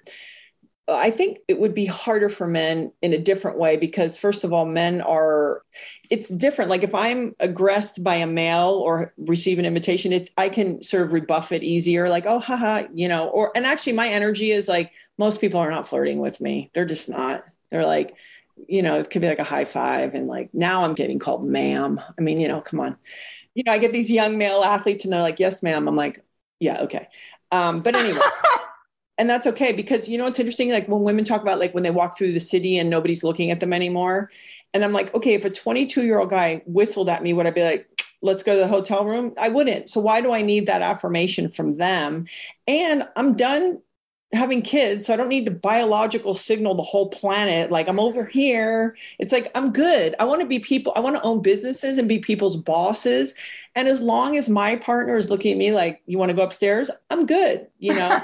I 0.89 1.11
think 1.13 1.39
it 1.47 1.61
would 1.61 1.75
be 1.75 1.87
harder 1.87 2.29
for 2.29 2.49
men 2.49 2.91
in 3.01 3.13
a 3.13 3.19
different 3.19 3.59
way 3.59 3.77
because, 3.77 4.17
first 4.17 4.43
of 4.43 4.53
all, 4.53 4.65
men 4.65 5.01
are, 5.01 5.63
it's 6.11 6.29
different. 6.29 6.69
Like 6.69 6.83
if 6.83 6.95
I'm 6.95 7.37
aggressed 7.39 8.03
by 8.03 8.17
a 8.17 8.27
male 8.27 8.71
or 8.71 9.15
receive 9.19 9.61
an 9.61 9.67
invitation, 9.67 10.13
it's, 10.13 10.31
I 10.37 10.49
can 10.49 10.83
sort 10.83 11.05
of 11.05 11.13
rebuff 11.13 11.53
it 11.53 11.63
easier, 11.63 12.09
like, 12.09 12.27
oh, 12.27 12.41
haha, 12.41 12.89
you 12.93 13.07
know, 13.07 13.29
or, 13.29 13.53
and 13.55 13.67
actually 13.67 13.93
my 13.93 14.09
energy 14.09 14.51
is 14.51 14.67
like, 14.67 14.91
most 15.21 15.41
people 15.43 15.61
are 15.61 15.71
not 15.71 15.87
flirting 15.87 16.19
with 16.19 16.41
me. 16.41 16.71
They're 16.73 16.87
just 16.87 17.11
not. 17.11 17.45
They're 17.71 17.85
like, 17.85 18.17
you 18.67 18.81
know, 18.81 18.99
it 18.99 19.11
could 19.11 19.21
be 19.21 19.29
like 19.29 19.39
a 19.39 19.45
high 19.45 19.67
five. 19.67 20.15
And 20.15 20.27
like 20.27 20.49
now 20.55 20.83
I'm 20.83 20.95
getting 20.95 21.19
called 21.19 21.47
ma'am. 21.47 22.01
I 22.19 22.23
mean, 22.23 22.41
you 22.41 22.49
know, 22.49 22.63
come 22.63 22.81
on. 22.81 22.97
You 23.55 23.63
know, 23.65 23.73
I 23.73 23.77
get 23.77 23.93
these 23.93 24.11
young 24.11 24.39
male 24.39 24.63
athletes 24.65 25.05
and 25.05 25.13
they're 25.13 25.21
like, 25.21 25.39
yes, 25.39 25.63
ma'am. 25.63 25.87
I'm 25.87 25.95
like, 25.95 26.25
yeah, 26.59 26.81
okay. 26.85 27.07
Um, 27.53 27.83
but 27.83 27.95
anyway. 27.95 28.19
and 29.19 29.29
that's 29.29 29.47
okay 29.47 29.73
because 29.73 30.09
you 30.09 30.17
know 30.17 30.25
what's 30.25 30.39
interesting 30.39 30.71
like 30.71 30.89
when 30.89 31.03
women 31.03 31.25
talk 31.25 31.43
about 31.43 31.59
like 31.59 31.75
when 31.75 31.83
they 31.83 31.91
walk 31.91 32.17
through 32.17 32.33
the 32.33 32.41
city 32.41 32.79
and 32.79 32.89
nobody's 32.89 33.23
looking 33.23 33.51
at 33.51 33.61
them 33.61 33.75
anymore 33.75 34.31
and 34.73 34.83
i'm 34.83 34.95
like 34.95 35.15
okay 35.15 35.35
if 35.35 35.45
a 35.45 35.51
22 35.51 36.05
year 36.05 36.19
old 36.19 36.31
guy 36.31 36.63
whistled 36.65 37.11
at 37.11 37.23
me 37.23 37.35
would 37.35 37.47
i 37.47 37.51
be 37.51 37.63
like 37.63 37.87
let's 38.23 38.43
go 38.43 38.55
to 38.55 38.61
the 38.61 38.67
hotel 38.67 39.05
room 39.05 39.35
i 39.37 39.51
wouldn't 39.51 39.91
so 39.91 40.01
why 40.01 40.23
do 40.23 40.33
i 40.33 40.41
need 40.41 40.67
that 40.67 40.81
affirmation 40.81 41.51
from 41.51 41.77
them 41.77 42.25
and 42.67 43.07
i'm 43.15 43.37
done 43.37 43.79
having 44.33 44.63
kids 44.63 45.07
so 45.07 45.13
i 45.13 45.17
don't 45.17 45.29
need 45.29 45.45
to 45.45 45.51
biological 45.51 46.35
signal 46.35 46.75
the 46.75 46.83
whole 46.83 47.09
planet 47.09 47.71
like 47.71 47.89
i'm 47.89 47.99
over 47.99 48.25
here. 48.25 48.97
It's 49.19 49.33
like 49.33 49.51
i'm 49.55 49.73
good. 49.73 50.15
I 50.21 50.25
want 50.25 50.41
to 50.41 50.47
be 50.47 50.61
people 50.61 50.93
i 50.95 51.01
want 51.01 51.17
to 51.17 51.23
own 51.23 51.43
businesses 51.43 51.99
and 51.99 52.09
be 52.09 52.19
people's 52.19 52.57
bosses. 52.57 53.35
And 53.75 53.89
as 53.89 54.01
long 54.01 54.37
as 54.37 54.49
my 54.49 54.77
partner 54.77 55.17
is 55.17 55.31
looking 55.31 55.53
at 55.53 55.59
me 55.59 55.73
like 55.73 56.03
you 56.07 56.19
want 56.19 56.31
to 56.31 56.37
go 56.37 56.43
upstairs? 56.43 56.91
I'm 57.11 57.27
good 57.27 57.67
you 57.79 57.95
know? 57.95 58.21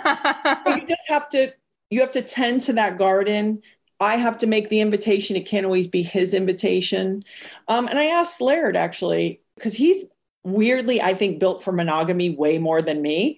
You 0.67 0.87
just 0.89 1.03
have 1.09 1.29
to 1.31 1.53
you 1.91 2.01
have 2.01 2.13
to 2.13 2.23
tend 2.23 2.63
to 2.63 2.73
that 2.75 2.99
garden. 2.99 3.63
I 4.01 4.17
have 4.17 4.39
to 4.39 4.47
make 4.47 4.69
the 4.69 4.81
invitation. 4.81 5.37
It 5.37 5.47
can't 5.47 5.65
always 5.65 5.89
be 5.89 6.03
his 6.03 6.35
invitation. 6.35 7.25
Um, 7.69 7.89
and 7.89 7.99
i 7.99 8.05
asked 8.05 8.41
laird 8.41 8.77
actually 8.77 9.41
because 9.57 9.75
he's 9.75 10.05
weirdly 10.45 11.03
i 11.03 11.13
think 11.13 11.41
built 11.41 11.61
for 11.61 11.73
monogamy 11.73 12.31
way 12.31 12.57
more 12.57 12.81
than 12.81 13.03
me 13.03 13.37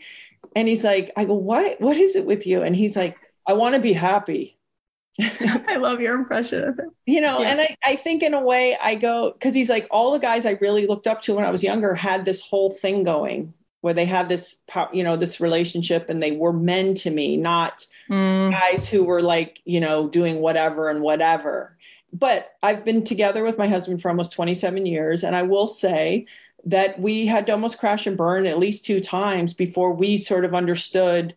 and 0.59 0.66
he's 0.66 0.82
like, 0.82 1.12
I 1.16 1.24
go, 1.24 1.34
what? 1.34 1.80
What 1.80 1.96
is 1.96 2.16
it 2.16 2.26
with 2.26 2.44
you? 2.44 2.62
And 2.62 2.74
he's 2.74 2.96
like, 2.96 3.16
I 3.46 3.52
want 3.52 3.76
to 3.76 3.80
be 3.80 3.92
happy. 3.92 4.59
I 5.20 5.76
love 5.76 6.00
your 6.00 6.16
impression 6.16 6.64
of 6.64 6.76
him. 6.76 6.90
You 7.06 7.20
know, 7.20 7.38
yeah. 7.38 7.50
and 7.50 7.61
I, 7.61 7.76
I 7.84 7.94
think 7.94 8.24
in 8.24 8.34
a 8.34 8.42
way 8.42 8.76
I 8.82 8.96
go, 8.96 9.30
because 9.30 9.54
he's 9.54 9.68
like, 9.68 9.86
all 9.92 10.11
the 10.11 10.18
guys 10.18 10.44
I 10.44 10.59
really 10.61 10.88
looked 10.88 11.06
up 11.06 11.22
to 11.22 11.34
when 11.34 11.44
I 11.44 11.50
was 11.50 11.62
younger 11.62 11.94
had 11.94 12.24
this 12.24 12.42
whole 12.42 12.70
thing 12.70 13.04
going 13.04 13.54
where 13.82 13.94
they 13.94 14.04
had 14.04 14.28
this, 14.28 14.56
you 14.92 15.04
know, 15.04 15.14
this 15.14 15.38
relationship 15.38 16.11
and 16.11 16.20
they 16.20 16.32
were 16.32 16.52
men 16.52 16.96
to 16.96 17.11
me, 17.12 17.36
not 17.36 17.86
mm. 18.11 18.50
guys 18.50 18.88
who 18.88 19.04
were 19.04 19.22
like, 19.22 19.62
you 19.64 19.78
know, 19.78 20.09
doing 20.09 20.40
whatever 20.40 20.90
and 20.90 21.02
whatever. 21.02 21.78
But 22.12 22.50
I've 22.64 22.84
been 22.84 23.04
together 23.04 23.44
with 23.44 23.59
my 23.59 23.68
husband 23.68 24.02
for 24.02 24.09
almost 24.09 24.32
27 24.32 24.86
years. 24.86 25.22
And 25.22 25.36
I 25.36 25.42
will 25.42 25.68
say 25.68 26.26
that 26.64 26.98
we 27.00 27.26
had 27.26 27.46
to 27.46 27.52
almost 27.52 27.78
crash 27.78 28.06
and 28.06 28.16
burn 28.16 28.46
at 28.46 28.59
least 28.59 28.84
two 28.84 29.00
times 29.00 29.54
before 29.54 29.92
we 29.92 30.16
sort 30.16 30.44
of 30.44 30.54
understood 30.54 31.34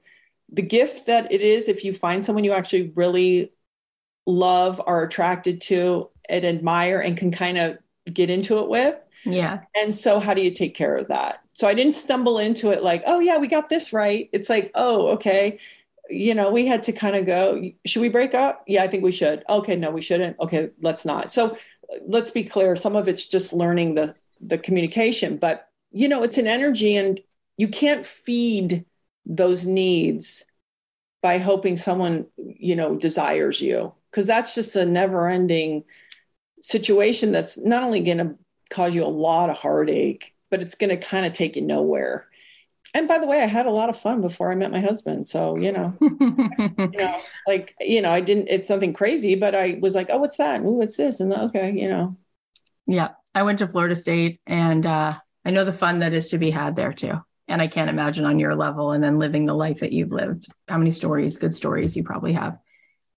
the 0.52 0.62
gift 0.62 1.06
that 1.06 1.32
it 1.32 1.42
is 1.42 1.70
if 1.70 1.86
you 1.86 1.94
find 1.94 2.26
someone 2.26 2.44
you 2.44 2.54
actually 2.54 2.92
really 2.96 3.52
love, 4.28 4.82
are 4.86 5.04
attracted 5.04 5.62
to, 5.62 6.10
and 6.30 6.46
admire, 6.46 7.00
and 7.00 7.18
can 7.18 7.32
kind 7.32 7.58
of 7.58 7.78
get 8.12 8.30
into 8.30 8.60
it 8.60 8.68
with. 8.68 9.06
Yeah. 9.24 9.62
And 9.76 9.94
so, 9.94 10.20
how 10.20 10.34
do 10.34 10.42
you 10.42 10.52
take 10.52 10.76
care 10.76 10.98
of 10.98 11.08
that? 11.08 11.42
So, 11.54 11.68
I 11.68 11.74
didn't 11.74 11.96
stumble 11.96 12.38
into 12.40 12.72
it 12.72 12.84
like, 12.84 13.04
oh, 13.06 13.20
yeah, 13.20 13.38
we 13.38 13.48
got 13.48 13.70
this 13.70 13.94
right. 13.94 14.30
It's 14.34 14.50
like, 14.50 14.72
oh, 14.76 15.10
okay. 15.10 15.60
You 16.10 16.36
know, 16.36 16.52
we 16.52 16.66
had 16.66 16.84
to 16.84 16.92
kind 16.92 17.16
of 17.16 17.26
go, 17.26 17.72
should 17.86 18.02
we 18.02 18.10
break 18.10 18.34
up? 18.34 18.64
Yeah, 18.68 18.84
I 18.84 18.88
think 18.88 19.04
we 19.04 19.12
should. 19.12 19.44
Okay, 19.48 19.76
no, 19.76 19.92
we 19.92 20.02
shouldn't. 20.02 20.40
Okay, 20.40 20.72
let's 20.82 21.06
not. 21.06 21.32
So, 21.32 21.58
let's 22.06 22.32
be 22.32 22.44
clear 22.44 22.76
some 22.76 22.96
of 22.96 23.08
it's 23.08 23.28
just 23.28 23.54
learning 23.54 23.96
the 23.96 24.16
the 24.42 24.58
communication 24.58 25.38
but 25.38 25.70
you 25.92 26.08
know 26.08 26.24
it's 26.24 26.38
an 26.38 26.48
energy 26.48 26.96
and 26.96 27.20
you 27.58 27.68
can't 27.68 28.06
feed 28.06 28.86
those 29.26 29.66
needs 29.66 30.46
by 31.22 31.38
hoping 31.38 31.78
someone 31.78 32.26
you 32.38 32.76
know 32.76 32.96
desires 32.96 33.62
you 33.62 33.94
because 34.10 34.26
that's 34.26 34.56
just 34.56 34.76
a 34.76 34.86
never 34.86 35.30
ending 35.30 35.84
situation 36.62 37.32
that's 37.32 37.58
not 37.58 37.84
only 37.84 38.00
going 38.00 38.18
to 38.18 38.36
cause 38.70 38.96
you 38.96 39.04
a 39.04 39.06
lot 39.06 39.50
of 39.50 39.58
heartache 39.58 40.34
but 40.50 40.62
it's 40.62 40.76
going 40.76 40.90
to 40.90 40.98
kind 40.98 41.26
of 41.26 41.32
take 41.32 41.56
you 41.56 41.62
nowhere. 41.62 42.28
And 42.94 43.08
by 43.08 43.20
the 43.20 43.28
way 43.28 43.42
i 43.42 43.46
had 43.46 43.68
a 43.68 43.72
lot 43.72 43.90
of 43.90 43.98
fun 43.98 44.20
before 44.22 44.52
i 44.52 44.56
met 44.56 44.72
my 44.72 44.82
husband 44.82 45.28
so 45.28 45.58
you 45.58 45.72
know. 45.72 45.98
You 46.78 46.98
know 46.98 47.22
like 47.48 47.76
you 47.80 48.02
know 48.02 48.12
i 48.12 48.20
didn't 48.22 48.48
it's 48.50 48.68
something 48.68 48.92
crazy 48.92 49.36
but 49.36 49.56
i 49.56 49.78
was 49.82 49.96
like 49.96 50.10
oh 50.10 50.18
what's 50.18 50.38
that? 50.38 50.62
Ooh, 50.62 50.74
what's 50.74 50.98
this? 50.98 51.20
And 51.20 51.32
okay 51.34 51.72
you 51.72 51.88
know. 51.88 52.18
Yeah 52.88 53.10
I 53.34 53.44
went 53.44 53.60
to 53.60 53.68
Florida 53.68 53.96
State 53.96 54.42
and 54.46 54.86
uh, 54.86 55.18
I 55.46 55.52
know 55.52 55.66
the 55.66 55.74
fun 55.74 56.00
that 56.00 56.14
is 56.14 56.30
to 56.30 56.38
be 56.38 56.52
had 56.52 56.76
there 56.76 56.94
too. 56.94 57.14
And 57.48 57.62
I 57.62 57.68
can't 57.68 57.90
imagine 57.90 58.26
on 58.26 58.40
your 58.40 58.56
level 58.56 58.92
and 58.92 59.04
then 59.04 59.20
living 59.20 59.46
the 59.46 59.54
life 59.54 59.80
that 59.80 59.92
you've 59.92 60.12
lived, 60.12 60.48
how 60.68 60.78
many 60.78 60.92
stories, 60.92 61.38
good 61.38 61.56
stories 61.56 61.98
you 61.98 62.04
probably 62.04 62.34
have. 62.34 62.58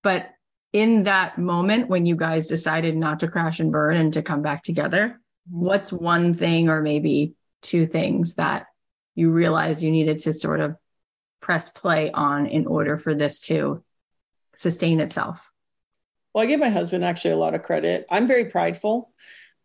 But 0.03 0.31
in 0.73 1.05
that 1.05 1.39
moment 1.39 1.89
when 1.89 2.05
you 2.05 2.17
guys 2.17 2.49
decided 2.49 2.97
not 2.97 3.21
to 3.21 3.29
crash 3.29 3.61
and 3.61 3.71
burn 3.71 3.97
and 3.97 4.12
to 4.15 4.23
come 4.23 4.43
back 4.43 4.62
together, 4.62 5.21
what's 5.49 5.93
one 5.93 6.35
thing 6.35 6.69
or 6.69 6.81
maybe 6.81 7.35
two 7.62 7.87
things 7.87 8.35
that 8.35 8.67
you 9.15 9.31
realized 9.31 9.83
you 9.83 9.91
needed 9.91 10.19
to 10.21 10.33
sort 10.33 10.61
of 10.61 10.77
press 11.41 11.69
play 11.69 12.11
on 12.11 12.47
in 12.47 12.67
order 12.67 12.97
for 12.97 13.15
this 13.15 13.41
to 13.43 13.85
sustain 14.57 15.01
itself? 15.01 15.49
Well, 16.33 16.43
I 16.43 16.47
give 16.47 16.59
my 16.59 16.71
husband 16.71 17.05
actually 17.05 17.33
a 17.33 17.37
lot 17.37 17.55
of 17.55 17.62
credit. 17.62 18.07
I'm 18.11 18.27
very 18.27 18.47
prideful 18.47 19.12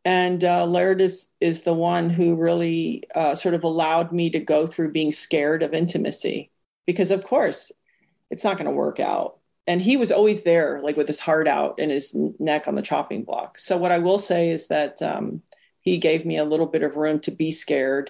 and 0.10 0.44
uh, 0.44 0.66
Laird 0.66 1.02
is 1.02 1.30
is 1.40 1.62
the 1.62 1.74
one 1.74 2.10
who 2.10 2.34
really 2.34 3.04
uh, 3.14 3.36
sort 3.36 3.54
of 3.54 3.64
allowed 3.64 4.12
me 4.12 4.32
to 4.32 4.40
go 4.40 4.66
through 4.66 4.92
being 4.92 5.12
scared 5.12 5.62
of 5.62 5.72
intimacy 5.72 6.50
because, 6.88 7.12
of 7.12 7.24
course, 7.24 7.72
it's 8.32 8.44
not 8.44 8.58
going 8.58 8.66
to 8.66 8.76
work 8.76 9.00
out. 9.00 9.38
And 9.68 9.80
he 9.80 9.98
was 9.98 10.12
always 10.12 10.42
there, 10.42 10.82
like 10.82 10.98
with 10.98 11.06
his 11.06 11.20
heart 11.20 11.48
out 11.48 11.76
and 11.78 11.92
his 11.92 12.16
neck 12.40 12.68
on 12.68 12.74
the 12.74 12.82
chopping 12.82 13.24
block. 13.24 13.60
So 13.60 13.78
what 13.78 13.92
I 13.92 14.00
will 14.00 14.18
say 14.18 14.50
is 14.50 14.70
that 14.70 15.00
um, 15.04 15.44
he 15.82 16.00
gave 16.00 16.26
me 16.26 16.38
a 16.38 16.44
little 16.44 16.66
bit 16.66 16.82
of 16.82 16.96
room 16.96 17.20
to 17.20 17.32
be 17.32 17.52
scared, 17.52 18.10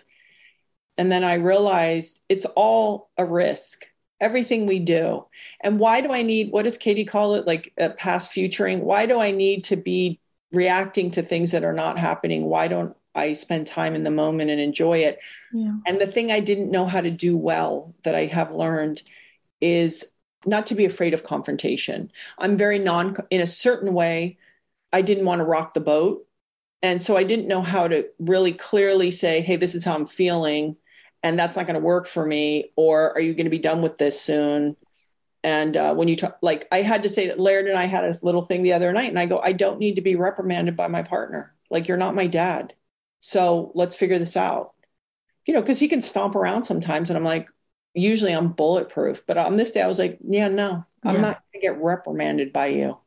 and 0.97 1.11
then 1.11 1.25
I 1.25 1.33
realized 1.33 2.21
it's 2.29 2.45
all 2.45 3.09
a 3.17 3.25
risk. 3.25 3.85
Everything 4.21 4.67
we 4.67 4.79
do. 4.79 5.25
And 5.59 5.79
why 5.79 5.99
do 5.99 6.13
I 6.13 6.21
need, 6.21 6.51
what 6.51 6.63
does 6.63 6.77
Katie 6.77 7.03
call 7.03 7.35
it? 7.35 7.45
Like 7.45 7.73
a 7.77 7.89
past 7.89 8.31
futuring? 8.31 8.79
Why 8.85 9.05
do 9.05 9.19
I 9.19 9.31
need 9.31 9.65
to 9.65 9.75
be 9.75 10.21
reacting 10.51 11.11
to 11.11 11.21
things 11.21 11.51
that 11.51 11.63
are 11.63 11.73
not 11.73 11.97
happening 11.97 12.45
why 12.45 12.67
don't 12.67 12.95
i 13.15 13.33
spend 13.33 13.67
time 13.67 13.95
in 13.95 14.03
the 14.03 14.11
moment 14.11 14.49
and 14.49 14.59
enjoy 14.59 14.99
it? 14.99 15.19
Yeah. 15.53 15.73
and 15.85 15.99
the 15.99 16.07
thing 16.07 16.31
i 16.31 16.39
didn't 16.39 16.71
know 16.71 16.85
how 16.85 17.01
to 17.01 17.11
do 17.11 17.37
well 17.37 17.93
that 18.03 18.15
i 18.15 18.25
have 18.25 18.51
learned 18.51 19.01
is 19.61 20.05
not 20.45 20.67
to 20.67 20.75
be 20.75 20.85
afraid 20.85 21.13
of 21.13 21.23
confrontation. 21.23 22.11
I'm 22.37 22.55
very 22.55 22.79
non 22.79 23.15
in 23.29 23.41
a 23.41 23.47
certain 23.47 23.93
way 23.93 24.37
i 24.93 25.01
didn't 25.01 25.25
want 25.25 25.39
to 25.39 25.45
rock 25.45 25.73
the 25.73 25.81
boat. 25.81 26.25
And 26.81 27.01
so 27.01 27.17
i 27.17 27.23
didn't 27.23 27.47
know 27.47 27.61
how 27.61 27.87
to 27.87 28.07
really 28.19 28.53
clearly 28.53 29.11
say 29.11 29.41
hey 29.41 29.57
this 29.57 29.75
is 29.75 29.83
how 29.83 29.95
i'm 29.95 30.05
feeling 30.05 30.77
and 31.23 31.37
that's 31.37 31.55
not 31.55 31.67
going 31.67 31.79
to 31.79 31.85
work 31.85 32.07
for 32.07 32.25
me 32.25 32.71
or 32.77 33.11
are 33.11 33.19
you 33.19 33.33
going 33.33 33.45
to 33.45 33.49
be 33.49 33.59
done 33.59 33.81
with 33.81 33.97
this 33.97 34.21
soon 34.21 34.77
and 35.43 35.77
uh, 35.77 35.93
when 35.93 36.07
you 36.07 36.15
talk, 36.15 36.37
like 36.41 36.67
I 36.71 36.81
had 36.81 37.03
to 37.03 37.09
say 37.09 37.27
that 37.27 37.39
Laird 37.39 37.67
and 37.67 37.77
I 37.77 37.85
had 37.85 38.03
a 38.03 38.15
little 38.23 38.41
thing 38.41 38.63
the 38.63 38.73
other 38.73 38.91
night, 38.91 39.09
and 39.09 39.19
I 39.19 39.25
go, 39.25 39.39
I 39.39 39.53
don't 39.53 39.79
need 39.79 39.95
to 39.95 40.01
be 40.01 40.15
reprimanded 40.15 40.75
by 40.75 40.87
my 40.87 41.03
partner. 41.03 41.53
Like 41.69 41.87
you're 41.87 41.97
not 41.97 42.15
my 42.15 42.27
dad, 42.27 42.73
so 43.19 43.71
let's 43.75 43.95
figure 43.95 44.19
this 44.19 44.35
out. 44.35 44.73
You 45.45 45.53
know, 45.53 45.61
because 45.61 45.79
he 45.79 45.87
can 45.87 46.01
stomp 46.01 46.35
around 46.35 46.65
sometimes, 46.65 47.09
and 47.09 47.17
I'm 47.17 47.23
like, 47.23 47.49
usually 47.93 48.33
I'm 48.33 48.49
bulletproof, 48.49 49.25
but 49.25 49.37
on 49.37 49.57
this 49.57 49.71
day 49.71 49.81
I 49.81 49.87
was 49.87 49.99
like, 49.99 50.19
yeah, 50.27 50.49
no, 50.49 50.85
I'm 51.03 51.15
yeah. 51.15 51.21
not 51.21 51.41
going 51.41 51.53
to 51.53 51.59
get 51.59 51.81
reprimanded 51.81 52.53
by 52.53 52.67
you. 52.67 52.97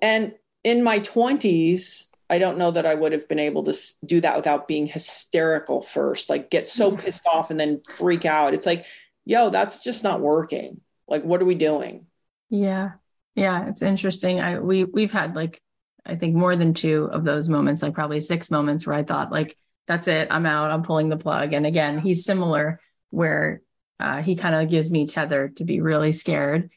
And 0.00 0.34
in 0.64 0.82
my 0.82 1.00
20s, 1.00 2.08
I 2.28 2.38
don't 2.38 2.58
know 2.58 2.70
that 2.70 2.86
I 2.86 2.94
would 2.94 3.12
have 3.12 3.28
been 3.28 3.38
able 3.38 3.64
to 3.64 3.76
do 4.04 4.20
that 4.20 4.36
without 4.36 4.68
being 4.68 4.86
hysterical 4.86 5.80
first, 5.80 6.30
like 6.30 6.50
get 6.50 6.68
so 6.68 6.96
pissed 6.96 7.26
off 7.26 7.50
and 7.50 7.60
then 7.60 7.82
freak 7.88 8.24
out. 8.24 8.54
It's 8.54 8.66
like, 8.66 8.84
yo, 9.24 9.50
that's 9.50 9.82
just 9.84 10.02
not 10.02 10.20
working 10.20 10.80
like, 11.10 11.24
what 11.24 11.42
are 11.42 11.46
we 11.46 11.56
doing? 11.56 12.06
Yeah. 12.48 12.92
Yeah. 13.34 13.68
It's 13.68 13.82
interesting. 13.82 14.40
I, 14.40 14.60
we, 14.60 14.84
we've 14.84 15.12
had 15.12 15.36
like, 15.36 15.60
I 16.06 16.16
think 16.16 16.34
more 16.34 16.56
than 16.56 16.72
two 16.72 17.10
of 17.12 17.24
those 17.24 17.48
moments, 17.48 17.82
like 17.82 17.94
probably 17.94 18.20
six 18.20 18.50
moments 18.50 18.86
where 18.86 18.96
I 18.96 19.02
thought 19.02 19.30
like, 19.30 19.56
that's 19.86 20.08
it. 20.08 20.28
I'm 20.30 20.46
out. 20.46 20.70
I'm 20.70 20.82
pulling 20.82 21.08
the 21.08 21.16
plug. 21.16 21.52
And 21.52 21.66
again, 21.66 21.98
he's 21.98 22.24
similar 22.24 22.80
where 23.10 23.60
uh, 23.98 24.22
he 24.22 24.36
kind 24.36 24.54
of 24.54 24.70
gives 24.70 24.90
me 24.90 25.06
tether 25.06 25.48
to 25.56 25.64
be 25.64 25.80
really 25.80 26.12
scared. 26.12 26.70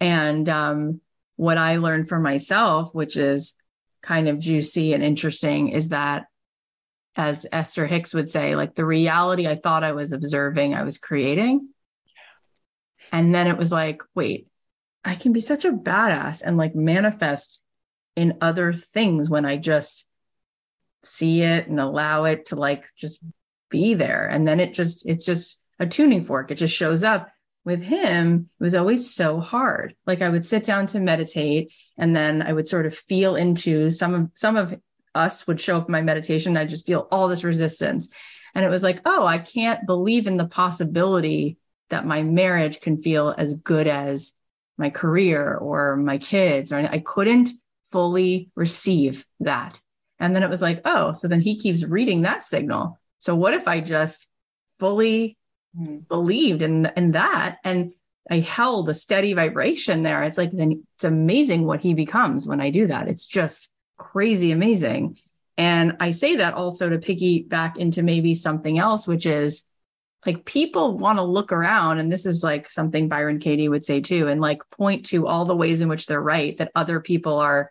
And 0.00 0.48
um, 0.48 1.00
what 1.36 1.58
I 1.58 1.76
learned 1.76 2.08
for 2.08 2.18
myself, 2.18 2.94
which 2.94 3.16
is 3.16 3.54
kind 4.02 4.28
of 4.28 4.38
juicy 4.38 4.92
and 4.92 5.02
interesting, 5.02 5.68
is 5.68 5.90
that 5.90 6.26
as 7.16 7.46
Esther 7.52 7.86
Hicks 7.86 8.12
would 8.12 8.28
say, 8.28 8.56
like 8.56 8.74
the 8.74 8.84
reality 8.84 9.46
I 9.46 9.56
thought 9.56 9.84
I 9.84 9.92
was 9.92 10.12
observing, 10.12 10.74
I 10.74 10.82
was 10.82 10.98
creating. 10.98 11.68
And 13.12 13.34
then 13.34 13.46
it 13.46 13.58
was 13.58 13.72
like, 13.72 14.02
wait, 14.14 14.48
I 15.04 15.14
can 15.14 15.32
be 15.32 15.40
such 15.40 15.64
a 15.64 15.72
badass 15.72 16.42
and 16.44 16.56
like 16.56 16.74
manifest 16.74 17.60
in 18.16 18.38
other 18.40 18.72
things 18.72 19.28
when 19.28 19.44
I 19.44 19.56
just 19.56 20.06
see 21.02 21.42
it 21.42 21.66
and 21.68 21.78
allow 21.80 22.24
it 22.24 22.46
to 22.46 22.56
like 22.56 22.84
just 22.96 23.20
be 23.68 23.94
there. 23.94 24.26
And 24.26 24.46
then 24.46 24.60
it 24.60 24.72
just, 24.72 25.04
it's 25.06 25.26
just 25.26 25.60
a 25.78 25.86
tuning 25.86 26.24
fork. 26.24 26.50
It 26.50 26.54
just 26.54 26.74
shows 26.74 27.04
up. 27.04 27.30
with 27.64 27.82
him, 27.82 28.48
it 28.60 28.62
was 28.62 28.74
always 28.74 29.12
so 29.14 29.40
hard. 29.40 29.94
Like 30.06 30.22
I 30.22 30.28
would 30.28 30.46
sit 30.46 30.64
down 30.64 30.86
to 30.88 31.00
meditate 31.00 31.72
and 31.96 32.14
then 32.14 32.42
I 32.42 32.52
would 32.52 32.68
sort 32.68 32.86
of 32.86 32.94
feel 32.94 33.36
into 33.36 33.90
some 33.90 34.14
of 34.14 34.30
some 34.34 34.56
of 34.56 34.74
us 35.14 35.46
would 35.46 35.60
show 35.60 35.78
up 35.78 35.88
in 35.88 35.92
my 35.92 36.02
meditation. 36.02 36.56
I 36.56 36.66
just 36.66 36.86
feel 36.86 37.08
all 37.10 37.28
this 37.28 37.44
resistance. 37.44 38.08
And 38.54 38.64
it 38.64 38.70
was 38.70 38.82
like, 38.82 39.00
oh, 39.04 39.24
I 39.26 39.38
can't 39.38 39.86
believe 39.86 40.26
in 40.26 40.36
the 40.36 40.46
possibility 40.46 41.56
that 41.90 42.06
my 42.06 42.22
marriage 42.22 42.80
can 42.80 43.02
feel 43.02 43.34
as 43.36 43.54
good 43.54 43.86
as 43.86 44.32
my 44.76 44.90
career 44.90 45.54
or 45.54 45.96
my 45.96 46.18
kids. 46.18 46.72
Or 46.72 46.78
I 46.78 46.98
couldn't 46.98 47.50
fully 47.92 48.50
receive 48.54 49.24
that. 49.40 49.80
And 50.18 50.34
then 50.34 50.42
it 50.42 50.50
was 50.50 50.62
like, 50.62 50.80
oh, 50.84 51.12
so 51.12 51.28
then 51.28 51.40
he 51.40 51.58
keeps 51.58 51.84
reading 51.84 52.22
that 52.22 52.42
signal. 52.42 52.98
So 53.18 53.34
what 53.34 53.54
if 53.54 53.68
I 53.68 53.80
just 53.80 54.28
fully 54.78 55.36
mm-hmm. 55.78 55.98
believed 56.08 56.62
in 56.62 56.90
in 56.96 57.12
that 57.12 57.58
and 57.64 57.92
I 58.30 58.38
held 58.38 58.88
a 58.88 58.94
steady 58.94 59.34
vibration 59.34 60.02
there. 60.02 60.22
It's 60.22 60.38
like 60.38 60.50
then 60.52 60.84
it's 60.96 61.04
amazing 61.04 61.66
what 61.66 61.80
he 61.80 61.94
becomes 61.94 62.46
when 62.46 62.60
I 62.60 62.70
do 62.70 62.86
that. 62.86 63.08
It's 63.08 63.26
just 63.26 63.70
crazy 63.98 64.50
amazing. 64.50 65.18
And 65.56 65.96
I 66.00 66.10
say 66.10 66.36
that 66.36 66.54
also 66.54 66.88
to 66.88 66.98
piggyback 66.98 67.76
into 67.76 68.02
maybe 68.02 68.34
something 68.34 68.78
else, 68.78 69.06
which 69.06 69.26
is 69.26 69.64
like 70.26 70.44
people 70.44 70.96
want 70.96 71.18
to 71.18 71.22
look 71.22 71.52
around. 71.52 71.98
And 71.98 72.10
this 72.10 72.26
is 72.26 72.42
like 72.42 72.70
something 72.70 73.08
Byron 73.08 73.38
Katie 73.38 73.68
would 73.68 73.84
say 73.84 74.00
too, 74.00 74.28
and 74.28 74.40
like 74.40 74.62
point 74.70 75.06
to 75.06 75.26
all 75.26 75.44
the 75.44 75.56
ways 75.56 75.80
in 75.80 75.88
which 75.88 76.06
they're 76.06 76.20
right, 76.20 76.56
that 76.58 76.72
other 76.74 77.00
people 77.00 77.38
are 77.38 77.70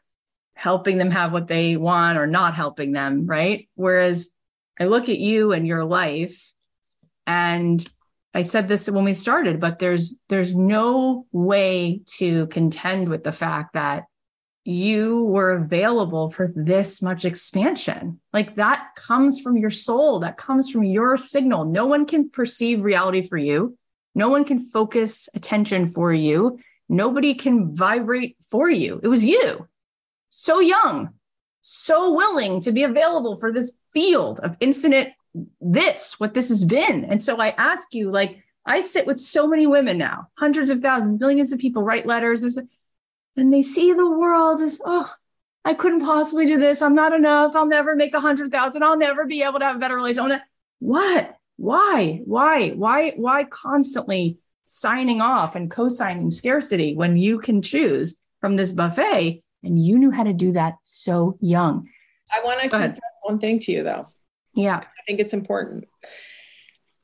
helping 0.54 0.98
them 0.98 1.12
have 1.12 1.34
what 1.34 1.48
they 1.48 1.78
want 1.78 2.18
or 2.18 2.28
not 2.28 2.56
helping 2.56 2.92
them. 2.92 3.26
Right. 3.26 3.68
Whereas 3.76 4.30
I 4.80 4.86
look 4.86 5.10
at 5.10 5.20
you 5.20 5.52
and 5.52 5.68
your 5.68 5.86
life, 5.86 6.54
and 7.26 7.88
I 8.34 8.42
said 8.42 8.68
this 8.68 8.90
when 8.90 9.04
we 9.04 9.14
started, 9.14 9.60
but 9.60 9.80
there's 9.80 10.16
there's 10.30 10.56
no 10.56 11.28
way 11.32 12.02
to 12.18 12.48
contend 12.48 13.08
with 13.08 13.24
the 13.24 13.32
fact 13.32 13.74
that 13.74 14.06
you 14.66 15.24
were 15.26 15.52
available 15.52 16.30
for 16.30 16.52
this 16.56 17.02
much 17.02 17.26
expansion. 17.26 18.20
Like 18.32 18.56
that 18.56 18.96
comes 18.96 19.42
from 19.42 19.58
your 19.58 19.70
soul, 19.70 20.20
that 20.20 20.38
comes 20.38 20.70
from 20.70 20.84
your 20.84 21.18
signal. 21.18 21.66
No 21.66 21.86
one 21.86 22.06
can 22.06 22.30
perceive 22.30 22.84
reality 22.84 23.22
for 23.22 23.38
you. 23.38 23.78
No 24.16 24.30
one 24.30 24.46
can 24.46 24.60
focus 24.60 25.28
attention 25.34 25.88
for 25.88 26.14
you. 26.14 26.60
Nobody 26.88 27.34
can 27.34 27.76
vibrate 27.76 28.38
for 28.52 28.70
you. 28.70 29.00
It 29.04 29.08
was 29.08 29.26
you. 29.26 29.68
So 30.30 30.60
young, 30.60 31.10
so 31.62 32.14
willing 32.14 32.62
to 32.62 32.72
be 32.72 32.84
available 32.84 33.38
for 33.38 33.52
this 33.52 33.72
field 33.94 34.40
of 34.40 34.56
infinite 34.60 35.14
this, 35.60 36.20
what 36.20 36.34
this 36.34 36.50
has 36.50 36.64
been. 36.64 37.06
And 37.06 37.24
so 37.24 37.38
I 37.38 37.50
ask 37.50 37.94
you, 37.94 38.12
like, 38.12 38.44
I 38.66 38.82
sit 38.82 39.06
with 39.08 39.20
so 39.20 39.48
many 39.48 39.68
women 39.68 39.98
now, 39.98 40.30
hundreds 40.38 40.70
of 40.70 40.82
thousands, 40.82 41.20
millions 41.20 41.52
of 41.52 41.60
people 41.60 41.84
write 41.84 42.06
letters 42.06 42.44
and 43.36 43.54
they 43.54 43.64
see 43.64 43.94
the 43.94 44.10
world 44.10 44.62
as, 44.62 44.80
oh, 44.86 45.12
I 45.66 45.74
couldn't 45.74 46.02
possibly 46.02 46.46
do 46.46 46.60
this. 46.60 46.82
I'm 46.82 46.96
not 46.96 47.14
enough. 47.14 47.56
I'll 47.56 47.66
never 47.66 47.96
make 47.96 48.14
a 48.14 48.20
hundred 48.20 48.52
thousand. 48.52 48.84
I'll 48.84 48.98
never 48.98 49.26
be 49.26 49.44
able 49.44 49.60
to 49.60 49.66
have 49.66 49.78
a 49.78 49.80
better 49.80 49.96
relationship. 49.96 50.42
What? 50.80 51.38
Why? 51.56 52.22
Why? 52.26 52.70
Why? 52.70 53.12
Why 53.12 53.46
constantly 53.46 54.40
signing 54.66 55.22
off 55.22 55.56
and 55.56 55.72
co-signing 55.72 56.32
scarcity 56.32 56.96
when 56.96 57.18
you 57.18 57.40
can 57.40 57.62
choose 57.62 58.18
from 58.42 58.56
this 58.56 58.72
buffet 58.72 59.42
and 59.64 59.84
you 59.84 59.98
knew 59.98 60.12
how 60.12 60.24
to 60.24 60.34
do 60.34 60.52
that 60.54 60.76
so 60.84 61.38
young? 61.40 61.88
I 62.34 62.44
want 62.44 62.62
to 62.62 62.70
confess 62.70 63.00
one 63.22 63.40
thing 63.40 63.60
to 63.62 63.72
you 63.72 63.84
though. 63.84 64.08
Yeah. 64.54 64.78
I 64.78 65.02
think 65.08 65.20
it's 65.20 65.34
important 65.34 65.86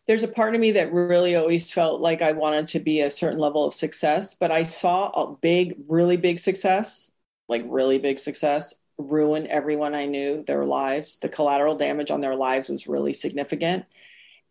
there's 0.09 0.23
a 0.23 0.27
part 0.27 0.55
of 0.55 0.59
me 0.59 0.71
that 0.71 0.91
really 0.91 1.35
always 1.35 1.71
felt 1.71 2.01
like 2.01 2.23
I 2.23 2.31
wanted 2.31 2.65
to 2.69 2.79
be 2.79 3.01
a 3.01 3.11
certain 3.11 3.37
level 3.37 3.63
of 3.63 3.75
success, 3.75 4.33
but 4.33 4.51
I 4.51 4.63
saw 4.63 5.09
a 5.09 5.35
big, 5.35 5.75
really 5.87 6.17
big 6.17 6.39
success, 6.39 7.11
like 7.47 7.61
really 7.67 7.99
big 7.99 8.17
success, 8.17 8.73
ruin 8.97 9.45
everyone 9.45 9.93
I 9.93 10.07
knew, 10.07 10.43
their 10.47 10.65
lives. 10.65 11.19
The 11.19 11.29
collateral 11.29 11.75
damage 11.75 12.09
on 12.09 12.21
their 12.21 12.35
lives 12.35 12.69
was 12.69 12.87
really 12.87 13.13
significant. 13.13 13.85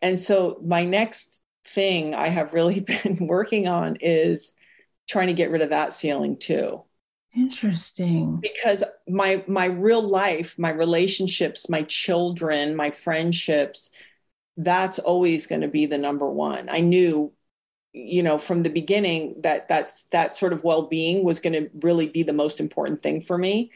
And 0.00 0.16
so 0.16 0.60
my 0.64 0.84
next 0.84 1.42
thing 1.66 2.14
I 2.14 2.28
have 2.28 2.54
really 2.54 2.78
been 3.02 3.26
working 3.26 3.66
on 3.66 3.96
is 3.96 4.52
trying 5.08 5.26
to 5.26 5.32
get 5.32 5.50
rid 5.50 5.62
of 5.62 5.70
that 5.70 5.92
ceiling 5.92 6.36
too. 6.36 6.84
Interesting. 7.34 8.38
Because 8.40 8.84
my 9.08 9.42
my 9.48 9.64
real 9.64 10.02
life, 10.02 10.56
my 10.56 10.70
relationships, 10.70 11.68
my 11.68 11.82
children, 11.82 12.76
my 12.76 12.92
friendships, 12.92 13.90
that's 14.58 14.98
always 14.98 15.46
going 15.46 15.62
to 15.62 15.68
be 15.68 15.86
the 15.86 15.98
number 15.98 16.28
one. 16.28 16.68
I 16.68 16.80
knew, 16.80 17.32
you 17.92 18.22
know, 18.22 18.36
from 18.36 18.64
the 18.64 18.70
beginning 18.70 19.36
that 19.42 19.68
that's 19.68 20.04
that 20.10 20.34
sort 20.34 20.52
of 20.52 20.64
well-being 20.64 21.24
was 21.24 21.40
going 21.40 21.52
to 21.54 21.70
really 21.80 22.08
be 22.08 22.24
the 22.24 22.32
most 22.32 22.60
important 22.60 23.02
thing 23.02 23.22
for 23.22 23.38
me. 23.38 23.70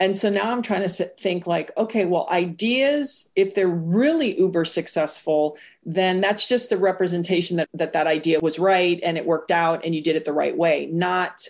And 0.00 0.16
so 0.16 0.28
now 0.28 0.50
I'm 0.50 0.62
trying 0.62 0.86
to 0.86 1.04
think 1.18 1.46
like, 1.46 1.70
okay, 1.76 2.04
well, 2.04 2.26
ideas, 2.30 3.30
if 3.34 3.54
they're 3.54 3.68
really 3.68 4.38
uber 4.38 4.64
successful, 4.64 5.56
then 5.84 6.20
that's 6.20 6.46
just 6.46 6.72
a 6.72 6.76
representation 6.76 7.58
that 7.58 7.68
that, 7.74 7.92
that 7.92 8.06
idea 8.06 8.40
was 8.40 8.58
right 8.58 8.98
and 9.02 9.16
it 9.16 9.24
worked 9.24 9.50
out 9.50 9.84
and 9.84 9.94
you 9.94 10.02
did 10.02 10.16
it 10.16 10.24
the 10.24 10.32
right 10.32 10.56
way. 10.56 10.86
Not, 10.92 11.46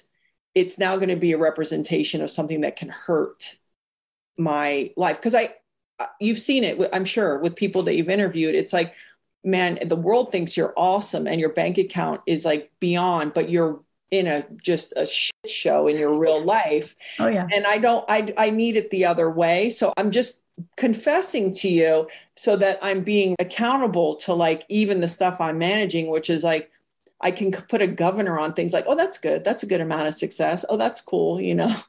it's 0.54 0.78
now 0.78 0.96
going 0.96 1.08
to 1.08 1.16
be 1.16 1.32
a 1.32 1.38
representation 1.38 2.20
of 2.20 2.30
something 2.30 2.60
that 2.60 2.76
can 2.76 2.88
hurt 2.88 3.58
my 4.38 4.92
life. 4.96 5.16
Because 5.16 5.34
I, 5.34 5.54
Uh, 5.98 6.06
you've 6.20 6.38
seen 6.38 6.62
it 6.62 6.78
i'm 6.92 7.06
sure 7.06 7.38
with 7.38 7.56
people 7.56 7.82
that 7.82 7.96
you've 7.96 8.10
interviewed. 8.10 8.54
It's 8.54 8.72
like 8.72 8.94
man 9.44 9.78
the 9.86 9.96
world 9.96 10.30
thinks 10.30 10.56
you're 10.56 10.74
awesome 10.76 11.26
and 11.26 11.40
your 11.40 11.52
bank 11.52 11.78
account 11.78 12.20
is 12.26 12.44
like 12.44 12.70
beyond 12.80 13.32
but 13.32 13.48
you're 13.48 13.80
in 14.10 14.26
a 14.26 14.44
just 14.62 14.92
a 14.96 15.06
shit 15.06 15.32
show 15.46 15.86
in 15.88 15.96
your 15.96 16.18
real 16.18 16.42
life. 16.42 16.94
Oh 17.18 17.28
yeah. 17.28 17.46
And 17.52 17.66
i 17.66 17.78
don't 17.78 18.04
i 18.08 18.32
i 18.36 18.50
need 18.50 18.76
it 18.76 18.90
the 18.90 19.04
other 19.04 19.30
way. 19.30 19.70
So 19.70 19.92
i'm 19.96 20.10
just 20.10 20.42
confessing 20.76 21.52
to 21.52 21.68
you 21.68 22.08
so 22.34 22.56
that 22.56 22.78
i'm 22.82 23.02
being 23.02 23.36
accountable 23.38 24.16
to 24.16 24.32
like 24.32 24.64
even 24.70 25.00
the 25.00 25.08
stuff 25.08 25.38
i'm 25.38 25.58
managing 25.58 26.08
which 26.08 26.30
is 26.30 26.42
like 26.42 26.70
i 27.20 27.30
can 27.30 27.52
put 27.52 27.82
a 27.82 27.86
governor 27.86 28.38
on 28.38 28.54
things 28.54 28.72
like 28.72 28.84
oh 28.86 28.94
that's 28.96 29.18
good. 29.18 29.44
That's 29.44 29.62
a 29.62 29.66
good 29.66 29.80
amount 29.80 30.08
of 30.08 30.14
success. 30.14 30.64
Oh 30.68 30.76
that's 30.76 31.00
cool 31.00 31.40
you 31.40 31.54
know? 31.54 31.74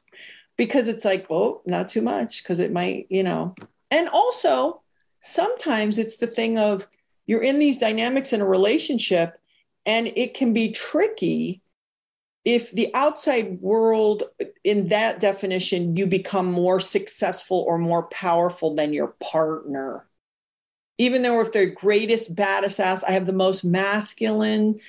Because 0.56 0.88
it's 0.88 1.04
like 1.04 1.24
oh 1.30 1.62
not 1.66 1.88
too 1.88 2.02
much 2.02 2.42
because 2.42 2.58
it 2.58 2.72
might 2.72 3.06
you 3.10 3.22
know 3.22 3.54
and 3.90 4.08
also, 4.08 4.82
sometimes 5.20 5.98
it's 5.98 6.18
the 6.18 6.26
thing 6.26 6.58
of 6.58 6.86
you're 7.26 7.42
in 7.42 7.58
these 7.58 7.78
dynamics 7.78 8.32
in 8.32 8.40
a 8.40 8.46
relationship, 8.46 9.38
and 9.86 10.08
it 10.16 10.34
can 10.34 10.52
be 10.52 10.72
tricky 10.72 11.62
if 12.44 12.70
the 12.72 12.90
outside 12.94 13.60
world, 13.60 14.22
in 14.64 14.88
that 14.88 15.20
definition, 15.20 15.96
you 15.96 16.06
become 16.06 16.50
more 16.50 16.80
successful 16.80 17.64
or 17.68 17.76
more 17.76 18.04
powerful 18.04 18.74
than 18.74 18.94
your 18.94 19.08
partner. 19.20 20.06
Even 20.96 21.22
though 21.22 21.40
if 21.42 21.52
they're 21.52 21.66
greatest, 21.66 22.34
baddest 22.34 22.80
ass, 22.80 23.04
I 23.04 23.10
have 23.10 23.26
the 23.26 23.34
most 23.34 23.64
masculine, 23.64 24.80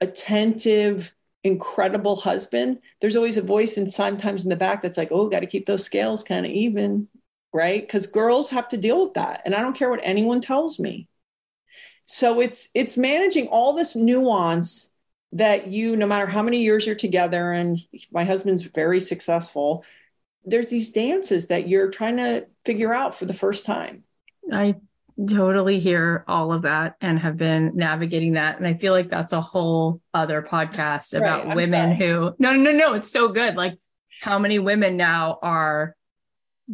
attentive, 0.00 1.14
incredible 1.44 2.16
husband, 2.16 2.80
there's 3.00 3.16
always 3.16 3.36
a 3.36 3.42
voice 3.42 3.76
and 3.76 3.90
sometimes 3.90 4.42
in 4.42 4.48
the 4.50 4.56
back 4.56 4.82
that's 4.82 4.98
like, 4.98 5.12
oh, 5.12 5.28
got 5.28 5.40
to 5.40 5.46
keep 5.46 5.66
those 5.66 5.84
scales 5.84 6.24
kind 6.24 6.44
of 6.44 6.50
even 6.50 7.06
right? 7.54 7.80
Because 7.80 8.08
girls 8.08 8.50
have 8.50 8.68
to 8.68 8.76
deal 8.76 9.00
with 9.00 9.14
that. 9.14 9.42
And 9.46 9.54
I 9.54 9.62
don't 9.62 9.76
care 9.76 9.88
what 9.88 10.00
anyone 10.02 10.42
tells 10.42 10.78
me. 10.78 11.08
So 12.04 12.40
it's 12.40 12.68
it's 12.74 12.98
managing 12.98 13.46
all 13.46 13.72
this 13.72 13.96
nuance 13.96 14.90
that 15.32 15.68
you, 15.68 15.96
no 15.96 16.06
matter 16.06 16.26
how 16.26 16.42
many 16.42 16.62
years 16.62 16.84
you're 16.84 16.94
together, 16.94 17.52
and 17.52 17.78
my 18.12 18.24
husband's 18.24 18.62
very 18.64 19.00
successful, 19.00 19.84
there's 20.44 20.66
these 20.66 20.90
dances 20.90 21.46
that 21.46 21.66
you're 21.66 21.90
trying 21.90 22.18
to 22.18 22.46
figure 22.64 22.92
out 22.92 23.14
for 23.14 23.24
the 23.24 23.32
first 23.32 23.64
time. 23.64 24.04
I 24.52 24.74
totally 25.28 25.78
hear 25.78 26.24
all 26.28 26.52
of 26.52 26.62
that 26.62 26.96
and 27.00 27.18
have 27.18 27.36
been 27.36 27.72
navigating 27.74 28.32
that. 28.34 28.58
And 28.58 28.66
I 28.66 28.74
feel 28.74 28.92
like 28.92 29.08
that's 29.08 29.32
a 29.32 29.40
whole 29.40 30.00
other 30.12 30.42
podcast 30.42 31.16
about 31.16 31.46
right, 31.46 31.56
women 31.56 31.96
sorry. 31.96 32.10
who 32.10 32.34
no, 32.38 32.54
no, 32.54 32.72
no, 32.72 32.94
it's 32.94 33.10
so 33.10 33.28
good. 33.28 33.54
Like 33.54 33.78
how 34.20 34.38
many 34.38 34.58
women 34.58 34.96
now 34.96 35.38
are 35.40 35.96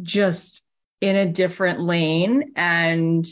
just 0.02 0.62
in 1.00 1.16
a 1.16 1.26
different 1.26 1.80
lane 1.80 2.52
and 2.56 3.26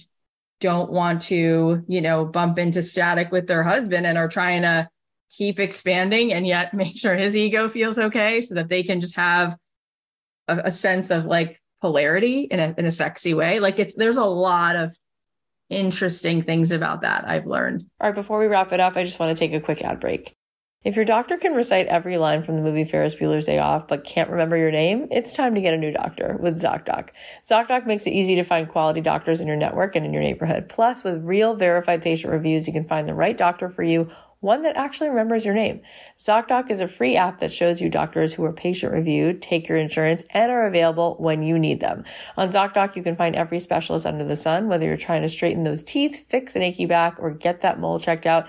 don't 0.61 0.91
want 0.91 1.23
to, 1.23 1.85
you 1.87 2.01
know, 2.01 2.25
bump 2.25 2.59
into 2.59 2.83
static 2.83 3.31
with 3.31 3.47
their 3.47 3.63
husband 3.63 4.07
and 4.07 4.19
are 4.19 4.29
trying 4.29 4.63
to 4.63 4.89
keep 5.31 5.61
expanding 5.61 6.33
and 6.33 6.47
yet 6.47 6.75
make 6.75 6.97
sure 6.97 7.15
his 7.15 7.37
ego 7.37 7.69
feels 7.69 7.99
okay 7.99 8.41
so 8.41 8.55
that 8.55 8.69
they 8.69 8.83
can 8.83 9.01
just 9.01 9.17
have 9.17 9.57
a, 10.49 10.63
a 10.65 10.71
sense 10.71 11.11
of 11.11 11.27
like 11.27 11.61
polarity 11.81 12.43
in 12.43 12.59
a 12.59 12.75
in 12.77 12.87
a 12.87 12.91
sexy 12.91 13.35
way. 13.35 13.61
Like 13.61 13.79
it's 13.79 13.95
there's 13.95 14.17
a 14.17 14.25
lot 14.25 14.77
of 14.77 14.97
interesting 15.71 16.43
things 16.43 16.73
about 16.73 17.03
that 17.03 17.29
I've 17.29 17.47
learned. 17.47 17.85
All 18.01 18.09
right, 18.09 18.15
before 18.15 18.39
we 18.39 18.47
wrap 18.47 18.73
it 18.73 18.81
up, 18.81 18.97
I 18.97 19.05
just 19.05 19.19
want 19.19 19.37
to 19.37 19.39
take 19.39 19.53
a 19.53 19.61
quick 19.61 19.83
ad 19.83 20.01
break. 20.01 20.38
If 20.85 20.95
your 20.95 21.05
doctor 21.05 21.37
can 21.37 21.55
recite 21.55 21.89
every 21.89 22.19
line 22.19 22.45
from 22.45 22.55
the 22.55 22.63
movie 22.63 22.85
Ferris 22.85 23.17
Bueller's 23.17 23.47
Day 23.47 23.59
Off 23.59 23.89
but 23.89 24.05
can't 24.05 24.31
remember 24.31 24.57
your 24.57 24.71
name, 24.71 25.09
it's 25.11 25.33
time 25.33 25.57
to 25.57 25.61
get 25.61 25.75
a 25.75 25.77
new 25.77 25.91
doctor 25.91 26.39
with 26.41 26.63
ZocDoc. 26.63 27.09
ZocDoc 27.45 27.85
makes 27.85 28.07
it 28.07 28.13
easy 28.13 28.37
to 28.37 28.45
find 28.45 28.69
quality 28.69 29.01
doctors 29.01 29.41
in 29.41 29.49
your 29.49 29.57
network 29.57 29.97
and 29.97 30.07
in 30.07 30.13
your 30.13 30.23
neighborhood. 30.23 30.69
Plus, 30.69 31.03
with 31.03 31.25
real 31.25 31.57
verified 31.57 32.01
patient 32.01 32.33
reviews, 32.33 32.69
you 32.69 32.73
can 32.73 32.85
find 32.85 33.09
the 33.09 33.15
right 33.15 33.37
doctor 33.37 33.69
for 33.69 33.83
you 33.83 34.09
one 34.41 34.63
that 34.63 34.77
actually 34.77 35.09
remembers 35.09 35.45
your 35.45 35.55
name. 35.55 35.81
ZocDoc 36.17 36.71
is 36.71 36.81
a 36.81 36.87
free 36.87 37.17
app 37.17 37.41
that 37.41 37.53
shows 37.53 37.81
you 37.81 37.91
doctors 37.91 38.33
who 38.33 38.45
are 38.45 38.53
patient 38.53 38.93
reviewed, 38.93 39.43
take 39.43 39.69
your 39.69 39.79
insurance, 39.79 40.23
and 40.31 40.53
are 40.53 40.69
available 40.69 41.17
when 41.19 41.43
you 41.43 41.59
need 41.59 41.81
them. 41.81 42.05
On 42.37 42.49
ZocDoc, 42.49 42.95
you 42.95 43.03
can 43.03 43.17
find 43.17 43.35
every 43.35 43.59
specialist 43.59 44.07
under 44.07 44.25
the 44.25 44.37
sun, 44.37 44.69
whether 44.69 44.87
you're 44.87 44.97
trying 44.97 45.23
to 45.23 45.29
straighten 45.29 45.65
those 45.65 45.83
teeth, 45.83 46.27
fix 46.29 46.55
an 46.55 46.63
achy 46.63 46.87
back, 46.87 47.17
or 47.19 47.33
get 47.33 47.63
that 47.63 47.81
mole 47.81 47.99
checked 47.99 48.27
out 48.27 48.47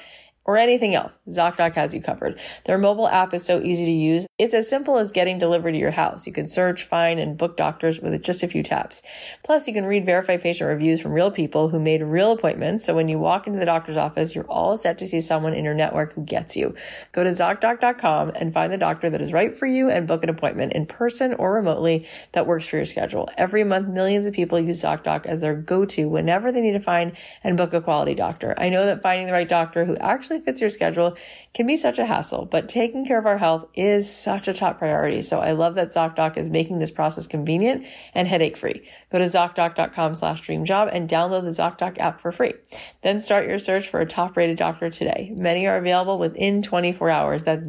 or 0.50 0.58
anything 0.58 0.96
else, 0.96 1.20
ZocDoc 1.28 1.76
has 1.76 1.94
you 1.94 2.02
covered. 2.02 2.40
Their 2.66 2.80
mobile 2.80 3.08
app 3.08 3.36
is 3.36 3.46
so 3.46 3.62
easy 3.62 3.86
to 3.86 3.92
use. 3.92 4.26
It's 4.40 4.56
as 4.56 4.68
simple 4.68 4.98
as 4.98 5.12
getting 5.12 5.38
delivered 5.38 5.74
to 5.74 5.78
your 5.78 5.92
house. 5.92 6.26
You 6.26 6.34
can 6.34 6.48
search, 6.48 6.86
find, 6.86 7.20
and 7.20 7.38
book 7.38 7.56
doctors 7.56 8.00
with 8.00 8.20
just 8.24 8.42
a 8.42 8.48
few 8.48 8.64
taps. 8.64 9.04
Plus, 9.44 9.68
you 9.68 9.76
can 9.76 9.86
read 9.86 10.08
verified 10.08 10.42
patient 10.42 10.68
reviews 10.68 11.02
from 11.02 11.12
real 11.12 11.30
people 11.30 11.70
who 11.70 11.78
made 11.78 12.02
real 12.02 12.32
appointments. 12.32 12.84
So 12.84 12.96
when 12.96 13.08
you 13.08 13.20
walk 13.20 13.46
into 13.46 13.60
the 13.60 13.66
doctor's 13.66 13.96
office, 13.96 14.34
you're 14.34 14.50
all 14.50 14.76
set 14.76 14.98
to 14.98 15.08
see 15.08 15.22
someone 15.22 15.54
in 15.54 15.64
your 15.64 15.76
network 15.76 16.14
who 16.14 16.24
gets 16.24 16.58
you. 16.58 16.74
Go 17.12 17.24
to 17.24 17.30
ZocDoc.com 17.30 18.32
and 18.34 18.52
find 18.52 18.74
the 18.74 18.78
doctor 18.78 19.08
that 19.12 19.22
is 19.22 19.32
right 19.32 19.54
for 19.54 19.68
you 19.68 19.92
and 19.92 20.08
book 20.08 20.24
an 20.24 20.30
appointment 20.30 20.74
in 20.74 20.88
person 20.88 21.36
or 21.36 21.54
remotely 21.54 22.08
that 22.32 22.48
works 22.48 22.68
for 22.68 22.78
your 22.78 22.86
schedule. 22.86 23.30
Every 23.38 23.64
month, 23.64 23.88
millions 23.88 24.26
of 24.26 24.34
people 24.34 24.60
use 24.60 24.82
ZocDoc 24.82 25.28
as 25.28 25.42
their 25.42 25.54
go-to 25.54 26.10
whenever 26.10 26.52
they 26.52 26.62
need 26.62 26.74
to 26.74 26.80
find 26.80 27.16
and 27.44 27.56
book 27.56 27.72
a 27.74 27.82
quality 27.82 28.16
doctor. 28.16 28.56
I 28.58 28.70
know 28.70 28.88
that 28.88 29.04
finding 29.04 29.28
the 29.28 29.34
right 29.34 29.48
doctor 29.48 29.86
who 29.86 29.96
actually 29.98 30.39
fits 30.42 30.62
your 30.62 30.70
schedule 30.70 31.18
can 31.54 31.66
be 31.66 31.76
such 31.76 32.00
a 32.00 32.06
hassle, 32.06 32.46
but 32.46 32.70
taking 32.70 33.06
care 33.06 33.20
of 33.20 33.26
our 33.26 33.38
health 33.38 33.66
is 33.74 34.14
such 34.14 34.48
a 34.48 34.54
top 34.54 34.80
priority. 34.80 35.22
So 35.22 35.40
I 35.40 35.54
love 35.54 35.76
that 35.76 35.90
ZocDoc 35.90 36.38
is 36.38 36.50
making 36.50 36.80
this 36.80 36.92
process 36.92 37.28
convenient 37.28 37.86
and 38.14 38.28
headache 38.28 38.58
free. 38.58 38.88
Go 39.12 39.20
to 39.20 39.26
ZocDoc.com 39.26 40.16
slash 40.16 40.42
dreamjob 40.42 40.90
and 40.94 41.10
download 41.10 41.44
the 41.44 41.52
ZocDoc 41.52 42.00
app 42.00 42.22
for 42.22 42.32
free. 42.32 42.54
Then 43.02 43.20
start 43.20 43.48
your 43.48 43.60
search 43.60 43.88
for 43.88 44.00
a 44.00 44.06
top 44.06 44.38
rated 44.38 44.58
doctor 44.58 44.90
today. 44.90 45.32
Many 45.34 45.68
are 45.68 45.78
available 45.78 46.20
within 46.20 46.62
24 46.62 47.10
hours. 47.10 47.44
That's 47.44 47.68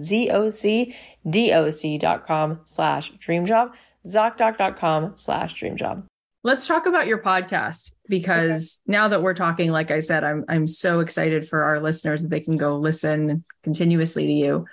ZocDoc.com 1.26 2.60
slash 2.64 3.12
dreamjob, 3.12 3.72
ZocDoc.com 4.06 5.12
slash 5.16 5.54
dreamjob. 5.54 6.09
Let's 6.42 6.66
talk 6.66 6.86
about 6.86 7.06
your 7.06 7.18
podcast 7.18 7.92
because 8.08 8.80
okay. 8.88 8.92
now 8.92 9.08
that 9.08 9.22
we're 9.22 9.34
talking, 9.34 9.70
like 9.70 9.90
I 9.90 10.00
said, 10.00 10.24
I'm 10.24 10.44
I'm 10.48 10.68
so 10.68 11.00
excited 11.00 11.46
for 11.46 11.62
our 11.64 11.80
listeners 11.80 12.22
that 12.22 12.28
they 12.30 12.40
can 12.40 12.56
go 12.56 12.78
listen 12.78 13.44
continuously 13.62 14.26
to 14.26 14.32
you. 14.32 14.66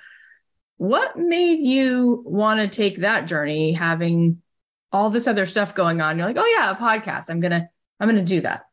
What 0.78 1.18
made 1.18 1.66
you 1.66 2.24
want 2.26 2.62
to 2.62 2.68
take 2.70 3.00
that 3.00 3.28
journey, 3.28 3.74
having 3.74 4.42
all 4.94 5.10
this 5.10 5.28
other 5.28 5.46
stuff 5.46 5.76
going 5.76 6.00
on? 6.00 6.18
You're 6.18 6.28
like, 6.28 6.38
oh 6.38 6.46
yeah, 6.46 6.72
a 6.72 6.76
podcast. 6.76 7.30
I'm 7.30 7.42
gonna 7.42 7.70
I'm 8.00 8.08
gonna 8.08 8.24
do 8.24 8.42
that. 8.42 8.68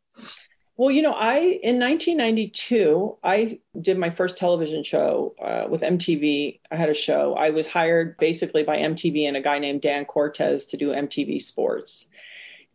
Well, 0.77 0.93
you 0.93 1.03
know, 1.03 1.15
I 1.15 1.39
in 1.39 1.81
1992 1.81 3.19
I 3.25 3.59
did 3.81 3.99
my 3.99 4.11
first 4.11 4.39
television 4.39 4.85
show 4.85 5.35
uh, 5.43 5.67
with 5.69 5.83
MTV. 5.83 6.61
I 6.71 6.77
had 6.77 6.91
a 6.91 6.95
show. 6.95 7.35
I 7.35 7.51
was 7.51 7.67
hired 7.67 8.17
basically 8.19 8.63
by 8.63 8.79
MTV 8.79 9.27
and 9.27 9.37
a 9.37 9.41
guy 9.41 9.59
named 9.59 9.83
Dan 9.83 10.05
Cortese 10.05 10.69
to 10.71 10.77
do 10.77 10.93
MTV 10.93 11.43
Sports 11.43 12.07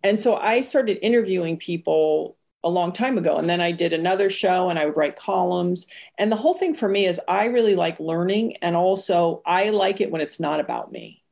and 0.03 0.19
so 0.19 0.35
I 0.35 0.61
started 0.61 1.03
interviewing 1.05 1.57
people 1.57 2.37
a 2.63 2.69
long 2.69 2.91
time 2.91 3.17
ago. 3.17 3.37
And 3.37 3.49
then 3.49 3.61
I 3.61 3.71
did 3.71 3.93
another 3.93 4.29
show 4.29 4.69
and 4.69 4.77
I 4.77 4.85
would 4.85 4.97
write 4.97 5.15
columns. 5.15 5.87
And 6.17 6.31
the 6.31 6.35
whole 6.35 6.53
thing 6.53 6.73
for 6.73 6.89
me 6.89 7.05
is 7.05 7.21
I 7.27 7.45
really 7.45 7.75
like 7.75 7.99
learning. 7.99 8.57
And 8.57 8.75
also, 8.75 9.41
I 9.45 9.69
like 9.69 10.01
it 10.01 10.11
when 10.11 10.21
it's 10.21 10.39
not 10.39 10.59
about 10.59 10.91
me. 10.91 11.23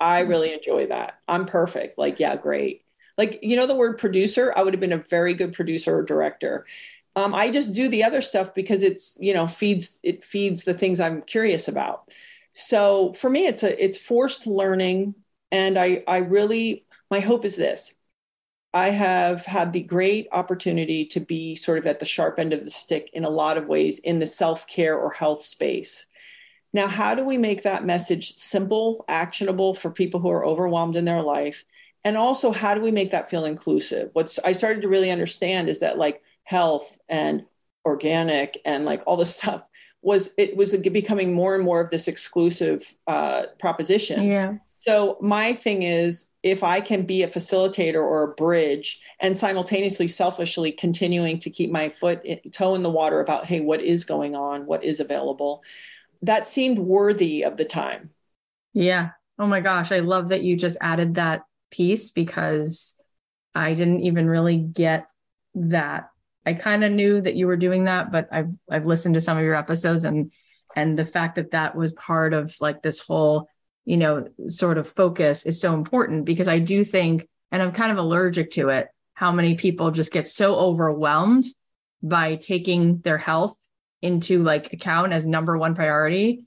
I 0.00 0.22
mm-hmm. 0.22 0.30
really 0.30 0.52
enjoy 0.54 0.86
that. 0.86 1.18
I'm 1.28 1.44
perfect. 1.44 1.98
Like, 1.98 2.18
yeah, 2.18 2.36
great. 2.36 2.84
Like, 3.18 3.40
you 3.42 3.56
know, 3.56 3.66
the 3.66 3.76
word 3.76 3.98
producer, 3.98 4.52
I 4.56 4.62
would 4.62 4.74
have 4.74 4.80
been 4.80 4.92
a 4.92 4.98
very 4.98 5.34
good 5.34 5.52
producer 5.52 5.98
or 5.98 6.02
director. 6.02 6.66
Um, 7.14 7.34
I 7.34 7.50
just 7.50 7.74
do 7.74 7.88
the 7.88 8.02
other 8.02 8.22
stuff 8.22 8.54
because 8.54 8.82
it's, 8.82 9.16
you 9.20 9.34
know, 9.34 9.46
feeds, 9.46 10.00
it 10.02 10.24
feeds 10.24 10.64
the 10.64 10.74
things 10.74 10.98
I'm 10.98 11.22
curious 11.22 11.68
about. 11.68 12.10
So 12.54 13.12
for 13.12 13.30
me, 13.30 13.46
it's 13.46 13.62
a, 13.62 13.82
it's 13.82 13.98
forced 13.98 14.46
learning. 14.46 15.14
And 15.52 15.78
I, 15.78 16.02
I 16.08 16.18
really, 16.18 16.86
my 17.10 17.20
hope 17.20 17.44
is 17.44 17.56
this 17.56 17.94
I 18.74 18.90
have 18.90 19.46
had 19.46 19.72
the 19.72 19.82
great 19.82 20.26
opportunity 20.32 21.06
to 21.06 21.20
be 21.20 21.54
sort 21.54 21.78
of 21.78 21.86
at 21.86 22.00
the 22.00 22.04
sharp 22.04 22.40
end 22.40 22.52
of 22.52 22.64
the 22.64 22.72
stick 22.72 23.08
in 23.12 23.24
a 23.24 23.30
lot 23.30 23.56
of 23.56 23.68
ways 23.68 24.00
in 24.00 24.18
the 24.18 24.26
self 24.26 24.66
care 24.66 24.98
or 24.98 25.10
health 25.12 25.42
space. 25.42 26.06
Now, 26.72 26.88
how 26.88 27.14
do 27.14 27.24
we 27.24 27.38
make 27.38 27.62
that 27.62 27.86
message 27.86 28.36
simple, 28.36 29.04
actionable 29.06 29.74
for 29.74 29.92
people 29.92 30.18
who 30.18 30.30
are 30.30 30.44
overwhelmed 30.44 30.96
in 30.96 31.04
their 31.04 31.22
life? 31.22 31.64
And 32.02 32.16
also, 32.16 32.50
how 32.50 32.74
do 32.74 32.80
we 32.80 32.90
make 32.90 33.12
that 33.12 33.30
feel 33.30 33.44
inclusive? 33.44 34.10
What's 34.12 34.40
I 34.40 34.52
started 34.52 34.82
to 34.82 34.88
really 34.88 35.12
understand 35.12 35.68
is 35.68 35.78
that 35.80 35.96
like 35.96 36.20
health 36.42 36.98
and 37.08 37.44
organic 37.86 38.60
and 38.64 38.84
like 38.84 39.02
all 39.06 39.16
this 39.16 39.36
stuff 39.36 39.68
was 40.02 40.30
it 40.36 40.56
was 40.56 40.76
becoming 40.76 41.32
more 41.32 41.54
and 41.54 41.64
more 41.64 41.80
of 41.80 41.90
this 41.90 42.08
exclusive 42.08 42.92
uh, 43.06 43.44
proposition. 43.60 44.24
Yeah. 44.24 44.54
So 44.76 45.16
my 45.20 45.52
thing 45.52 45.84
is, 45.84 46.28
if 46.44 46.62
I 46.62 46.82
can 46.82 47.06
be 47.06 47.22
a 47.22 47.28
facilitator 47.28 48.02
or 48.02 48.22
a 48.22 48.34
bridge, 48.34 49.00
and 49.18 49.34
simultaneously, 49.34 50.06
selfishly 50.08 50.70
continuing 50.72 51.38
to 51.38 51.48
keep 51.48 51.70
my 51.70 51.88
foot 51.88 52.22
toe 52.52 52.74
in 52.74 52.82
the 52.82 52.90
water 52.90 53.20
about, 53.20 53.46
hey, 53.46 53.60
what 53.60 53.80
is 53.80 54.04
going 54.04 54.36
on, 54.36 54.66
what 54.66 54.84
is 54.84 55.00
available, 55.00 55.64
that 56.20 56.46
seemed 56.46 56.78
worthy 56.78 57.44
of 57.44 57.56
the 57.56 57.64
time. 57.64 58.10
Yeah. 58.74 59.10
Oh 59.38 59.46
my 59.46 59.60
gosh, 59.60 59.90
I 59.90 60.00
love 60.00 60.28
that 60.28 60.42
you 60.42 60.54
just 60.54 60.76
added 60.82 61.14
that 61.14 61.44
piece 61.70 62.10
because 62.10 62.94
I 63.54 63.72
didn't 63.72 64.00
even 64.00 64.28
really 64.28 64.58
get 64.58 65.06
that. 65.54 66.10
I 66.44 66.52
kind 66.52 66.84
of 66.84 66.92
knew 66.92 67.22
that 67.22 67.36
you 67.36 67.46
were 67.46 67.56
doing 67.56 67.84
that, 67.84 68.12
but 68.12 68.28
I've 68.30 68.50
I've 68.70 68.84
listened 68.84 69.14
to 69.14 69.20
some 69.22 69.38
of 69.38 69.44
your 69.44 69.54
episodes 69.54 70.04
and 70.04 70.30
and 70.76 70.98
the 70.98 71.06
fact 71.06 71.36
that 71.36 71.52
that 71.52 71.74
was 71.74 71.92
part 71.92 72.34
of 72.34 72.54
like 72.60 72.82
this 72.82 73.00
whole 73.00 73.48
you 73.84 73.96
know, 73.96 74.28
sort 74.46 74.78
of 74.78 74.88
focus 74.88 75.44
is 75.46 75.60
so 75.60 75.74
important 75.74 76.24
because 76.24 76.48
I 76.48 76.58
do 76.58 76.84
think, 76.84 77.28
and 77.52 77.62
I'm 77.62 77.72
kind 77.72 77.92
of 77.92 77.98
allergic 77.98 78.52
to 78.52 78.70
it, 78.70 78.88
how 79.14 79.30
many 79.30 79.54
people 79.54 79.90
just 79.90 80.12
get 80.12 80.28
so 80.28 80.56
overwhelmed 80.56 81.44
by 82.02 82.36
taking 82.36 82.98
their 82.98 83.18
health 83.18 83.56
into 84.02 84.42
like 84.42 84.72
account 84.72 85.12
as 85.12 85.24
number 85.24 85.56
one 85.56 85.74
priority. 85.74 86.44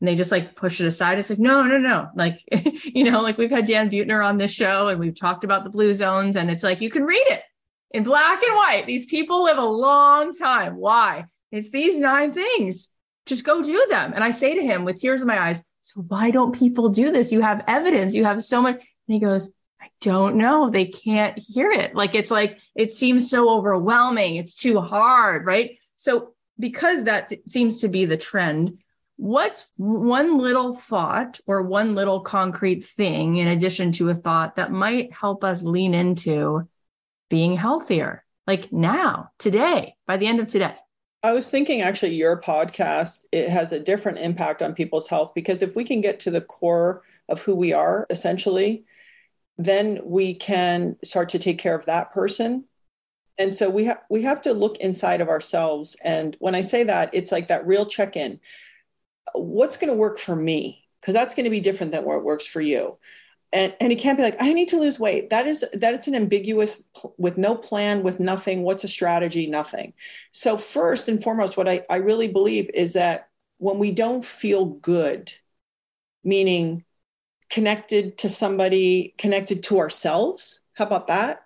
And 0.00 0.08
they 0.08 0.14
just 0.14 0.32
like 0.32 0.56
push 0.56 0.80
it 0.80 0.86
aside. 0.86 1.18
It's 1.18 1.30
like, 1.30 1.38
no, 1.38 1.62
no, 1.64 1.78
no. 1.78 2.08
Like, 2.14 2.40
you 2.84 3.04
know, 3.04 3.22
like 3.22 3.38
we've 3.38 3.50
had 3.50 3.66
Dan 3.66 3.90
Buettner 3.90 4.24
on 4.24 4.36
this 4.36 4.52
show 4.52 4.88
and 4.88 5.00
we've 5.00 5.18
talked 5.18 5.44
about 5.44 5.64
the 5.64 5.70
blue 5.70 5.94
zones, 5.94 6.36
and 6.36 6.50
it's 6.50 6.64
like, 6.64 6.80
you 6.80 6.90
can 6.90 7.04
read 7.04 7.24
it 7.28 7.42
in 7.92 8.02
black 8.02 8.42
and 8.42 8.56
white. 8.56 8.84
These 8.86 9.06
people 9.06 9.44
live 9.44 9.58
a 9.58 9.64
long 9.64 10.32
time. 10.32 10.76
Why? 10.76 11.26
It's 11.50 11.70
these 11.70 11.98
nine 11.98 12.32
things. 12.32 12.88
Just 13.26 13.44
go 13.44 13.62
do 13.62 13.86
them. 13.90 14.12
And 14.14 14.24
I 14.24 14.30
say 14.30 14.54
to 14.54 14.62
him 14.62 14.84
with 14.84 15.00
tears 15.00 15.20
in 15.20 15.28
my 15.28 15.40
eyes, 15.40 15.62
so 15.82 16.00
why 16.00 16.30
don't 16.30 16.56
people 16.56 16.88
do 16.88 17.10
this? 17.10 17.32
You 17.32 17.42
have 17.42 17.64
evidence, 17.66 18.14
you 18.14 18.24
have 18.24 18.42
so 18.42 18.62
much. 18.62 18.76
And 18.76 19.14
he 19.14 19.18
goes, 19.18 19.52
I 19.80 19.88
don't 20.00 20.36
know. 20.36 20.70
They 20.70 20.86
can't 20.86 21.36
hear 21.36 21.70
it. 21.70 21.94
Like 21.94 22.14
it's 22.14 22.30
like, 22.30 22.58
it 22.76 22.92
seems 22.92 23.28
so 23.28 23.50
overwhelming. 23.50 24.36
It's 24.36 24.54
too 24.54 24.80
hard. 24.80 25.44
Right. 25.44 25.78
So, 25.96 26.34
because 26.58 27.04
that 27.04 27.32
seems 27.48 27.80
to 27.80 27.88
be 27.88 28.04
the 28.04 28.16
trend, 28.16 28.78
what's 29.16 29.66
one 29.76 30.38
little 30.38 30.72
thought 30.72 31.40
or 31.46 31.62
one 31.62 31.96
little 31.96 32.20
concrete 32.20 32.84
thing 32.84 33.38
in 33.38 33.48
addition 33.48 33.90
to 33.92 34.10
a 34.10 34.14
thought 34.14 34.56
that 34.56 34.70
might 34.70 35.12
help 35.12 35.42
us 35.42 35.62
lean 35.62 35.94
into 35.94 36.68
being 37.28 37.56
healthier? 37.56 38.22
Like 38.46 38.72
now, 38.72 39.30
today, 39.38 39.96
by 40.06 40.18
the 40.18 40.26
end 40.26 40.38
of 40.38 40.46
today. 40.46 40.74
I 41.22 41.32
was 41.32 41.48
thinking 41.48 41.82
actually 41.82 42.14
your 42.14 42.40
podcast 42.40 43.26
it 43.30 43.48
has 43.48 43.72
a 43.72 43.80
different 43.80 44.18
impact 44.18 44.62
on 44.62 44.74
people's 44.74 45.08
health 45.08 45.32
because 45.34 45.62
if 45.62 45.76
we 45.76 45.84
can 45.84 46.00
get 46.00 46.20
to 46.20 46.30
the 46.30 46.40
core 46.40 47.02
of 47.28 47.40
who 47.42 47.54
we 47.54 47.72
are 47.72 48.06
essentially 48.10 48.84
then 49.58 50.00
we 50.04 50.34
can 50.34 50.96
start 51.04 51.28
to 51.30 51.38
take 51.38 51.58
care 51.58 51.74
of 51.74 51.84
that 51.84 52.10
person. 52.12 52.64
And 53.38 53.54
so 53.54 53.68
we 53.70 53.84
have 53.84 54.00
we 54.10 54.22
have 54.22 54.42
to 54.42 54.52
look 54.54 54.78
inside 54.78 55.20
of 55.20 55.28
ourselves. 55.28 55.96
And 56.02 56.36
when 56.40 56.54
i 56.54 56.62
say 56.62 56.84
that 56.84 57.10
it's 57.12 57.32
like 57.32 57.48
that 57.48 57.66
real 57.66 57.86
check-in. 57.86 58.40
What's 59.34 59.76
going 59.76 59.92
to 59.92 59.96
work 59.98 60.18
for 60.18 60.34
me? 60.36 60.84
Because 61.00 61.14
that's 61.14 61.34
going 61.34 61.44
to 61.44 61.50
be 61.50 61.60
different 61.60 61.92
than 61.92 62.04
what 62.04 62.24
works 62.24 62.46
for 62.46 62.60
you 62.60 62.98
and 63.52 63.74
and 63.80 63.96
can't 63.98 64.16
be 64.16 64.22
like 64.22 64.36
i 64.40 64.52
need 64.52 64.68
to 64.68 64.78
lose 64.78 64.98
weight. 64.98 65.30
That 65.30 65.46
is 65.46 65.64
that 65.72 65.94
is 65.94 66.08
an 66.08 66.14
ambiguous 66.14 66.84
with 67.18 67.38
no 67.38 67.54
plan 67.54 68.02
with 68.02 68.20
nothing. 68.20 68.62
What's 68.62 68.84
a 68.84 68.88
strategy? 68.88 69.46
Nothing. 69.46 69.92
So 70.32 70.56
first 70.56 71.08
and 71.08 71.22
foremost 71.22 71.56
what 71.56 71.68
i, 71.68 71.82
I 71.90 71.96
really 71.96 72.28
believe 72.28 72.70
is 72.74 72.94
that 72.94 73.28
when 73.58 73.78
we 73.78 73.92
don't 73.92 74.24
feel 74.24 74.66
good 74.66 75.32
meaning 76.24 76.84
connected 77.50 78.16
to 78.18 78.28
somebody 78.28 79.14
connected 79.18 79.62
to 79.64 79.78
ourselves 79.78 80.62
how 80.74 80.86
about 80.86 81.08
that? 81.08 81.42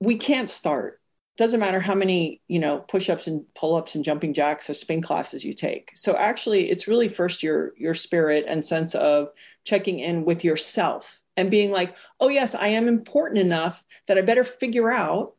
We 0.00 0.16
can't 0.16 0.48
start. 0.48 1.00
Doesn't 1.36 1.60
matter 1.60 1.80
how 1.80 1.94
many 1.94 2.42
you 2.48 2.58
know 2.58 2.78
push-ups 2.80 3.26
and 3.26 3.44
pull-ups 3.54 3.94
and 3.94 4.04
jumping 4.04 4.34
jacks 4.34 4.68
or 4.68 4.74
spin 4.74 5.00
classes 5.00 5.44
you 5.44 5.54
take. 5.54 5.92
So 5.94 6.14
actually 6.14 6.70
it's 6.70 6.88
really 6.88 7.08
first 7.08 7.42
your 7.42 7.72
your 7.78 7.94
spirit 7.94 8.44
and 8.46 8.64
sense 8.64 8.94
of 8.94 9.30
checking 9.64 10.00
in 10.00 10.24
with 10.24 10.44
yourself 10.44 11.19
and 11.36 11.50
being 11.50 11.70
like, 11.70 11.96
oh, 12.18 12.28
yes, 12.28 12.54
I 12.54 12.68
am 12.68 12.88
important 12.88 13.38
enough 13.40 13.84
that 14.06 14.18
I 14.18 14.22
better 14.22 14.44
figure 14.44 14.90
out 14.90 15.34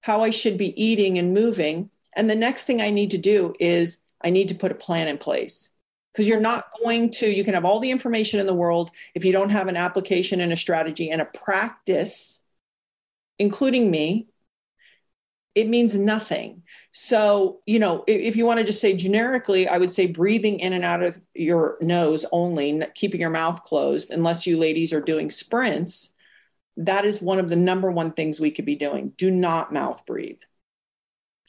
how 0.00 0.22
I 0.22 0.30
should 0.30 0.58
be 0.58 0.80
eating 0.82 1.18
and 1.18 1.34
moving. 1.34 1.90
And 2.14 2.28
the 2.28 2.36
next 2.36 2.64
thing 2.64 2.80
I 2.80 2.90
need 2.90 3.10
to 3.12 3.18
do 3.18 3.54
is 3.58 3.98
I 4.22 4.30
need 4.30 4.48
to 4.48 4.54
put 4.54 4.72
a 4.72 4.76
plan 4.76 5.08
in 5.08 5.18
place. 5.18 5.70
Because 6.12 6.28
you're 6.28 6.40
not 6.40 6.66
going 6.82 7.10
to, 7.12 7.26
you 7.26 7.44
can 7.44 7.52
have 7.52 7.66
all 7.66 7.78
the 7.78 7.90
information 7.90 8.40
in 8.40 8.46
the 8.46 8.54
world. 8.54 8.90
If 9.14 9.24
you 9.24 9.32
don't 9.32 9.50
have 9.50 9.68
an 9.68 9.76
application 9.76 10.40
and 10.40 10.52
a 10.52 10.56
strategy 10.56 11.10
and 11.10 11.20
a 11.20 11.26
practice, 11.26 12.40
including 13.38 13.90
me, 13.90 14.28
it 15.56 15.68
means 15.68 15.96
nothing. 15.96 16.62
So, 16.92 17.60
you 17.66 17.78
know, 17.78 18.04
if, 18.06 18.20
if 18.20 18.36
you 18.36 18.46
want 18.46 18.60
to 18.60 18.64
just 18.64 18.80
say 18.80 18.94
generically, 18.94 19.66
I 19.66 19.78
would 19.78 19.92
say 19.92 20.06
breathing 20.06 20.60
in 20.60 20.74
and 20.74 20.84
out 20.84 21.02
of 21.02 21.18
your 21.34 21.78
nose 21.80 22.24
only, 22.30 22.82
keeping 22.94 23.20
your 23.20 23.30
mouth 23.30 23.62
closed, 23.62 24.10
unless 24.10 24.46
you 24.46 24.58
ladies 24.58 24.92
are 24.92 25.00
doing 25.00 25.30
sprints. 25.30 26.10
That 26.76 27.06
is 27.06 27.22
one 27.22 27.38
of 27.38 27.48
the 27.48 27.56
number 27.56 27.90
one 27.90 28.12
things 28.12 28.38
we 28.38 28.50
could 28.50 28.66
be 28.66 28.76
doing. 28.76 29.14
Do 29.16 29.30
not 29.30 29.72
mouth 29.72 30.04
breathe 30.06 30.40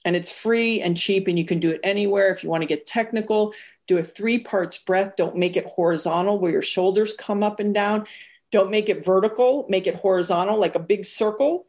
and 0.05 0.15
it's 0.15 0.31
free 0.31 0.79
and 0.79 0.95
cheap 0.95 1.27
and 1.27 1.37
you 1.37 1.43
can 1.43 1.59
do 1.59 1.69
it 1.69 1.81
anywhere 1.83 2.31
if 2.31 2.43
you 2.43 2.49
want 2.49 2.61
to 2.61 2.67
get 2.67 2.85
technical 2.85 3.53
do 3.87 3.97
a 3.97 4.03
three 4.03 4.39
parts 4.39 4.77
breath 4.77 5.15
don't 5.17 5.35
make 5.35 5.57
it 5.57 5.65
horizontal 5.65 6.39
where 6.39 6.51
your 6.51 6.61
shoulders 6.61 7.13
come 7.13 7.43
up 7.43 7.59
and 7.59 7.73
down 7.73 8.05
don't 8.51 8.71
make 8.71 8.89
it 8.89 9.03
vertical 9.03 9.65
make 9.69 9.87
it 9.87 9.95
horizontal 9.95 10.57
like 10.57 10.75
a 10.75 10.79
big 10.79 11.03
circle 11.03 11.65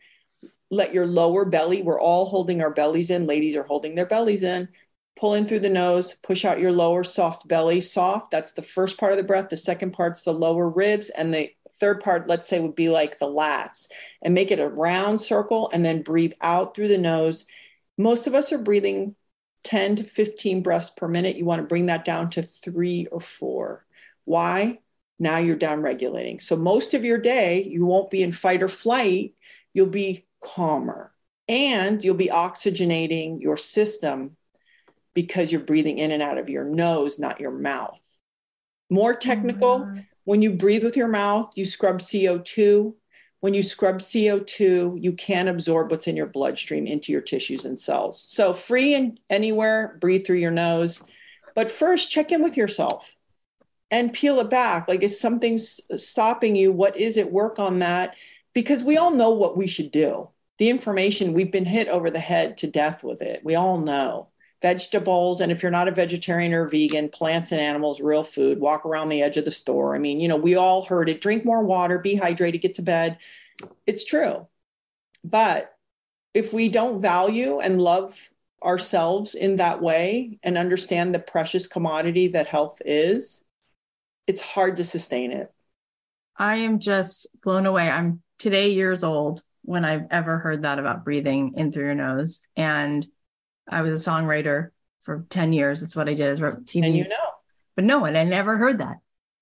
let 0.71 0.95
your 0.95 1.07
lower 1.07 1.45
belly 1.45 1.83
we're 1.83 2.01
all 2.01 2.27
holding 2.27 2.61
our 2.61 2.71
bellies 2.71 3.11
in 3.11 3.27
ladies 3.27 3.57
are 3.57 3.63
holding 3.63 3.95
their 3.95 4.07
bellies 4.07 4.43
in 4.43 4.69
pull 5.19 5.35
in 5.35 5.47
through 5.47 5.61
the 5.61 5.69
nose 5.69 6.15
push 6.23 6.45
out 6.45 6.61
your 6.61 6.73
lower 6.73 7.03
soft 7.03 7.49
belly 7.49 7.81
soft 7.81 8.31
that's 8.31 8.53
the 8.53 8.63
first 8.63 8.99
part 8.99 9.13
of 9.13 9.19
the 9.19 9.25
breath 9.25 9.49
the 9.49 9.57
second 9.57 9.93
part's 9.93 10.23
the 10.23 10.33
lower 10.33 10.69
ribs 10.69 11.11
and 11.11 11.33
the 11.33 11.51
third 11.81 12.01
part 12.01 12.29
let's 12.29 12.49
say 12.49 12.61
would 12.61 12.75
be 12.75 12.89
like 12.89 13.19
the 13.19 13.27
lats 13.27 13.87
and 14.23 14.35
make 14.35 14.51
it 14.51 14.61
a 14.61 14.69
round 14.69 15.21
circle 15.21 15.71
and 15.73 15.85
then 15.85 16.03
breathe 16.03 16.33
out 16.41 16.75
through 16.75 16.89
the 16.89 16.99
nose 16.99 17.47
most 17.97 18.27
of 18.27 18.35
us 18.35 18.53
are 18.53 18.59
breathing 18.59 19.15
10 19.65 19.97
to 19.97 20.03
15 20.03 20.63
breaths 20.63 20.91
per 20.91 21.09
minute. 21.09 21.37
You 21.37 21.45
want 21.45 21.61
to 21.61 21.67
bring 21.67 21.87
that 21.87 22.05
down 22.05 22.31
to 22.31 22.43
three 22.43 23.07
or 23.11 23.21
four. 23.21 23.85
Why? 24.25 24.79
Now 25.19 25.39
you're 25.39 25.57
down 25.57 25.83
regulating. 25.83 26.41
So 26.41 26.57
most 26.57 26.95
of 26.95 27.05
your 27.05 27.19
day, 27.19 27.65
you 27.65 27.85
won't 27.85 28.11
be 28.11 28.23
in 28.23 28.33
fight 28.33 28.63
or 28.63 28.69
flight. 28.69 29.35
You'll 29.75 29.87
be 29.87 30.27
calmer 30.43 31.13
and 31.49 32.03
you'll 32.03 32.15
be 32.15 32.29
oxygenating 32.29 33.41
your 33.41 33.57
system 33.57 34.37
because 35.15 35.51
you're 35.51 35.61
breathing 35.61 35.99
in 35.99 36.11
and 36.11 36.23
out 36.23 36.39
of 36.39 36.49
your 36.49 36.65
nose, 36.65 37.19
not 37.19 37.41
your 37.41 37.51
mouth. 37.51 38.01
More 38.91 39.15
technical, 39.15 39.81
mm-hmm. 39.81 40.01
when 40.25 40.43
you 40.43 40.53
breathe 40.53 40.85
with 40.85 40.97
your 40.97 41.09
mouth, 41.09 41.57
you 41.57 41.65
scrub 41.65 41.99
CO2 41.99 42.95
when 43.41 43.55
you 43.55 43.63
scrub 43.63 43.99
CO2, 43.99 45.01
you 45.01 45.13
can 45.13 45.47
absorb 45.47 45.91
what's 45.91 46.09
in 46.09 46.17
your 46.17 46.27
bloodstream 46.27 46.87
into 46.87 47.13
your 47.13 47.21
tissues 47.21 47.65
and 47.65 47.79
cells. 47.79 48.27
So, 48.29 48.53
free 48.53 48.95
and 48.95 49.19
anywhere, 49.31 49.97
breathe 50.01 50.27
through 50.27 50.39
your 50.39 50.51
nose. 50.51 51.03
But 51.55 51.71
first, 51.71 52.11
check 52.11 52.33
in 52.33 52.43
with 52.43 52.57
yourself 52.57 53.17
and 53.91 54.13
peel 54.13 54.41
it 54.41 54.51
back. 54.51 54.89
Like, 54.89 55.03
is 55.03 55.21
something 55.21 55.59
stopping 55.59 56.57
you? 56.57 56.73
What 56.73 56.97
is 56.97 57.17
it? 57.17 57.33
Work 57.33 57.59
on 57.61 57.79
that 57.79 58.17
because 58.55 58.83
we 58.83 58.97
all 58.97 59.11
know 59.11 59.31
what 59.31 59.57
we 59.57 59.67
should 59.67 59.91
do. 59.91 60.29
The 60.59 60.71
information, 60.71 61.33
we've 61.33 61.53
been 61.53 61.65
hit 61.65 61.89
over 61.89 62.11
the 62.11 62.19
head 62.19 62.59
to 62.59 62.67
death 62.67 63.05
with 63.05 63.23
it. 63.23 63.43
We 63.45 63.55
all 63.55 63.79
know. 63.79 64.29
Vegetables 64.61 65.41
and 65.41 65.53
if 65.53 65.63
you're 65.63 65.71
not 65.71 65.87
a 65.87 65.93
vegetarian 65.93 66.53
or 66.53 66.67
vegan 66.67 67.11
plants 67.11 67.53
and 67.53 67.61
animals 67.61 68.01
real 68.01 68.25
food 68.25 68.59
walk 68.59 68.85
around 68.85 69.09
the 69.09 69.23
edge 69.23 69.37
of 69.37 69.45
the 69.45 69.53
store. 69.53 69.95
I 69.95 70.01
mean 70.01 70.19
you 70.19 70.27
know 70.27 70.37
we 70.37 70.57
all 70.57 70.85
heard 70.85 71.09
it. 71.09 71.21
Drink 71.21 71.45
more 71.45 71.63
water 71.63 72.01
be 72.01 72.17
hydrated 72.17 72.61
get 72.61 72.75
to 72.75 72.83
bed. 72.83 73.19
It's 73.87 74.05
true. 74.05 74.49
But 75.23 75.73
if 76.35 76.53
we 76.53 76.69
don't 76.69 77.01
value 77.01 77.61
and 77.61 77.81
love 77.81 78.31
ourselves 78.61 79.37
in 79.37 79.57
that 79.57 79.81
way 79.81 80.41
and 80.43 80.59
understand 80.59 81.15
the 81.15 81.21
precious 81.21 81.69
commodity 81.69 82.27
that 82.29 82.49
health 82.49 82.83
is 82.85 83.45
it's 84.29 84.43
hard 84.43 84.77
to 84.77 84.85
sustain 84.85 85.33
it. 85.33 85.53
I 86.37 86.57
am 86.57 86.79
just 86.79 87.27
blown 87.43 87.67
away. 87.67 87.89
I'm 87.89 88.23
today 88.39 88.71
years 88.71 89.05
old 89.05 89.43
when 89.63 89.85
i've 89.85 90.07
ever 90.11 90.39
heard 90.39 90.63
that 90.63 90.79
about 90.79 91.05
breathing 91.05 91.55
in 91.57 91.73
through 91.73 91.85
your 91.85 91.95
nose 91.95 92.41
and 92.57 93.07
I 93.71 93.83
was 93.83 94.07
a 94.07 94.11
songwriter 94.11 94.71
for 95.03 95.27
10 95.31 95.53
years. 95.53 95.81
That's 95.81 95.97
what 95.97 96.09
I 96.09 96.15
did 96.15 96.29
as 96.29 96.41
wrote 96.41 96.65
TV. 96.65 96.87
And 96.87 96.97
you 96.97 97.09
know. 97.09 97.17
But 97.77 97.85
no 97.85 98.01
one, 98.01 98.17
I 98.17 98.25
never 98.25 98.57
heard 98.57 98.79
that. 98.79 98.97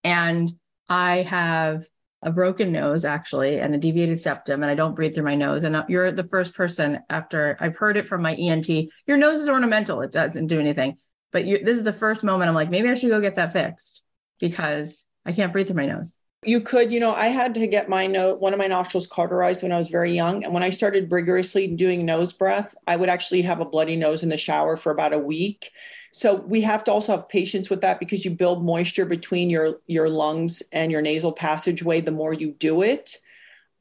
And 0.05 0.53
I 0.89 1.23
have 1.23 1.87
a 2.23 2.31
broken 2.31 2.73
nose 2.73 3.05
actually 3.05 3.61
and 3.61 3.75
a 3.75 3.79
deviated 3.79 4.21
septum 4.21 4.63
and 4.63 4.71
I 4.71 4.75
don't 4.75 4.95
breathe 4.95 5.15
through 5.15 5.25
my 5.25 5.35
nose. 5.35 5.65
And 5.65 5.77
uh, 5.77 5.85
you're 5.89 6.13
the 6.13 6.25
first 6.25 6.55
person 6.55 7.01
after 7.09 7.57
I've 7.61 7.77
heard 7.77 7.97
it 7.97 8.09
from 8.09 8.23
my 8.23 8.35
ENT. 8.35 8.69
Your 9.07 9.17
nose 9.17 9.41
is 9.41 9.49
ornamental. 9.49 10.01
It 10.03 10.13
doesn't 10.13 10.49
do 10.49 10.61
anything. 10.61 10.99
But 11.33 11.47
you, 11.47 11.63
this 11.65 11.77
is 11.77 11.85
the 11.85 11.93
first 11.93 12.25
moment 12.25 12.49
I'm 12.49 12.55
like, 12.55 12.71
maybe 12.71 12.89
I 12.89 12.95
should 12.95 13.11
go 13.11 13.21
get 13.21 13.35
that 13.37 13.53
fixed 13.53 14.03
because 14.39 15.05
I 15.25 15.33
can't 15.33 15.53
breathe 15.53 15.67
through 15.67 15.77
my 15.77 15.87
nose 15.87 16.15
you 16.47 16.61
could, 16.61 16.93
you 16.93 17.01
know, 17.01 17.15
I 17.15 17.27
had 17.27 17.55
to 17.55 17.67
get 17.67 17.89
my 17.89 18.07
note, 18.07 18.41
one 18.41 18.53
of 18.53 18.59
my 18.59 18.67
nostrils 18.67 19.07
cauterized 19.07 19.63
when 19.63 19.73
I 19.73 19.79
was 19.79 19.89
very 19.89 20.15
young. 20.15 20.45
And 20.45 20.55
when 20.55 20.63
I 20.63 20.71
started 20.71 21.11
rigorously 21.11 21.67
doing 21.67 22.07
nose 22.07 22.33
breath, 22.33 22.75
I 22.87 22.97
would 22.97 23.09
actually 23.09 23.43
have 23.43 23.61
a 23.61 23.65
bloody 23.65 23.97
nose 23.97 24.23
in 24.23 24.29
the 24.29 24.37
shower 24.37 24.77
for 24.77 24.93
about 24.93 25.13
a 25.13 25.19
week. 25.19 25.71
So 26.13 26.37
we 26.37 26.61
have 26.63 26.85
to 26.85 26.93
also 26.93 27.17
have 27.17 27.29
patience 27.29 27.69
with 27.69 27.81
that 27.83 27.99
because 27.99 28.25
you 28.25 28.31
build 28.31 28.65
moisture 28.65 29.05
between 29.05 29.51
your 29.51 29.81
your 29.87 30.09
lungs 30.09 30.63
and 30.73 30.91
your 30.91 31.03
nasal 31.03 31.33
passageway 31.33 32.01
the 32.01 32.13
more 32.13 32.33
you 32.33 32.53
do 32.53 32.83
it. 32.83 33.19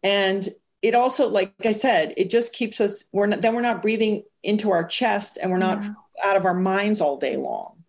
And 0.03 0.47
it 0.81 0.93
also, 0.93 1.29
like 1.29 1.53
I 1.63 1.71
said, 1.71 2.13
it 2.15 2.29
just 2.29 2.53
keeps 2.53 2.79
us, 2.79 3.05
we're 3.11 3.25
not, 3.25 3.41
then 3.41 3.55
we're 3.55 3.61
not 3.61 3.81
breathing 3.81 4.23
into 4.43 4.69
our 4.69 4.83
chest 4.83 5.39
and 5.41 5.49
we're 5.49 5.57
not 5.57 5.83
yeah. 5.83 5.91
out 6.23 6.35
of 6.35 6.45
our 6.45 6.53
minds 6.53 7.01
all 7.01 7.17
day 7.17 7.37
long. 7.37 7.83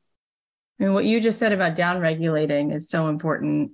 And 0.79 0.95
what 0.95 1.05
you 1.05 1.21
just 1.21 1.39
said 1.39 1.53
about 1.53 1.77
down 1.77 2.01
regulating 2.01 2.71
is 2.71 2.89
so 2.89 3.09
important 3.09 3.73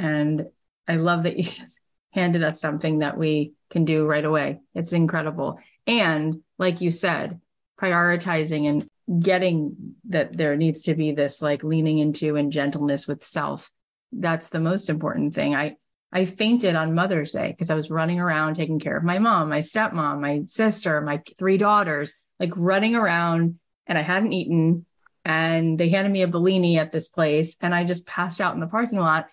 and 0.00 0.46
I 0.88 0.96
love 0.96 1.24
that 1.24 1.36
you 1.36 1.44
just 1.44 1.80
handed 2.12 2.42
us 2.42 2.60
something 2.60 2.98
that 2.98 3.16
we 3.16 3.52
can 3.70 3.84
do 3.84 4.04
right 4.04 4.24
away. 4.24 4.60
It's 4.74 4.92
incredible. 4.92 5.60
And 5.86 6.42
like 6.58 6.80
you 6.80 6.90
said, 6.90 7.40
prioritizing 7.80 8.68
and 8.68 9.22
getting 9.22 9.94
that 10.08 10.36
there 10.36 10.56
needs 10.56 10.82
to 10.82 10.94
be 10.94 11.12
this 11.12 11.40
like 11.40 11.62
leaning 11.62 11.98
into 11.98 12.36
and 12.36 12.52
gentleness 12.52 13.06
with 13.06 13.24
self. 13.24 13.70
That's 14.12 14.48
the 14.48 14.60
most 14.60 14.88
important 14.88 15.34
thing. 15.34 15.54
I 15.54 15.76
I 16.12 16.24
fainted 16.24 16.74
on 16.74 16.94
Mother's 16.94 17.30
Day 17.30 17.48
because 17.48 17.70
I 17.70 17.76
was 17.76 17.88
running 17.88 18.18
around 18.18 18.54
taking 18.54 18.80
care 18.80 18.96
of 18.96 19.04
my 19.04 19.20
mom, 19.20 19.48
my 19.48 19.60
stepmom, 19.60 20.20
my 20.20 20.42
sister, 20.48 21.00
my 21.00 21.22
three 21.38 21.56
daughters, 21.56 22.12
like 22.40 22.52
running 22.56 22.96
around 22.96 23.60
and 23.86 23.96
I 23.96 24.02
hadn't 24.02 24.32
eaten 24.32 24.86
and 25.24 25.78
they 25.78 25.88
handed 25.88 26.10
me 26.10 26.22
a 26.22 26.28
Bellini 26.28 26.78
at 26.78 26.90
this 26.90 27.06
place 27.06 27.56
and 27.60 27.72
I 27.72 27.84
just 27.84 28.06
passed 28.06 28.40
out 28.40 28.54
in 28.54 28.60
the 28.60 28.66
parking 28.66 28.98
lot 28.98 29.28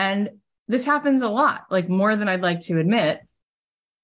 and 0.00 0.30
this 0.66 0.86
happens 0.86 1.20
a 1.20 1.28
lot, 1.28 1.66
like 1.70 1.90
more 1.90 2.16
than 2.16 2.26
I'd 2.26 2.40
like 2.40 2.60
to 2.60 2.78
admit. 2.78 3.20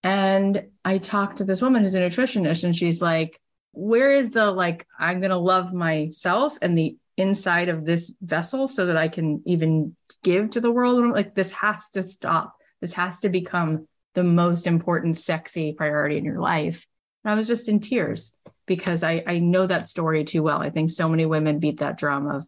And 0.03 0.67
I 0.85 0.99
talked 0.99 1.39
to 1.39 1.45
this 1.45 1.63
woman 1.63 1.83
who's 1.83 1.95
a 1.95 2.01
nutritionist, 2.01 2.65
and 2.65 2.77
she's 2.77 3.01
like, 3.01 3.41
Where 3.73 4.13
is 4.13 4.31
the 4.31 4.51
like, 4.51 4.87
I'm 4.99 5.21
going 5.21 5.31
to 5.31 5.39
love 5.39 5.73
myself 5.73 6.59
and 6.61 6.77
the 6.77 6.99
inside 7.17 7.71
of 7.71 7.87
this 7.87 8.13
vessel 8.21 8.69
so 8.69 8.87
that 8.87 8.99
I 8.99 9.09
can 9.09 9.43
even 9.47 9.97
give 10.23 10.51
to 10.51 10.61
the 10.61 10.71
world? 10.71 11.03
Like, 11.13 11.35
this 11.35 11.53
has 11.53 11.89
to 11.91 12.03
stop. 12.03 12.55
This 12.83 12.93
has 12.93 13.21
to 13.21 13.31
become 13.31 13.89
the 14.15 14.23
most 14.23 14.67
important, 14.67 15.17
sexy 15.17 15.73
priority 15.73 16.19
in 16.19 16.27
your 16.27 16.41
life. 16.41 16.87
And 17.25 17.33
I 17.33 17.37
was 17.37 17.47
just 17.47 17.71
in 17.71 17.81
tears 17.81 18.37
because 18.67 19.03
I, 19.03 19.23
I 19.27 19.39
know 19.39 19.67
that 19.67 19.89
story 19.89 20.25
too 20.25 20.43
well. 20.43 20.61
I 20.61 20.69
think 20.69 20.91
so 20.91 21.09
many 21.09 21.25
women 21.25 21.59
beat 21.59 21.79
that 21.79 21.97
drum 21.97 22.29
of 22.29 22.45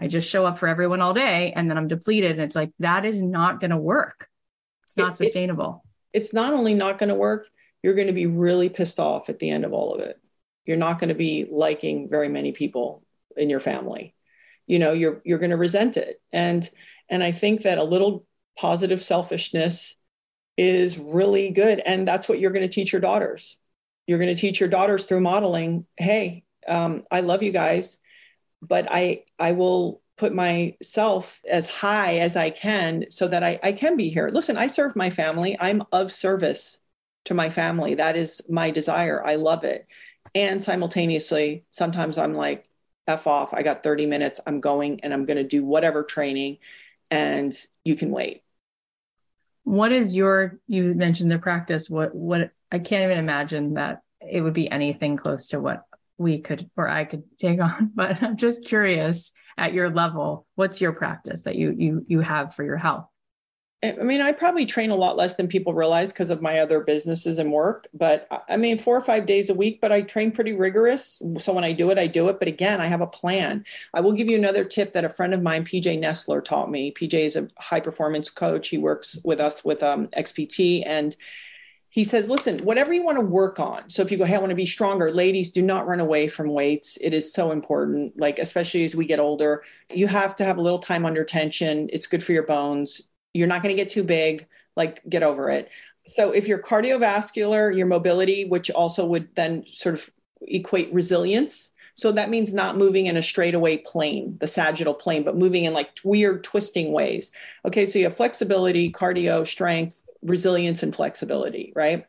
I 0.00 0.08
just 0.08 0.28
show 0.28 0.44
up 0.44 0.58
for 0.58 0.68
everyone 0.68 1.00
all 1.00 1.14
day 1.14 1.52
and 1.54 1.70
then 1.70 1.78
I'm 1.78 1.88
depleted. 1.88 2.32
And 2.32 2.40
it's 2.40 2.56
like, 2.56 2.70
that 2.80 3.04
is 3.04 3.22
not 3.22 3.60
going 3.60 3.70
to 3.70 3.76
work. 3.76 4.28
It's 4.86 4.96
not 4.96 5.12
it, 5.12 5.16
sustainable. 5.16 5.84
It, 6.12 6.18
it's 6.18 6.32
not 6.32 6.52
only 6.52 6.74
not 6.74 6.98
going 6.98 7.08
to 7.08 7.14
work, 7.14 7.48
you're 7.82 7.94
going 7.94 8.08
to 8.08 8.12
be 8.12 8.26
really 8.26 8.68
pissed 8.68 8.98
off 8.98 9.28
at 9.28 9.38
the 9.38 9.50
end 9.50 9.64
of 9.64 9.72
all 9.72 9.94
of 9.94 10.00
it. 10.00 10.20
You're 10.64 10.76
not 10.76 10.98
going 10.98 11.08
to 11.08 11.14
be 11.14 11.46
liking 11.50 12.08
very 12.08 12.28
many 12.28 12.52
people 12.52 13.04
in 13.36 13.48
your 13.48 13.60
family. 13.60 14.14
You 14.66 14.80
know, 14.80 14.92
you're 14.92 15.22
you're 15.24 15.38
going 15.38 15.50
to 15.50 15.56
resent 15.56 15.96
it. 15.96 16.20
And 16.32 16.68
and 17.08 17.22
I 17.22 17.30
think 17.30 17.62
that 17.62 17.78
a 17.78 17.84
little 17.84 18.26
positive 18.58 19.02
selfishness 19.02 19.94
is 20.56 20.98
really 20.98 21.50
good. 21.50 21.80
And 21.84 22.08
that's 22.08 22.28
what 22.28 22.40
you're 22.40 22.50
going 22.50 22.68
to 22.68 22.74
teach 22.74 22.92
your 22.92 23.00
daughters. 23.00 23.56
You're 24.06 24.18
going 24.18 24.34
to 24.34 24.40
teach 24.40 24.58
your 24.58 24.68
daughters 24.68 25.04
through 25.04 25.20
modeling, 25.20 25.86
hey, 25.96 26.44
um, 26.66 27.04
I 27.10 27.20
love 27.20 27.42
you 27.42 27.52
guys 27.52 27.98
but 28.66 28.86
I 28.90 29.24
I 29.38 29.52
will 29.52 30.02
put 30.16 30.34
myself 30.34 31.42
as 31.48 31.68
high 31.68 32.18
as 32.18 32.36
I 32.36 32.50
can 32.50 33.04
so 33.10 33.28
that 33.28 33.44
I, 33.44 33.60
I 33.62 33.72
can 33.72 33.96
be 33.96 34.08
here. 34.08 34.28
Listen, 34.32 34.56
I 34.56 34.66
serve 34.66 34.96
my 34.96 35.10
family. 35.10 35.56
I'm 35.60 35.82
of 35.92 36.10
service 36.10 36.78
to 37.26 37.34
my 37.34 37.50
family. 37.50 37.94
That 37.96 38.16
is 38.16 38.40
my 38.48 38.70
desire. 38.70 39.22
I 39.24 39.34
love 39.34 39.64
it. 39.64 39.86
And 40.34 40.62
simultaneously, 40.62 41.64
sometimes 41.70 42.18
I'm 42.18 42.34
like, 42.34 42.66
F 43.06 43.26
off. 43.26 43.54
I 43.54 43.62
got 43.62 43.82
30 43.82 44.06
minutes. 44.06 44.40
I'm 44.46 44.60
going 44.60 45.00
and 45.00 45.12
I'm 45.12 45.26
going 45.26 45.36
to 45.36 45.44
do 45.44 45.64
whatever 45.64 46.02
training 46.02 46.58
and 47.10 47.56
you 47.84 47.94
can 47.94 48.10
wait. 48.10 48.42
What 49.64 49.92
is 49.92 50.16
your, 50.16 50.58
you 50.66 50.94
mentioned 50.94 51.30
the 51.30 51.38
practice. 51.38 51.90
What, 51.90 52.14
what, 52.14 52.50
I 52.72 52.78
can't 52.78 53.04
even 53.04 53.18
imagine 53.18 53.74
that 53.74 54.02
it 54.20 54.40
would 54.40 54.54
be 54.54 54.70
anything 54.70 55.16
close 55.16 55.48
to 55.48 55.60
what 55.60 55.84
we 56.18 56.40
could 56.40 56.70
or 56.76 56.88
I 56.88 57.04
could 57.04 57.24
take 57.38 57.60
on, 57.60 57.92
but 57.94 58.22
I'm 58.22 58.36
just 58.36 58.64
curious 58.64 59.32
at 59.58 59.72
your 59.72 59.90
level, 59.90 60.46
what's 60.54 60.80
your 60.80 60.92
practice 60.92 61.42
that 61.42 61.56
you 61.56 61.74
you 61.76 62.04
you 62.08 62.20
have 62.20 62.54
for 62.54 62.64
your 62.64 62.76
health? 62.76 63.06
I 63.82 63.92
mean, 63.92 64.22
I 64.22 64.32
probably 64.32 64.64
train 64.64 64.90
a 64.90 64.96
lot 64.96 65.16
less 65.16 65.36
than 65.36 65.48
people 65.48 65.74
realize 65.74 66.12
because 66.12 66.30
of 66.30 66.40
my 66.40 66.60
other 66.60 66.80
businesses 66.80 67.38
and 67.38 67.52
work. 67.52 67.86
But 67.92 68.26
I 68.48 68.56
mean, 68.56 68.78
four 68.78 68.96
or 68.96 69.02
five 69.02 69.26
days 69.26 69.50
a 69.50 69.54
week, 69.54 69.80
but 69.80 69.92
I 69.92 70.00
train 70.00 70.32
pretty 70.32 70.54
rigorous. 70.54 71.20
So 71.38 71.52
when 71.52 71.62
I 71.62 71.72
do 71.72 71.90
it, 71.90 71.98
I 71.98 72.06
do 72.06 72.28
it. 72.28 72.38
But 72.38 72.48
again, 72.48 72.80
I 72.80 72.86
have 72.86 73.02
a 73.02 73.06
plan. 73.06 73.64
I 73.92 74.00
will 74.00 74.12
give 74.12 74.28
you 74.28 74.36
another 74.38 74.64
tip 74.64 74.94
that 74.94 75.04
a 75.04 75.10
friend 75.10 75.34
of 75.34 75.42
mine, 75.42 75.64
PJ 75.64 76.00
Nestler, 76.00 76.42
taught 76.42 76.70
me. 76.70 76.90
PJ 76.90 77.14
is 77.14 77.36
a 77.36 77.48
high 77.58 77.80
performance 77.80 78.30
coach. 78.30 78.68
He 78.68 78.78
works 78.78 79.18
with 79.24 79.40
us 79.40 79.62
with 79.62 79.82
um, 79.82 80.08
XPT. 80.08 80.82
And 80.86 81.14
he 81.96 82.04
says, 82.04 82.28
listen, 82.28 82.58
whatever 82.58 82.92
you 82.92 83.02
want 83.02 83.16
to 83.16 83.24
work 83.24 83.58
on. 83.58 83.88
So 83.88 84.02
if 84.02 84.12
you 84.12 84.18
go, 84.18 84.24
hey, 84.24 84.36
I 84.36 84.38
want 84.38 84.50
to 84.50 84.56
be 84.56 84.66
stronger, 84.66 85.10
ladies, 85.10 85.50
do 85.50 85.62
not 85.62 85.86
run 85.86 85.98
away 85.98 86.28
from 86.28 86.50
weights. 86.50 86.98
It 87.00 87.14
is 87.14 87.32
so 87.32 87.50
important. 87.50 88.20
Like, 88.20 88.38
especially 88.38 88.84
as 88.84 88.94
we 88.94 89.06
get 89.06 89.18
older, 89.18 89.64
you 89.90 90.06
have 90.06 90.36
to 90.36 90.44
have 90.44 90.58
a 90.58 90.60
little 90.60 90.78
time 90.78 91.06
under 91.06 91.24
tension. 91.24 91.88
It's 91.92 92.06
good 92.06 92.22
for 92.22 92.32
your 92.32 92.44
bones 92.44 93.00
you're 93.36 93.46
not 93.46 93.62
going 93.62 93.74
to 93.74 93.80
get 93.80 93.90
too 93.90 94.02
big, 94.02 94.46
like 94.76 95.02
get 95.08 95.22
over 95.22 95.50
it. 95.50 95.70
So 96.06 96.30
if 96.30 96.48
you're 96.48 96.62
cardiovascular, 96.62 97.76
your 97.76 97.86
mobility, 97.86 98.44
which 98.44 98.70
also 98.70 99.04
would 99.06 99.34
then 99.34 99.64
sort 99.72 99.96
of 99.96 100.10
equate 100.42 100.92
resilience. 100.92 101.70
So 101.94 102.12
that 102.12 102.30
means 102.30 102.52
not 102.52 102.76
moving 102.76 103.06
in 103.06 103.16
a 103.16 103.22
straightaway 103.22 103.78
plane, 103.78 104.36
the 104.38 104.46
sagittal 104.46 104.94
plane, 104.94 105.24
but 105.24 105.36
moving 105.36 105.64
in 105.64 105.72
like 105.72 105.90
weird 106.04 106.44
twisting 106.44 106.92
ways. 106.92 107.30
Okay, 107.64 107.86
so 107.86 107.98
you 107.98 108.04
have 108.04 108.16
flexibility, 108.16 108.92
cardio, 108.92 109.46
strength, 109.46 110.02
resilience, 110.26 110.82
and 110.82 110.94
flexibility, 110.94 111.72
right? 111.74 112.06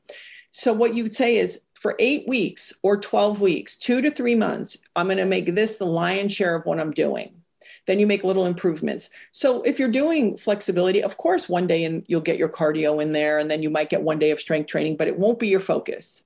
So 0.52 0.74
what 0.74 0.96
you 0.96 1.04
would 1.04 1.16
say 1.16 1.38
is 1.38 1.62
for 1.74 1.96
eight 2.00 2.28
weeks 2.28 2.74
or 2.84 2.98
12 2.98 3.42
weeks, 3.42 3.78
two 3.78 4.02
to 4.02 4.12
three 4.12 4.36
months, 4.36 4.78
I'm 4.96 5.08
going 5.08 5.18
to 5.18 5.26
make 5.26 5.54
this 5.54 5.78
the 5.78 5.86
lion's 5.86 6.34
share 6.34 6.56
of 6.56 6.66
what 6.66 6.80
I'm 6.80 6.92
doing 6.92 7.44
then 7.88 8.00
you 8.00 8.06
make 8.06 8.24
little 8.24 8.46
improvements. 8.46 9.10
So 9.32 9.64
if 9.64 9.80
you're 9.80 9.88
doing 9.88 10.38
flexibility, 10.38 11.02
of 11.02 11.18
course, 11.18 11.50
one 11.50 11.68
day 11.68 11.86
and 11.86 12.04
you'll 12.08 12.22
get 12.22 12.38
your 12.38 12.50
cardio 12.50 13.02
in 13.02 13.14
there, 13.14 13.40
and 13.40 13.50
then 13.50 13.64
you 13.64 13.70
might 13.70 13.90
get 13.90 14.04
one 14.04 14.20
day 14.20 14.32
of 14.32 14.40
strength 14.40 14.68
training, 14.68 14.98
but 14.98 15.08
it 15.08 15.18
won't 15.18 15.40
be 15.40 15.48
your 15.48 15.62
focus. 15.62 16.24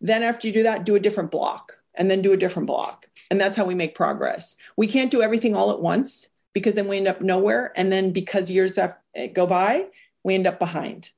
Then 0.00 0.22
after 0.22 0.48
you 0.48 0.52
do 0.52 0.64
that, 0.64 0.84
do 0.84 0.96
a 0.96 1.00
different 1.00 1.30
block, 1.30 1.78
and 1.94 2.10
then 2.10 2.22
do 2.22 2.32
a 2.32 2.36
different 2.36 2.66
block, 2.66 3.06
and 3.30 3.40
that's 3.40 3.56
how 3.56 3.64
we 3.64 3.74
make 3.74 3.94
progress. 3.94 4.56
We 4.76 4.86
can't 4.86 5.10
do 5.10 5.22
everything 5.22 5.54
all 5.54 5.70
at 5.70 5.80
once 5.80 6.28
because 6.54 6.74
then 6.74 6.88
we 6.88 6.96
end 6.96 7.08
up 7.08 7.20
nowhere, 7.20 7.72
and 7.76 7.92
then 7.92 8.10
because 8.10 8.50
years 8.50 8.78
eh, 8.78 9.26
go 9.28 9.46
by, 9.46 9.86
we 10.24 10.34
end 10.34 10.46
up 10.46 10.58
behind. 10.58 11.10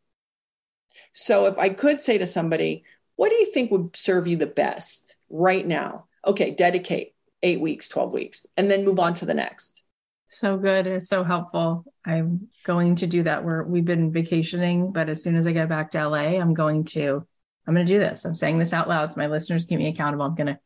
So 1.13 1.47
if 1.47 1.59
I 1.59 1.71
could 1.71 2.01
say 2.01 2.19
to 2.19 2.27
somebody, 2.27 2.85
what 3.17 3.31
do 3.31 3.37
you 3.37 3.53
think 3.53 3.71
would 3.71 3.97
serve 3.97 4.27
you 4.27 4.37
the 4.37 4.47
best 4.47 5.17
right 5.31 5.67
now? 5.67 6.07
Okay, 6.27 6.51
dedicate 6.51 7.15
eight 7.43 7.61
weeks, 7.61 7.89
12 7.89 8.13
weeks, 8.13 8.47
and 8.57 8.71
then 8.71 8.85
move 8.85 8.99
on 8.99 9.15
to 9.15 9.27
the 9.27 9.35
next. 9.35 9.83
So 10.29 10.57
good. 10.59 10.87
It's 10.87 11.09
so 11.09 11.23
helpful. 11.25 11.85
I'm 12.05 12.49
going 12.65 12.97
to 12.97 13.07
do 13.07 13.23
that. 13.23 13.45
Where 13.45 13.63
we've 13.63 13.85
been 13.85 14.13
vacationing, 14.13 14.93
but 14.93 15.09
as 15.09 15.23
soon 15.23 15.37
as 15.37 15.47
I 15.47 15.53
get 15.53 15.69
back 15.69 15.93
to 15.93 16.09
LA, 16.09 16.39
I'm 16.41 16.53
going 16.53 16.85
to, 16.85 17.27
I'm 17.67 17.75
going 17.75 17.87
to 17.87 17.93
do 17.93 17.99
this. 17.99 18.25
I'm 18.25 18.35
saying 18.35 18.59
this 18.59 18.73
out 18.73 18.89
loud. 18.89 19.13
So 19.13 19.21
my 19.21 19.29
listeners 19.29 19.65
keep 19.65 19.79
me 19.79 19.89
accountable. 19.89 20.25
I'm 20.25 20.35
going 20.35 20.49
to 20.49 20.59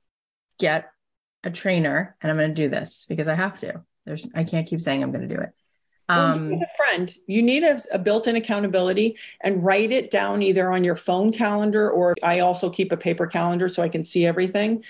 get 0.58 0.90
a 1.44 1.50
trainer 1.50 2.16
and 2.20 2.30
I'm 2.30 2.38
going 2.38 2.54
to 2.54 2.62
do 2.62 2.68
this 2.68 3.06
because 3.08 3.28
I 3.28 3.34
have 3.34 3.58
to. 3.58 3.82
There's, 4.06 4.26
I 4.34 4.44
can't 4.44 4.66
keep 4.66 4.80
saying 4.80 5.02
I'm 5.02 5.12
going 5.12 5.28
to 5.28 5.34
do 5.34 5.40
it. 5.40 5.50
Um, 6.10 6.50
with 6.50 6.62
a 6.62 6.68
friend, 6.76 7.14
you 7.26 7.42
need 7.42 7.62
a, 7.62 7.80
a 7.92 7.98
built-in 7.98 8.36
accountability 8.36 9.16
and 9.40 9.62
write 9.64 9.92
it 9.92 10.10
down 10.10 10.42
either 10.42 10.70
on 10.70 10.84
your 10.84 10.96
phone 10.96 11.32
calendar 11.32 11.90
or 11.90 12.14
I 12.22 12.40
also 12.40 12.70
keep 12.70 12.92
a 12.92 12.96
paper 12.96 13.26
calendar 13.26 13.68
so 13.68 13.82
I 13.82 13.88
can 13.88 14.04
see 14.04 14.26
everything. 14.26 14.84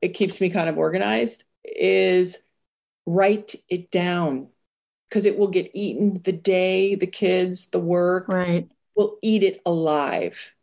It 0.00 0.10
keeps 0.10 0.40
me 0.40 0.50
kind 0.50 0.68
of 0.68 0.78
organized 0.78 1.44
is 1.64 2.38
write 3.06 3.54
it 3.68 3.90
down 3.90 4.48
because 5.08 5.26
it 5.26 5.38
will 5.38 5.48
get 5.48 5.70
eaten 5.74 6.20
the 6.22 6.32
day 6.32 6.94
the 6.94 7.06
kids 7.06 7.68
the 7.68 7.78
work 7.78 8.28
right. 8.28 8.68
will 8.94 9.18
eat 9.22 9.42
it 9.42 9.60
alive. 9.66 10.54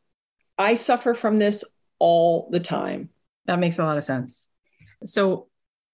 I 0.57 0.75
suffer 0.75 1.13
from 1.13 1.39
this 1.39 1.63
all 1.99 2.49
the 2.51 2.59
time. 2.59 3.09
That 3.45 3.59
makes 3.59 3.79
a 3.79 3.83
lot 3.83 3.97
of 3.97 4.03
sense. 4.03 4.47
So 5.03 5.47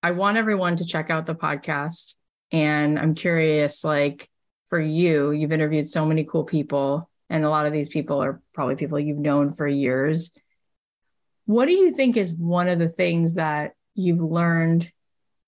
i 0.04 0.12
want 0.12 0.38
everyone 0.38 0.76
to 0.76 0.86
check 0.86 1.10
out 1.10 1.26
the 1.26 1.36
podcast 1.36 2.14
and 2.52 3.00
i'm 3.00 3.16
curious 3.16 3.84
like 3.84 4.30
for 4.70 4.80
you 4.80 5.32
you've 5.32 5.52
interviewed 5.52 5.88
so 5.88 6.06
many 6.06 6.24
cool 6.24 6.44
people 6.44 7.10
and 7.30 7.44
a 7.44 7.50
lot 7.50 7.66
of 7.66 7.74
these 7.74 7.90
people 7.90 8.22
are 8.24 8.42
probably 8.54 8.76
people 8.76 9.00
you've 9.00 9.18
known 9.18 9.52
for 9.52 9.68
years 9.68 10.32
what 11.48 11.68
do 11.68 11.72
you 11.72 11.94
think 11.94 12.18
is 12.18 12.34
one 12.34 12.68
of 12.68 12.78
the 12.78 12.90
things 12.90 13.36
that 13.36 13.72
you've 13.96 14.20
learned 14.20 14.92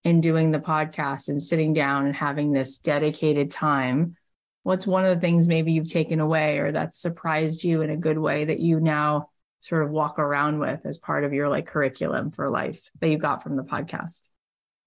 in 0.05 0.21
doing 0.21 0.49
the 0.49 0.59
podcast 0.59 1.27
and 1.27 1.43
sitting 1.43 1.73
down 1.73 2.05
and 2.05 2.15
having 2.15 2.53
this 2.53 2.77
dedicated 2.77 3.51
time? 3.51 4.15
What's 4.63 4.87
one 4.87 5.03
of 5.03 5.13
the 5.13 5.19
things 5.19 5.49
maybe 5.49 5.73
you've 5.73 5.91
taken 5.91 6.21
away 6.21 6.59
or 6.59 6.71
that 6.71 6.93
surprised 6.93 7.65
you 7.65 7.81
in 7.81 7.89
a 7.89 7.97
good 7.97 8.17
way 8.17 8.45
that 8.45 8.61
you 8.61 8.79
now 8.79 9.29
sort 9.59 9.83
of 9.83 9.91
walk 9.91 10.19
around 10.19 10.59
with 10.59 10.85
as 10.85 10.97
part 10.97 11.25
of 11.25 11.33
your 11.33 11.49
like 11.49 11.65
curriculum 11.65 12.31
for 12.31 12.49
life 12.49 12.79
that 13.01 13.09
you 13.09 13.17
got 13.17 13.43
from 13.43 13.57
the 13.57 13.63
podcast? 13.63 14.21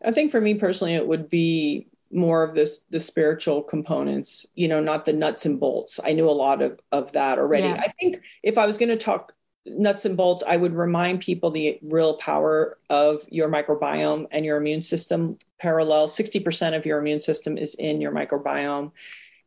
I 0.02 0.12
think 0.12 0.30
for 0.30 0.40
me 0.40 0.54
personally, 0.54 0.94
it 0.94 1.06
would 1.06 1.28
be 1.28 1.88
more 2.12 2.42
of 2.42 2.54
this 2.54 2.80
the 2.90 3.00
spiritual 3.00 3.62
components 3.62 4.46
you 4.54 4.68
know 4.68 4.80
not 4.80 5.04
the 5.04 5.12
nuts 5.12 5.46
and 5.46 5.58
bolts 5.58 5.98
i 6.04 6.12
knew 6.12 6.28
a 6.28 6.30
lot 6.30 6.60
of 6.60 6.78
of 6.92 7.10
that 7.12 7.38
already 7.38 7.66
yeah. 7.66 7.80
i 7.80 7.88
think 8.00 8.22
if 8.42 8.58
i 8.58 8.66
was 8.66 8.76
going 8.76 8.88
to 8.88 8.96
talk 8.96 9.34
nuts 9.66 10.04
and 10.04 10.16
bolts, 10.16 10.42
I 10.46 10.56
would 10.56 10.74
remind 10.74 11.20
people 11.20 11.50
the 11.50 11.78
real 11.82 12.16
power 12.16 12.78
of 12.90 13.20
your 13.28 13.48
microbiome 13.48 14.26
and 14.30 14.44
your 14.44 14.56
immune 14.56 14.82
system 14.82 15.38
parallel. 15.58 16.08
60% 16.08 16.76
of 16.76 16.86
your 16.86 16.98
immune 16.98 17.20
system 17.20 17.56
is 17.56 17.74
in 17.76 18.00
your 18.00 18.12
microbiome. 18.12 18.92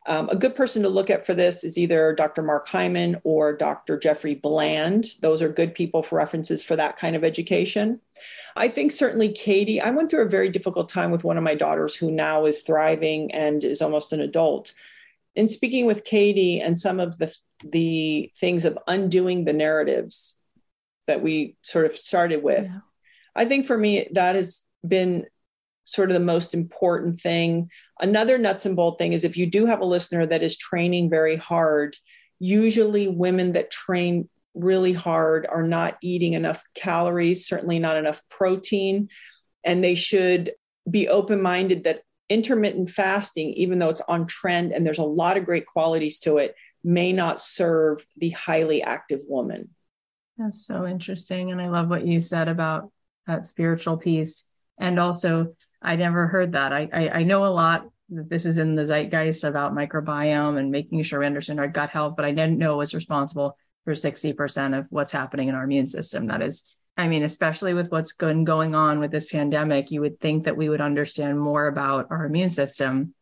Um, 0.07 0.29
a 0.29 0.35
good 0.35 0.55
person 0.55 0.83
to 0.83 0.89
look 0.89 1.09
at 1.09 1.25
for 1.25 1.33
this 1.33 1.63
is 1.63 1.77
either 1.77 2.13
Dr. 2.13 2.43
Mark 2.43 2.67
Hyman 2.67 3.19
or 3.23 3.55
Dr. 3.55 3.97
Jeffrey 3.97 4.35
Bland. 4.35 5.07
Those 5.21 5.41
are 5.41 5.49
good 5.49 5.73
people 5.73 6.03
for 6.03 6.17
references 6.17 6.63
for 6.63 6.75
that 6.75 6.97
kind 6.97 7.15
of 7.15 7.23
education. 7.23 7.99
I 8.55 8.67
think 8.67 8.91
certainly 8.91 9.33
Katie, 9.33 9.81
I 9.81 9.89
went 9.89 10.11
through 10.11 10.23
a 10.23 10.29
very 10.29 10.49
difficult 10.49 10.89
time 10.89 11.09
with 11.09 11.23
one 11.23 11.37
of 11.37 11.43
my 11.43 11.55
daughters 11.55 11.95
who 11.95 12.11
now 12.11 12.45
is 12.45 12.61
thriving 12.61 13.31
and 13.33 13.63
is 13.63 13.81
almost 13.81 14.13
an 14.13 14.21
adult 14.21 14.73
in 15.35 15.49
speaking 15.49 15.85
with 15.85 16.05
Katie 16.05 16.61
and 16.61 16.79
some 16.79 16.99
of 16.99 17.17
the 17.17 17.35
the 17.63 18.31
things 18.35 18.65
of 18.65 18.77
undoing 18.87 19.45
the 19.45 19.53
narratives 19.53 20.35
that 21.07 21.21
we 21.21 21.55
sort 21.61 21.85
of 21.85 21.93
started 21.93 22.43
with, 22.43 22.67
yeah. 22.67 22.79
I 23.35 23.45
think 23.45 23.65
for 23.65 23.77
me 23.77 24.07
that 24.13 24.35
has 24.35 24.63
been 24.87 25.25
sort 25.85 26.09
of 26.09 26.13
the 26.13 26.19
most 26.19 26.53
important 26.53 27.21
thing. 27.21 27.69
Another 28.01 28.37
nuts 28.37 28.65
and 28.65 28.75
bolt 28.75 28.97
thing 28.97 29.13
is 29.13 29.23
if 29.23 29.37
you 29.37 29.45
do 29.45 29.65
have 29.65 29.79
a 29.79 29.85
listener 29.85 30.25
that 30.25 30.43
is 30.43 30.57
training 30.57 31.09
very 31.09 31.37
hard, 31.37 31.95
usually 32.39 33.07
women 33.07 33.53
that 33.53 33.71
train 33.71 34.27
really 34.53 34.93
hard 34.93 35.47
are 35.49 35.63
not 35.63 35.97
eating 36.01 36.33
enough 36.33 36.63
calories, 36.73 37.47
certainly 37.47 37.79
not 37.79 37.97
enough 37.97 38.21
protein, 38.29 39.09
and 39.63 39.83
they 39.83 39.95
should 39.95 40.51
be 40.89 41.07
open 41.07 41.41
minded 41.41 41.83
that 41.85 42.01
intermittent 42.29 42.89
fasting, 42.89 43.53
even 43.53 43.79
though 43.79 43.89
it's 43.89 44.01
on 44.07 44.25
trend 44.25 44.71
and 44.71 44.85
there's 44.85 44.97
a 44.97 45.03
lot 45.03 45.37
of 45.37 45.45
great 45.45 45.65
qualities 45.65 46.19
to 46.19 46.37
it, 46.37 46.55
may 46.83 47.13
not 47.13 47.39
serve 47.39 48.05
the 48.17 48.29
highly 48.31 48.81
active 48.81 49.21
woman. 49.27 49.69
That's 50.37 50.65
so 50.65 50.85
interesting. 50.85 51.51
And 51.51 51.61
I 51.61 51.69
love 51.69 51.89
what 51.89 52.05
you 52.05 52.21
said 52.21 52.47
about 52.47 52.91
that 53.27 53.45
spiritual 53.45 53.97
piece. 53.97 54.45
And 54.77 54.99
also, 54.99 55.55
I 55.81 55.95
never 55.95 56.27
heard 56.27 56.53
that. 56.53 56.73
I, 56.73 56.89
I, 56.91 57.09
I 57.09 57.23
know 57.23 57.45
a 57.45 57.47
lot 57.47 57.87
that 58.09 58.29
this 58.29 58.45
is 58.45 58.57
in 58.57 58.75
the 58.75 58.85
zeitgeist 58.85 59.43
about 59.43 59.73
microbiome 59.73 60.59
and 60.59 60.71
making 60.71 61.01
sure 61.03 61.19
we 61.19 61.25
understand 61.25 61.59
our 61.59 61.67
gut 61.67 61.89
health, 61.89 62.15
but 62.15 62.25
I 62.25 62.31
didn't 62.31 62.57
know 62.57 62.73
it 62.73 62.77
was 62.77 62.93
responsible 62.93 63.57
for 63.83 63.93
60% 63.93 64.77
of 64.77 64.85
what's 64.89 65.11
happening 65.11 65.47
in 65.47 65.55
our 65.55 65.63
immune 65.63 65.87
system. 65.87 66.27
That 66.27 66.41
is 66.41 66.65
I 66.97 67.07
mean, 67.07 67.23
especially 67.23 67.73
with 67.73 67.91
what's 67.91 68.13
been 68.13 68.45
going 68.45 68.73
on 68.73 68.99
with 68.99 69.11
this 69.11 69.29
pandemic, 69.29 69.91
you 69.91 70.01
would 70.01 70.19
think 70.21 70.45
that 70.45 70.55
we 70.55 70.69
would 70.69 70.81
understand 70.81 71.39
more 71.39 71.67
about 71.67 72.07
our 72.09 72.25
immune 72.25 72.49
system. 72.49 73.13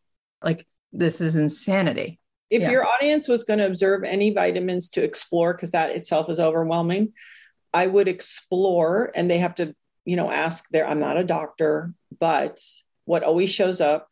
Like, 0.43 0.68
this 0.91 1.22
is 1.22 1.36
insanity. 1.38 2.20
If 2.51 2.62
yeah. 2.62 2.70
your 2.70 2.86
audience 2.86 3.28
was 3.28 3.45
going 3.45 3.60
to 3.60 3.66
observe 3.66 4.04
any 4.04 4.32
vitamins 4.32 4.89
to 4.89 5.04
explore, 5.04 5.54
because 5.56 5.72
that 5.72 5.95
itself 5.95 6.30
is 6.30 6.39
overwhelming, 6.39 7.14
I 7.74 7.88
would 7.88 8.08
explore 8.08 9.12
and 9.16 9.30
they 9.30 9.39
have 9.39 9.56
to, 9.56 9.76
you 10.06 10.16
know, 10.16 10.32
ask 10.32 10.66
there. 10.72 10.88
I'm 10.88 10.99
not 10.99 11.18
a 11.18 11.24
doctor, 11.24 11.93
but 12.20 12.60
what 13.06 13.24
always 13.24 13.49
shows 13.49 13.82
up, 13.82 14.08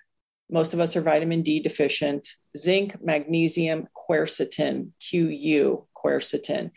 most 0.49 0.73
of 0.73 0.79
us 0.79 0.95
are 0.95 1.01
vitamin 1.01 1.43
D 1.43 1.59
deficient, 1.61 2.27
zinc, 2.57 3.01
magnesium, 3.01 3.87
quercetin, 3.95 4.89
QU, 4.99 5.85
quercetin 5.95 6.71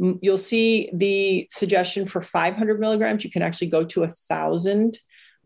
You'll 0.00 0.38
see 0.38 0.88
the 0.94 1.46
suggestion 1.50 2.06
for 2.06 2.22
500 2.22 2.80
milligrams. 2.80 3.22
You 3.22 3.30
can 3.30 3.42
actually 3.42 3.66
go 3.66 3.84
to 3.84 4.04
a 4.04 4.08
thousand. 4.08 4.98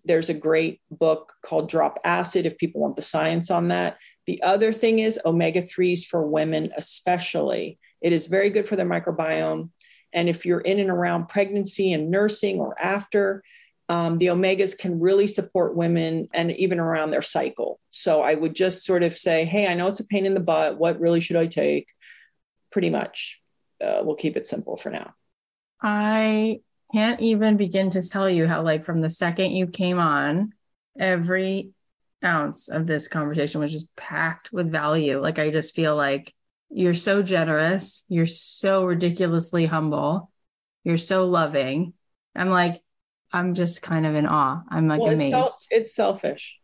There's 0.04 0.28
a 0.28 0.34
great 0.34 0.80
book 0.92 1.32
called 1.44 1.68
Drop 1.68 1.98
Acid 2.04 2.46
if 2.46 2.56
people 2.56 2.80
want 2.80 2.94
the 2.94 3.02
science 3.02 3.50
on 3.50 3.68
that. 3.68 3.98
The 4.26 4.40
other 4.42 4.72
thing 4.72 5.00
is 5.00 5.18
omega 5.24 5.60
3s 5.60 6.06
for 6.06 6.24
women, 6.24 6.70
especially. 6.76 7.80
It 8.00 8.12
is 8.12 8.26
very 8.26 8.48
good 8.48 8.68
for 8.68 8.76
their 8.76 8.86
microbiome. 8.86 9.70
And 10.14 10.28
if 10.28 10.46
you're 10.46 10.60
in 10.60 10.78
and 10.78 10.88
around 10.88 11.28
pregnancy 11.28 11.92
and 11.92 12.10
nursing 12.10 12.60
or 12.60 12.80
after, 12.80 13.42
um, 13.90 14.16
the 14.16 14.28
omegas 14.28 14.78
can 14.78 14.98
really 14.98 15.26
support 15.26 15.76
women 15.76 16.28
and 16.32 16.52
even 16.52 16.80
around 16.80 17.10
their 17.10 17.20
cycle. 17.20 17.80
So 17.90 18.22
I 18.22 18.34
would 18.34 18.54
just 18.54 18.84
sort 18.86 19.02
of 19.02 19.14
say, 19.14 19.44
hey, 19.44 19.66
I 19.66 19.74
know 19.74 19.88
it's 19.88 20.00
a 20.00 20.06
pain 20.06 20.24
in 20.24 20.32
the 20.32 20.40
butt. 20.40 20.78
What 20.78 21.00
really 21.00 21.20
should 21.20 21.36
I 21.36 21.46
take? 21.46 21.88
Pretty 22.70 22.88
much. 22.88 23.42
Uh, 23.84 24.00
we'll 24.02 24.16
keep 24.16 24.38
it 24.38 24.46
simple 24.46 24.76
for 24.76 24.90
now. 24.90 25.12
I 25.82 26.60
can't 26.94 27.20
even 27.20 27.56
begin 27.58 27.90
to 27.90 28.00
tell 28.00 28.30
you 28.30 28.46
how, 28.46 28.62
like, 28.62 28.84
from 28.84 29.02
the 29.02 29.10
second 29.10 29.50
you 29.50 29.66
came 29.66 29.98
on, 29.98 30.52
every 30.98 31.70
ounce 32.24 32.68
of 32.68 32.86
this 32.86 33.08
conversation 33.08 33.60
was 33.60 33.72
just 33.72 33.94
packed 33.96 34.50
with 34.52 34.70
value. 34.70 35.20
Like, 35.20 35.38
I 35.38 35.50
just 35.50 35.74
feel 35.74 35.94
like 35.94 36.32
you're 36.74 36.92
so 36.92 37.22
generous. 37.22 38.02
You're 38.08 38.26
so 38.26 38.84
ridiculously 38.84 39.64
humble. 39.64 40.30
You're 40.82 40.96
so 40.96 41.26
loving. 41.26 41.92
I'm 42.34 42.50
like, 42.50 42.82
I'm 43.32 43.54
just 43.54 43.80
kind 43.80 44.04
of 44.04 44.16
in 44.16 44.26
awe. 44.26 44.60
I'm 44.68 44.88
like 44.88 45.00
well, 45.00 45.12
amazed. 45.12 45.36
It's, 45.36 45.44
self- 45.44 45.66
it's 45.70 45.94
selfish 45.94 46.58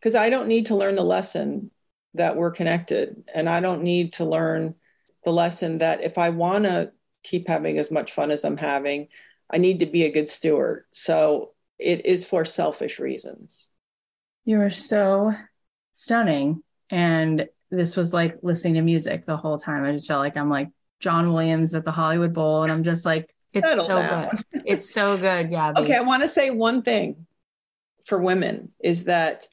because 0.00 0.14
I 0.14 0.30
don't 0.30 0.48
need 0.48 0.66
to 0.66 0.74
learn 0.74 0.94
the 0.94 1.04
lesson 1.04 1.70
that 2.14 2.34
we're 2.34 2.50
connected. 2.50 3.24
And 3.34 3.46
I 3.46 3.60
don't 3.60 3.82
need 3.82 4.14
to 4.14 4.24
learn 4.24 4.74
the 5.22 5.32
lesson 5.32 5.78
that 5.78 6.02
if 6.02 6.16
I 6.16 6.30
want 6.30 6.64
to 6.64 6.92
keep 7.22 7.46
having 7.46 7.78
as 7.78 7.90
much 7.90 8.12
fun 8.12 8.30
as 8.30 8.46
I'm 8.46 8.56
having, 8.56 9.08
I 9.50 9.58
need 9.58 9.80
to 9.80 9.86
be 9.86 10.04
a 10.04 10.12
good 10.12 10.30
steward. 10.30 10.84
So 10.92 11.52
it 11.78 12.06
is 12.06 12.24
for 12.24 12.46
selfish 12.46 12.98
reasons. 12.98 13.68
You 14.46 14.62
are 14.62 14.70
so 14.70 15.34
stunning. 15.92 16.62
And 16.88 17.48
this 17.72 17.96
was 17.96 18.12
like 18.12 18.38
listening 18.42 18.74
to 18.74 18.82
music 18.82 19.24
the 19.24 19.36
whole 19.36 19.58
time. 19.58 19.84
I 19.84 19.92
just 19.92 20.06
felt 20.06 20.20
like 20.20 20.36
I'm 20.36 20.50
like 20.50 20.68
John 21.00 21.32
Williams 21.32 21.74
at 21.74 21.84
the 21.84 21.90
Hollywood 21.90 22.32
Bowl. 22.32 22.62
And 22.62 22.70
I'm 22.70 22.84
just 22.84 23.04
like, 23.04 23.34
it's 23.52 23.68
Settle 23.68 23.86
so 23.86 23.96
down. 23.96 24.30
good. 24.30 24.62
It's 24.66 24.92
so 24.92 25.16
good. 25.16 25.50
Yeah. 25.50 25.72
Okay. 25.76 25.96
I 25.96 26.00
want 26.00 26.22
to 26.22 26.28
say 26.28 26.50
one 26.50 26.82
thing 26.82 27.26
for 28.04 28.18
women 28.18 28.70
is 28.78 29.04
that 29.04 29.48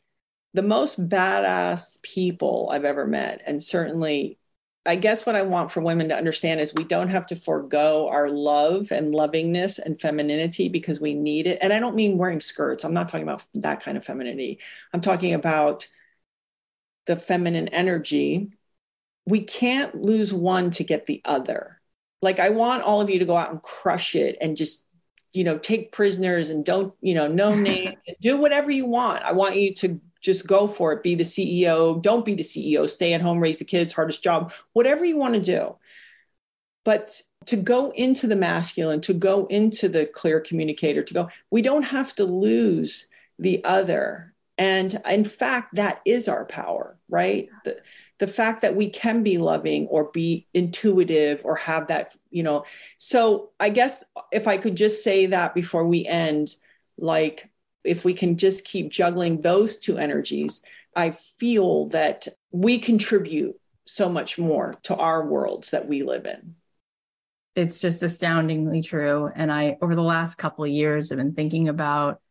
the 0.54 0.62
most 0.62 1.08
badass 1.08 2.02
people 2.02 2.70
I've 2.72 2.86
ever 2.86 3.06
met, 3.08 3.42
and 3.46 3.62
certainly 3.62 4.38
I 4.86 4.96
guess 4.96 5.26
what 5.26 5.36
I 5.36 5.44
want 5.44 5.72
for 5.72 5.82
women 5.82 6.10
to 6.10 6.16
understand 6.16 6.62
is 6.62 6.74
we 6.74 6.84
don't 6.84 7.10
have 7.10 7.28
to 7.28 7.36
forego 7.36 8.08
our 8.08 8.30
love 8.30 8.92
and 8.92 9.14
lovingness 9.14 9.78
and 9.78 10.00
femininity 10.00 10.70
because 10.70 11.00
we 11.00 11.14
need 11.14 11.48
it. 11.48 11.60
And 11.62 11.74
I 11.74 11.80
don't 11.80 11.96
mean 11.96 12.18
wearing 12.18 12.42
skirts. 12.42 12.84
I'm 12.84 12.94
not 12.94 13.10
talking 13.10 13.28
about 13.28 13.44
that 13.56 13.84
kind 13.84 13.98
of 13.98 14.06
femininity. 14.06 14.60
I'm 14.94 15.02
talking 15.02 15.34
about 15.34 15.88
the 17.10 17.16
feminine 17.16 17.70
energy. 17.70 18.52
We 19.26 19.42
can't 19.42 19.96
lose 19.96 20.32
one 20.32 20.70
to 20.72 20.84
get 20.84 21.08
the 21.08 21.24
other. 21.26 21.82
Like 22.22 22.40
I 22.40 22.50
want 22.50 22.84
all 22.84 23.02
of 23.02 23.10
you 23.10 23.18
to 23.18 23.26
go 23.26 23.36
out 23.36 23.50
and 23.50 23.64
crush 23.64 24.14
it 24.14 24.38
and 24.40 24.56
just 24.56 24.86
you 25.32 25.44
know 25.44 25.58
take 25.58 25.92
prisoners 25.92 26.52
and 26.52 26.64
don't 26.64 26.94
you 27.02 27.16
know 27.16 27.28
no 27.28 27.56
name 27.70 27.96
do 28.22 28.38
whatever 28.38 28.70
you 28.70 28.86
want. 28.86 29.24
I 29.24 29.32
want 29.32 29.56
you 29.56 29.74
to 29.76 30.00
just 30.22 30.46
go 30.46 30.68
for 30.68 30.94
it 30.94 31.02
be 31.02 31.16
the 31.16 31.24
ceo 31.24 32.00
don't 32.02 32.26
be 32.26 32.36
the 32.36 32.44
ceo 32.44 32.88
stay 32.88 33.14
at 33.14 33.22
home 33.22 33.40
raise 33.40 33.58
the 33.58 33.64
kids 33.64 33.94
hardest 33.94 34.22
job 34.22 34.52
whatever 34.74 35.06
you 35.06 35.16
want 35.16 35.34
to 35.34 35.40
do 35.40 35.74
but 36.84 37.22
to 37.46 37.56
go 37.56 37.92
into 37.92 38.28
the 38.28 38.36
masculine 38.36 39.00
to 39.00 39.14
go 39.14 39.46
into 39.46 39.88
the 39.88 40.06
clear 40.08 40.42
communicator 40.42 41.02
to 41.04 41.14
go 41.14 41.30
we 41.52 41.62
don't 41.62 41.84
have 41.84 42.14
to 42.14 42.26
lose 42.26 43.08
the 43.38 43.64
other 43.64 44.34
and 44.60 45.02
in 45.10 45.26
fact 45.26 45.74
that 45.74 46.02
is 46.06 46.28
our 46.28 46.46
power 46.46 47.00
right 47.10 47.50
the, 47.66 47.80
the 48.20 48.28
fact 48.28 48.62
that 48.62 48.76
we 48.76 48.90
can 48.90 49.24
be 49.24 49.38
loving 49.40 49.88
or 49.88 50.12
be 50.12 50.46
intuitive 50.54 51.42
or 51.46 51.56
have 51.56 51.88
that 51.88 52.16
you 52.30 52.44
know 52.44 52.64
so 52.98 53.50
i 53.60 53.70
guess 53.70 54.04
if 54.32 54.48
i 54.48 54.58
could 54.58 54.76
just 54.76 55.04
say 55.04 55.26
that 55.26 55.56
before 55.56 55.86
we 55.86 56.06
end 56.06 56.56
like 56.98 57.50
if 57.84 58.06
we 58.06 58.14
can 58.14 58.38
just 58.38 58.66
keep 58.66 58.90
juggling 58.90 59.42
those 59.42 59.78
two 59.78 59.98
energies, 59.98 60.62
I 60.96 61.12
feel 61.12 61.88
that 61.88 62.28
we 62.52 62.80
contribute 62.80 63.60
so 63.86 64.10
much 64.10 64.38
more 64.38 64.76
to 64.84 64.96
our 64.96 65.26
worlds 65.26 65.72
that 65.72 65.88
we 65.88 66.04
live 66.04 66.26
in. 66.26 66.56
It's 67.56 67.80
just 67.80 68.04
astoundingly 68.04 68.82
true. 68.82 69.32
And 69.34 69.52
I, 69.52 69.78
over 69.82 69.96
the 69.96 70.02
last 70.02 70.36
couple 70.36 70.66
of 70.66 70.70
years, 70.70 71.10
have 71.10 71.18
been 71.18 71.34
thinking 71.34 71.68
about 71.68 72.22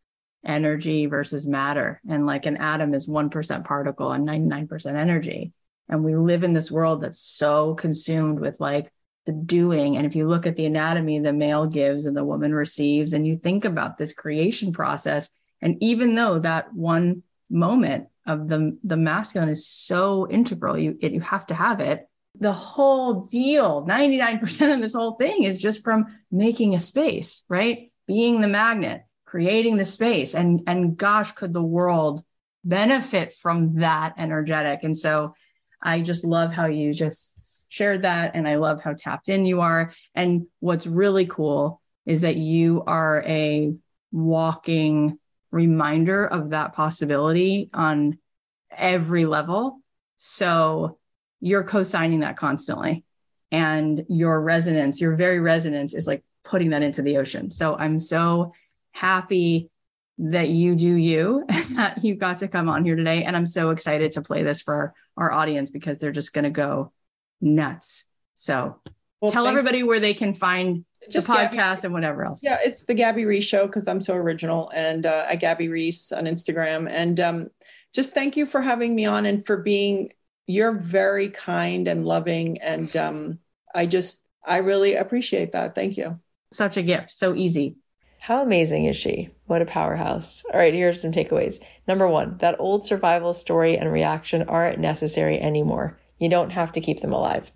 energy 0.45 1.05
versus 1.05 1.47
matter. 1.47 2.01
And 2.07 2.25
like 2.25 2.45
an 2.45 2.57
atom 2.57 2.93
is 2.93 3.07
1% 3.07 3.65
particle 3.65 4.11
and 4.11 4.27
99% 4.27 4.95
energy. 4.95 5.53
And 5.89 6.03
we 6.03 6.15
live 6.15 6.43
in 6.43 6.53
this 6.53 6.71
world 6.71 7.01
that's 7.01 7.19
so 7.19 7.73
consumed 7.73 8.39
with 8.39 8.59
like 8.59 8.91
the 9.25 9.31
doing. 9.31 9.97
And 9.97 10.05
if 10.05 10.15
you 10.15 10.27
look 10.27 10.47
at 10.47 10.55
the 10.55 10.65
anatomy, 10.65 11.19
the 11.19 11.33
male 11.33 11.67
gives 11.67 12.05
and 12.05 12.15
the 12.15 12.23
woman 12.23 12.53
receives, 12.53 13.13
and 13.13 13.27
you 13.27 13.37
think 13.37 13.65
about 13.65 13.97
this 13.97 14.13
creation 14.13 14.71
process, 14.71 15.29
and 15.61 15.77
even 15.81 16.15
though 16.15 16.39
that 16.39 16.73
one 16.73 17.23
moment 17.49 18.07
of 18.25 18.47
the, 18.47 18.77
the 18.83 18.97
masculine 18.97 19.49
is 19.49 19.67
so 19.67 20.29
integral, 20.29 20.77
you, 20.77 20.97
it, 21.01 21.11
you 21.11 21.21
have 21.21 21.47
to 21.47 21.55
have 21.55 21.79
it. 21.79 22.07
The 22.39 22.53
whole 22.53 23.21
deal, 23.21 23.85
99% 23.85 24.73
of 24.73 24.81
this 24.81 24.93
whole 24.93 25.15
thing 25.15 25.43
is 25.43 25.57
just 25.57 25.83
from 25.83 26.05
making 26.31 26.75
a 26.75 26.79
space, 26.79 27.43
right? 27.49 27.91
Being 28.07 28.39
the 28.39 28.47
magnet, 28.47 29.03
creating 29.29 29.77
the 29.77 29.85
space. 29.85 30.33
And, 30.33 30.61
and 30.65 30.97
gosh, 30.97 31.33
could 31.33 31.53
the 31.53 31.61
world 31.61 32.23
benefit 32.63 33.31
from 33.31 33.75
that 33.75 34.15
energetic? 34.17 34.79
And 34.83 34.97
so 34.97 35.35
I 35.81 36.01
just 36.01 36.23
love 36.23 36.51
how 36.51 36.65
you 36.65 36.93
just 36.93 37.65
shared 37.71 38.01
that. 38.01 38.31
And 38.33 38.47
I 38.47 38.55
love 38.55 38.81
how 38.81 38.93
tapped 38.93 39.29
in 39.29 39.45
you 39.45 39.61
are. 39.61 39.93
And 40.15 40.47
what's 40.61 40.87
really 40.87 41.27
cool 41.27 41.79
is 42.07 42.21
that 42.21 42.37
you 42.37 42.83
are 42.87 43.23
a 43.23 43.73
walking 44.11 45.19
reminder 45.51 46.25
of 46.25 46.49
that 46.49 46.73
possibility 46.73 47.69
on 47.71 48.17
every 48.75 49.27
level. 49.27 49.79
So 50.17 50.97
you're 51.39 51.63
co 51.63 51.83
signing 51.83 52.21
that 52.21 52.35
constantly. 52.35 53.03
And 53.51 54.05
your 54.09 54.41
resonance, 54.41 54.99
your 54.99 55.15
very 55.15 55.39
resonance 55.39 55.93
is 55.93 56.07
like 56.07 56.23
putting 56.43 56.71
that 56.71 56.81
into 56.81 57.03
the 57.03 57.17
ocean. 57.17 57.51
So 57.51 57.75
I'm 57.75 57.99
so 57.99 58.53
happy 58.91 59.69
that 60.17 60.49
you 60.49 60.75
do 60.75 60.93
you 60.93 61.45
and 61.49 61.77
that 61.77 62.03
you 62.03 62.15
got 62.15 62.39
to 62.39 62.47
come 62.47 62.69
on 62.69 62.83
here 62.85 62.95
today. 62.95 63.23
And 63.23 63.35
I'm 63.35 63.45
so 63.45 63.71
excited 63.71 64.13
to 64.13 64.21
play 64.21 64.43
this 64.43 64.61
for 64.61 64.93
our 65.17 65.31
audience 65.31 65.71
because 65.71 65.99
they're 65.99 66.11
just 66.11 66.33
going 66.33 66.43
to 66.43 66.49
go 66.49 66.91
nuts. 67.41 68.05
So 68.35 68.81
well, 69.21 69.31
tell 69.31 69.47
everybody 69.47 69.79
you. 69.79 69.87
where 69.87 69.99
they 69.99 70.13
can 70.13 70.33
find 70.33 70.85
just 71.09 71.27
the 71.27 71.33
podcast 71.33 71.51
Gabby, 71.51 71.85
and 71.85 71.93
whatever 71.93 72.25
else. 72.25 72.41
Yeah, 72.43 72.57
it's 72.63 72.85
the 72.85 72.93
Gabby 72.93 73.25
Reece 73.25 73.45
show 73.45 73.65
because 73.65 73.87
I'm 73.87 74.01
so 74.01 74.15
original, 74.15 74.71
and 74.73 75.05
uh, 75.05 75.25
at 75.27 75.35
Gabby 75.35 75.69
Reece 75.69 76.11
on 76.11 76.25
Instagram. 76.25 76.89
And 76.89 77.19
um, 77.19 77.47
just 77.93 78.13
thank 78.13 78.37
you 78.37 78.45
for 78.45 78.61
having 78.61 78.95
me 78.95 79.05
on 79.05 79.25
and 79.25 79.45
for 79.45 79.57
being. 79.57 80.13
You're 80.47 80.73
very 80.73 81.29
kind 81.29 81.87
and 81.87 82.05
loving, 82.05 82.59
and 82.61 82.95
um, 82.95 83.39
I 83.73 83.85
just 83.85 84.23
I 84.45 84.57
really 84.57 84.95
appreciate 84.95 85.51
that. 85.51 85.75
Thank 85.75 85.95
you. 85.95 86.19
Such 86.51 86.77
a 86.77 86.81
gift. 86.81 87.11
So 87.11 87.35
easy. 87.35 87.75
How 88.19 88.41
amazing 88.43 88.85
is 88.85 88.97
she? 88.97 89.29
What 89.47 89.61
a 89.61 89.65
powerhouse. 89.65 90.43
All 90.53 90.59
right, 90.59 90.73
here 90.73 90.89
are 90.89 90.93
some 90.93 91.13
takeaways. 91.13 91.61
Number 91.87 92.07
one, 92.07 92.37
that 92.39 92.59
old 92.59 92.85
survival 92.85 93.31
story 93.33 93.77
and 93.77 93.91
reaction 93.91 94.43
aren't 94.43 94.77
necessary 94.77 95.39
anymore. 95.39 95.97
You 96.19 96.29
don't 96.29 96.51
have 96.51 96.73
to 96.73 96.81
keep 96.81 96.99
them 96.99 97.13
alive. 97.13 97.51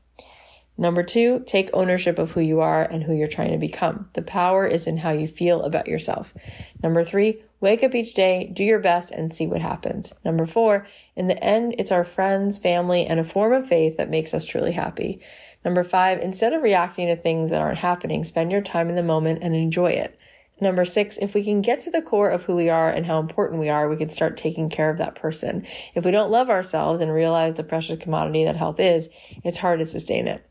Number 0.77 1.03
two, 1.03 1.43
take 1.45 1.69
ownership 1.73 2.17
of 2.17 2.31
who 2.31 2.39
you 2.39 2.61
are 2.61 2.81
and 2.81 3.03
who 3.03 3.13
you're 3.13 3.27
trying 3.27 3.51
to 3.51 3.57
become. 3.57 4.09
The 4.13 4.23
power 4.23 4.65
is 4.65 4.87
in 4.87 4.97
how 4.97 5.11
you 5.11 5.27
feel 5.27 5.61
about 5.61 5.87
yourself. 5.87 6.33
Number 6.81 7.03
three, 7.03 7.43
wake 7.59 7.83
up 7.83 7.93
each 7.93 8.15
day, 8.15 8.49
do 8.51 8.63
your 8.63 8.79
best, 8.79 9.11
and 9.11 9.31
see 9.31 9.45
what 9.45 9.61
happens. 9.61 10.13
Number 10.25 10.47
four, 10.47 10.87
in 11.15 11.27
the 11.27 11.43
end, 11.43 11.75
it's 11.77 11.91
our 11.91 12.03
friends, 12.03 12.57
family, 12.57 13.05
and 13.05 13.19
a 13.19 13.23
form 13.23 13.53
of 13.53 13.67
faith 13.67 13.97
that 13.97 14.09
makes 14.09 14.33
us 14.33 14.45
truly 14.45 14.71
happy. 14.71 15.19
Number 15.63 15.83
five, 15.83 16.19
instead 16.21 16.53
of 16.53 16.63
reacting 16.63 17.07
to 17.07 17.15
things 17.15 17.51
that 17.51 17.61
aren't 17.61 17.77
happening, 17.77 18.23
spend 18.23 18.51
your 18.51 18.61
time 18.61 18.89
in 18.89 18.95
the 18.95 19.03
moment 19.03 19.43
and 19.43 19.55
enjoy 19.55 19.91
it. 19.91 20.17
Number 20.61 20.85
six, 20.85 21.17
if 21.17 21.33
we 21.33 21.43
can 21.43 21.61
get 21.61 21.81
to 21.81 21.91
the 21.91 22.01
core 22.01 22.29
of 22.29 22.43
who 22.43 22.55
we 22.55 22.69
are 22.69 22.89
and 22.89 23.05
how 23.05 23.19
important 23.19 23.59
we 23.59 23.69
are, 23.69 23.89
we 23.89 23.97
can 23.97 24.09
start 24.09 24.37
taking 24.37 24.69
care 24.69 24.89
of 24.89 24.99
that 24.99 25.15
person. 25.15 25.65
If 25.95 26.05
we 26.05 26.11
don't 26.11 26.31
love 26.31 26.49
ourselves 26.49 27.01
and 27.01 27.11
realize 27.11 27.55
the 27.55 27.63
precious 27.63 27.97
commodity 27.97 28.45
that 28.45 28.55
health 28.55 28.79
is, 28.79 29.09
it's 29.43 29.57
hard 29.57 29.79
to 29.79 29.85
sustain 29.85 30.27
it. 30.27 30.45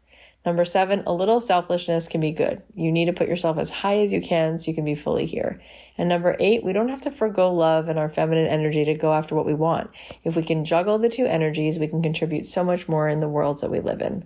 Number 0.45 0.65
seven, 0.65 1.05
a 1.07 1.15
little 1.15 1.41
selfishness 1.41 2.09
can 2.09 2.21
be 2.21 2.33
good. 2.33 2.63
You 2.75 2.91
need 2.91 3.05
to 3.05 3.13
put 3.13 3.29
yourself 3.29 3.59
as 3.59 3.71
high 3.71 3.99
as 3.99 4.13
you 4.13 4.21
can 4.21 4.59
so 4.59 4.71
you 4.71 4.75
can 4.75 4.85
be 4.85 4.97
fully 4.97 5.25
here. 5.25 5.61
And 5.97 6.09
number 6.09 6.37
eight, 6.41 6.65
we 6.65 6.73
don't 6.73 6.89
have 6.89 7.03
to 7.03 7.13
forego 7.13 7.53
love 7.53 7.89
and 7.89 7.97
our 7.97 8.09
feminine 8.09 8.49
energy 8.49 8.85
to 8.85 8.95
go 8.95 9.13
after 9.13 9.37
what 9.37 9.47
we 9.47 9.55
want. 9.55 9.91
If 10.25 10.35
we 10.35 10.43
can 10.43 10.65
juggle 10.65 10.99
the 10.99 11.09
two 11.09 11.27
energies, 11.27 11.79
we 11.79 11.87
can 11.87 12.03
contribute 12.03 12.47
so 12.47 12.65
much 12.65 12.89
more 12.89 13.09
in 13.09 13.21
the 13.21 13.29
worlds 13.29 13.61
that 13.61 13.71
we 13.71 13.79
live 13.79 14.01
in. 14.01 14.25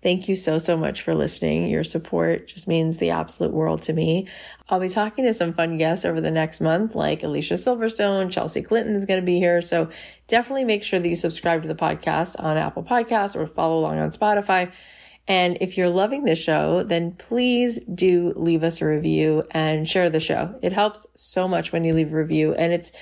Thank 0.00 0.28
you 0.28 0.36
so, 0.36 0.58
so 0.58 0.76
much 0.76 1.02
for 1.02 1.12
listening. 1.12 1.68
Your 1.68 1.82
support 1.82 2.46
just 2.46 2.68
means 2.68 2.98
the 2.98 3.10
absolute 3.10 3.52
world 3.52 3.82
to 3.84 3.92
me. 3.92 4.28
I'll 4.68 4.78
be 4.78 4.88
talking 4.88 5.24
to 5.24 5.34
some 5.34 5.52
fun 5.52 5.76
guests 5.76 6.04
over 6.04 6.20
the 6.20 6.30
next 6.30 6.60
month, 6.60 6.94
like 6.94 7.24
Alicia 7.24 7.54
Silverstone, 7.54 8.30
Chelsea 8.30 8.62
Clinton 8.62 8.94
is 8.94 9.06
going 9.06 9.18
to 9.18 9.26
be 9.26 9.38
here. 9.38 9.60
So 9.60 9.90
definitely 10.28 10.64
make 10.64 10.84
sure 10.84 11.00
that 11.00 11.08
you 11.08 11.16
subscribe 11.16 11.62
to 11.62 11.68
the 11.68 11.74
podcast 11.74 12.36
on 12.38 12.56
Apple 12.56 12.84
Podcasts 12.84 13.34
or 13.34 13.46
follow 13.48 13.80
along 13.80 13.98
on 13.98 14.10
Spotify. 14.10 14.70
And 15.26 15.58
if 15.60 15.76
you're 15.76 15.90
loving 15.90 16.24
the 16.24 16.36
show, 16.36 16.84
then 16.84 17.12
please 17.12 17.80
do 17.92 18.32
leave 18.36 18.62
us 18.62 18.80
a 18.80 18.86
review 18.86 19.42
and 19.50 19.86
share 19.86 20.08
the 20.10 20.20
show. 20.20 20.58
It 20.62 20.72
helps 20.72 21.08
so 21.16 21.48
much 21.48 21.72
when 21.72 21.82
you 21.82 21.92
leave 21.92 22.12
a 22.12 22.16
review. 22.16 22.54
And 22.54 22.72
it's, 22.72 22.92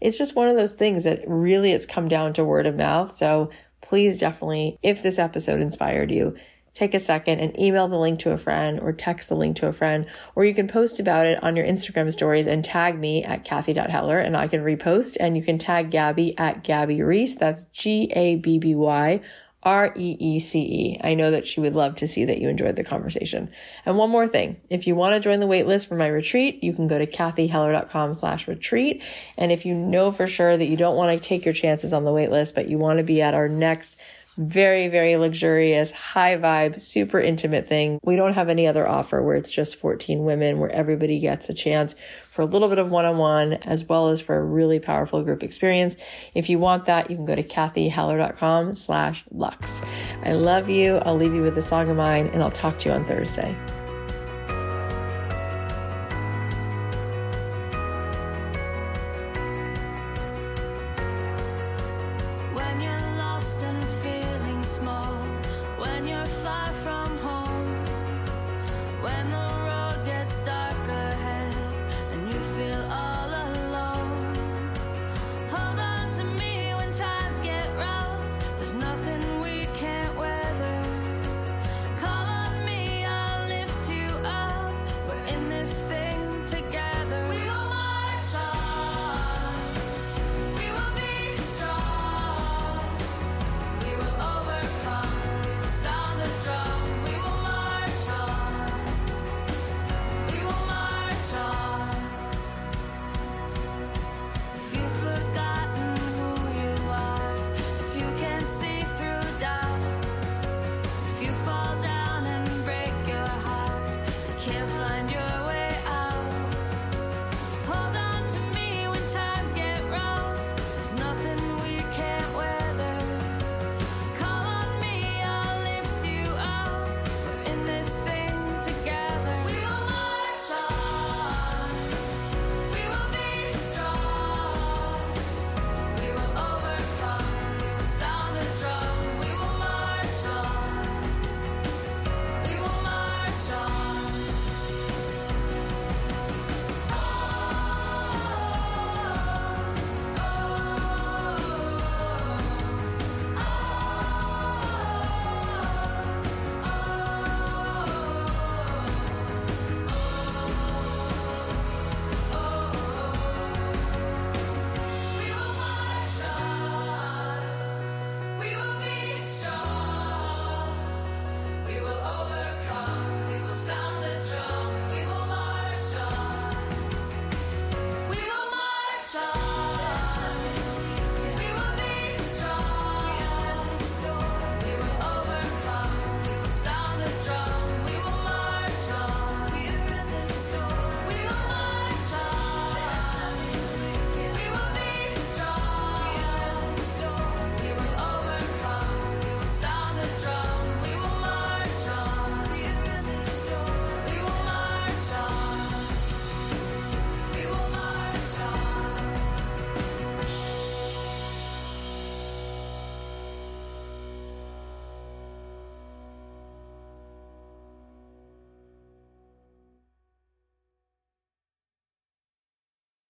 it's 0.00 0.16
just 0.16 0.36
one 0.36 0.48
of 0.48 0.56
those 0.56 0.74
things 0.74 1.02
that 1.04 1.24
really 1.26 1.72
it's 1.72 1.84
come 1.84 2.06
down 2.06 2.32
to 2.34 2.44
word 2.44 2.66
of 2.66 2.76
mouth. 2.76 3.10
So 3.10 3.50
please 3.84 4.18
definitely, 4.18 4.78
if 4.82 5.02
this 5.02 5.18
episode 5.18 5.60
inspired 5.60 6.10
you, 6.10 6.34
take 6.72 6.94
a 6.94 6.98
second 6.98 7.38
and 7.38 7.56
email 7.60 7.86
the 7.86 7.96
link 7.96 8.18
to 8.18 8.32
a 8.32 8.38
friend 8.38 8.80
or 8.80 8.92
text 8.92 9.28
the 9.28 9.36
link 9.36 9.54
to 9.56 9.68
a 9.68 9.72
friend, 9.72 10.06
or 10.34 10.44
you 10.44 10.54
can 10.54 10.66
post 10.66 10.98
about 10.98 11.26
it 11.26 11.40
on 11.42 11.54
your 11.54 11.64
Instagram 11.64 12.10
stories 12.10 12.48
and 12.48 12.64
tag 12.64 12.98
me 12.98 13.22
at 13.22 13.44
Cathy.Heller 13.44 14.18
and 14.18 14.36
I 14.36 14.48
can 14.48 14.62
repost 14.62 15.16
and 15.20 15.36
you 15.36 15.42
can 15.44 15.58
tag 15.58 15.90
Gabby 15.90 16.36
at 16.36 16.64
Gabby 16.64 17.02
Reece. 17.02 17.36
That's 17.36 17.64
G 17.64 18.10
A 18.16 18.36
B 18.36 18.58
B 18.58 18.74
Y 18.74 19.20
R 19.64 19.92
E 19.96 20.16
E 20.18 20.40
C 20.40 20.60
E. 20.60 21.00
I 21.02 21.14
know 21.14 21.30
that 21.30 21.46
she 21.46 21.60
would 21.60 21.74
love 21.74 21.96
to 21.96 22.08
see 22.08 22.24
that 22.26 22.40
you 22.40 22.48
enjoyed 22.48 22.76
the 22.76 22.84
conversation. 22.84 23.50
And 23.86 23.96
one 23.96 24.10
more 24.10 24.28
thing, 24.28 24.60
if 24.70 24.86
you 24.86 24.94
want 24.94 25.14
to 25.14 25.20
join 25.20 25.40
the 25.40 25.46
waitlist 25.46 25.86
for 25.88 25.96
my 25.96 26.06
retreat, 26.06 26.62
you 26.62 26.72
can 26.72 26.86
go 26.86 26.98
to 26.98 27.06
cathyheller.com 27.06 28.14
slash 28.14 28.46
retreat. 28.46 29.02
And 29.38 29.50
if 29.50 29.64
you 29.64 29.74
know 29.74 30.12
for 30.12 30.26
sure 30.26 30.56
that 30.56 30.66
you 30.66 30.76
don't 30.76 30.96
want 30.96 31.20
to 31.20 31.28
take 31.28 31.44
your 31.44 31.54
chances 31.54 31.92
on 31.92 32.04
the 32.04 32.10
waitlist, 32.10 32.54
but 32.54 32.68
you 32.68 32.78
want 32.78 32.98
to 32.98 33.04
be 33.04 33.22
at 33.22 33.34
our 33.34 33.48
next 33.48 33.98
very, 34.36 34.88
very 34.88 35.16
luxurious, 35.16 35.90
high 35.90 36.36
vibe, 36.36 36.80
super 36.80 37.20
intimate 37.20 37.68
thing. 37.68 37.98
We 38.02 38.16
don't 38.16 38.34
have 38.34 38.48
any 38.48 38.66
other 38.66 38.86
offer 38.88 39.22
where 39.22 39.36
it's 39.36 39.52
just 39.52 39.76
14 39.76 40.24
women, 40.24 40.58
where 40.58 40.70
everybody 40.70 41.20
gets 41.20 41.48
a 41.48 41.54
chance 41.54 41.94
for 42.22 42.42
a 42.42 42.46
little 42.46 42.68
bit 42.68 42.78
of 42.78 42.90
one 42.90 43.04
on 43.04 43.18
one, 43.18 43.54
as 43.64 43.84
well 43.84 44.08
as 44.08 44.20
for 44.20 44.36
a 44.36 44.44
really 44.44 44.80
powerful 44.80 45.22
group 45.22 45.42
experience. 45.42 45.96
If 46.34 46.50
you 46.50 46.58
want 46.58 46.86
that, 46.86 47.10
you 47.10 47.16
can 47.16 47.24
go 47.24 47.34
to 47.34 47.42
cathyheller.com 47.42 48.72
slash 48.72 49.24
lux. 49.30 49.82
I 50.24 50.32
love 50.32 50.68
you. 50.68 50.96
I'll 50.98 51.16
leave 51.16 51.34
you 51.34 51.42
with 51.42 51.56
a 51.58 51.62
song 51.62 51.88
of 51.88 51.96
mine, 51.96 52.26
and 52.28 52.42
I'll 52.42 52.50
talk 52.50 52.78
to 52.80 52.88
you 52.88 52.94
on 52.94 53.04
Thursday. 53.04 53.54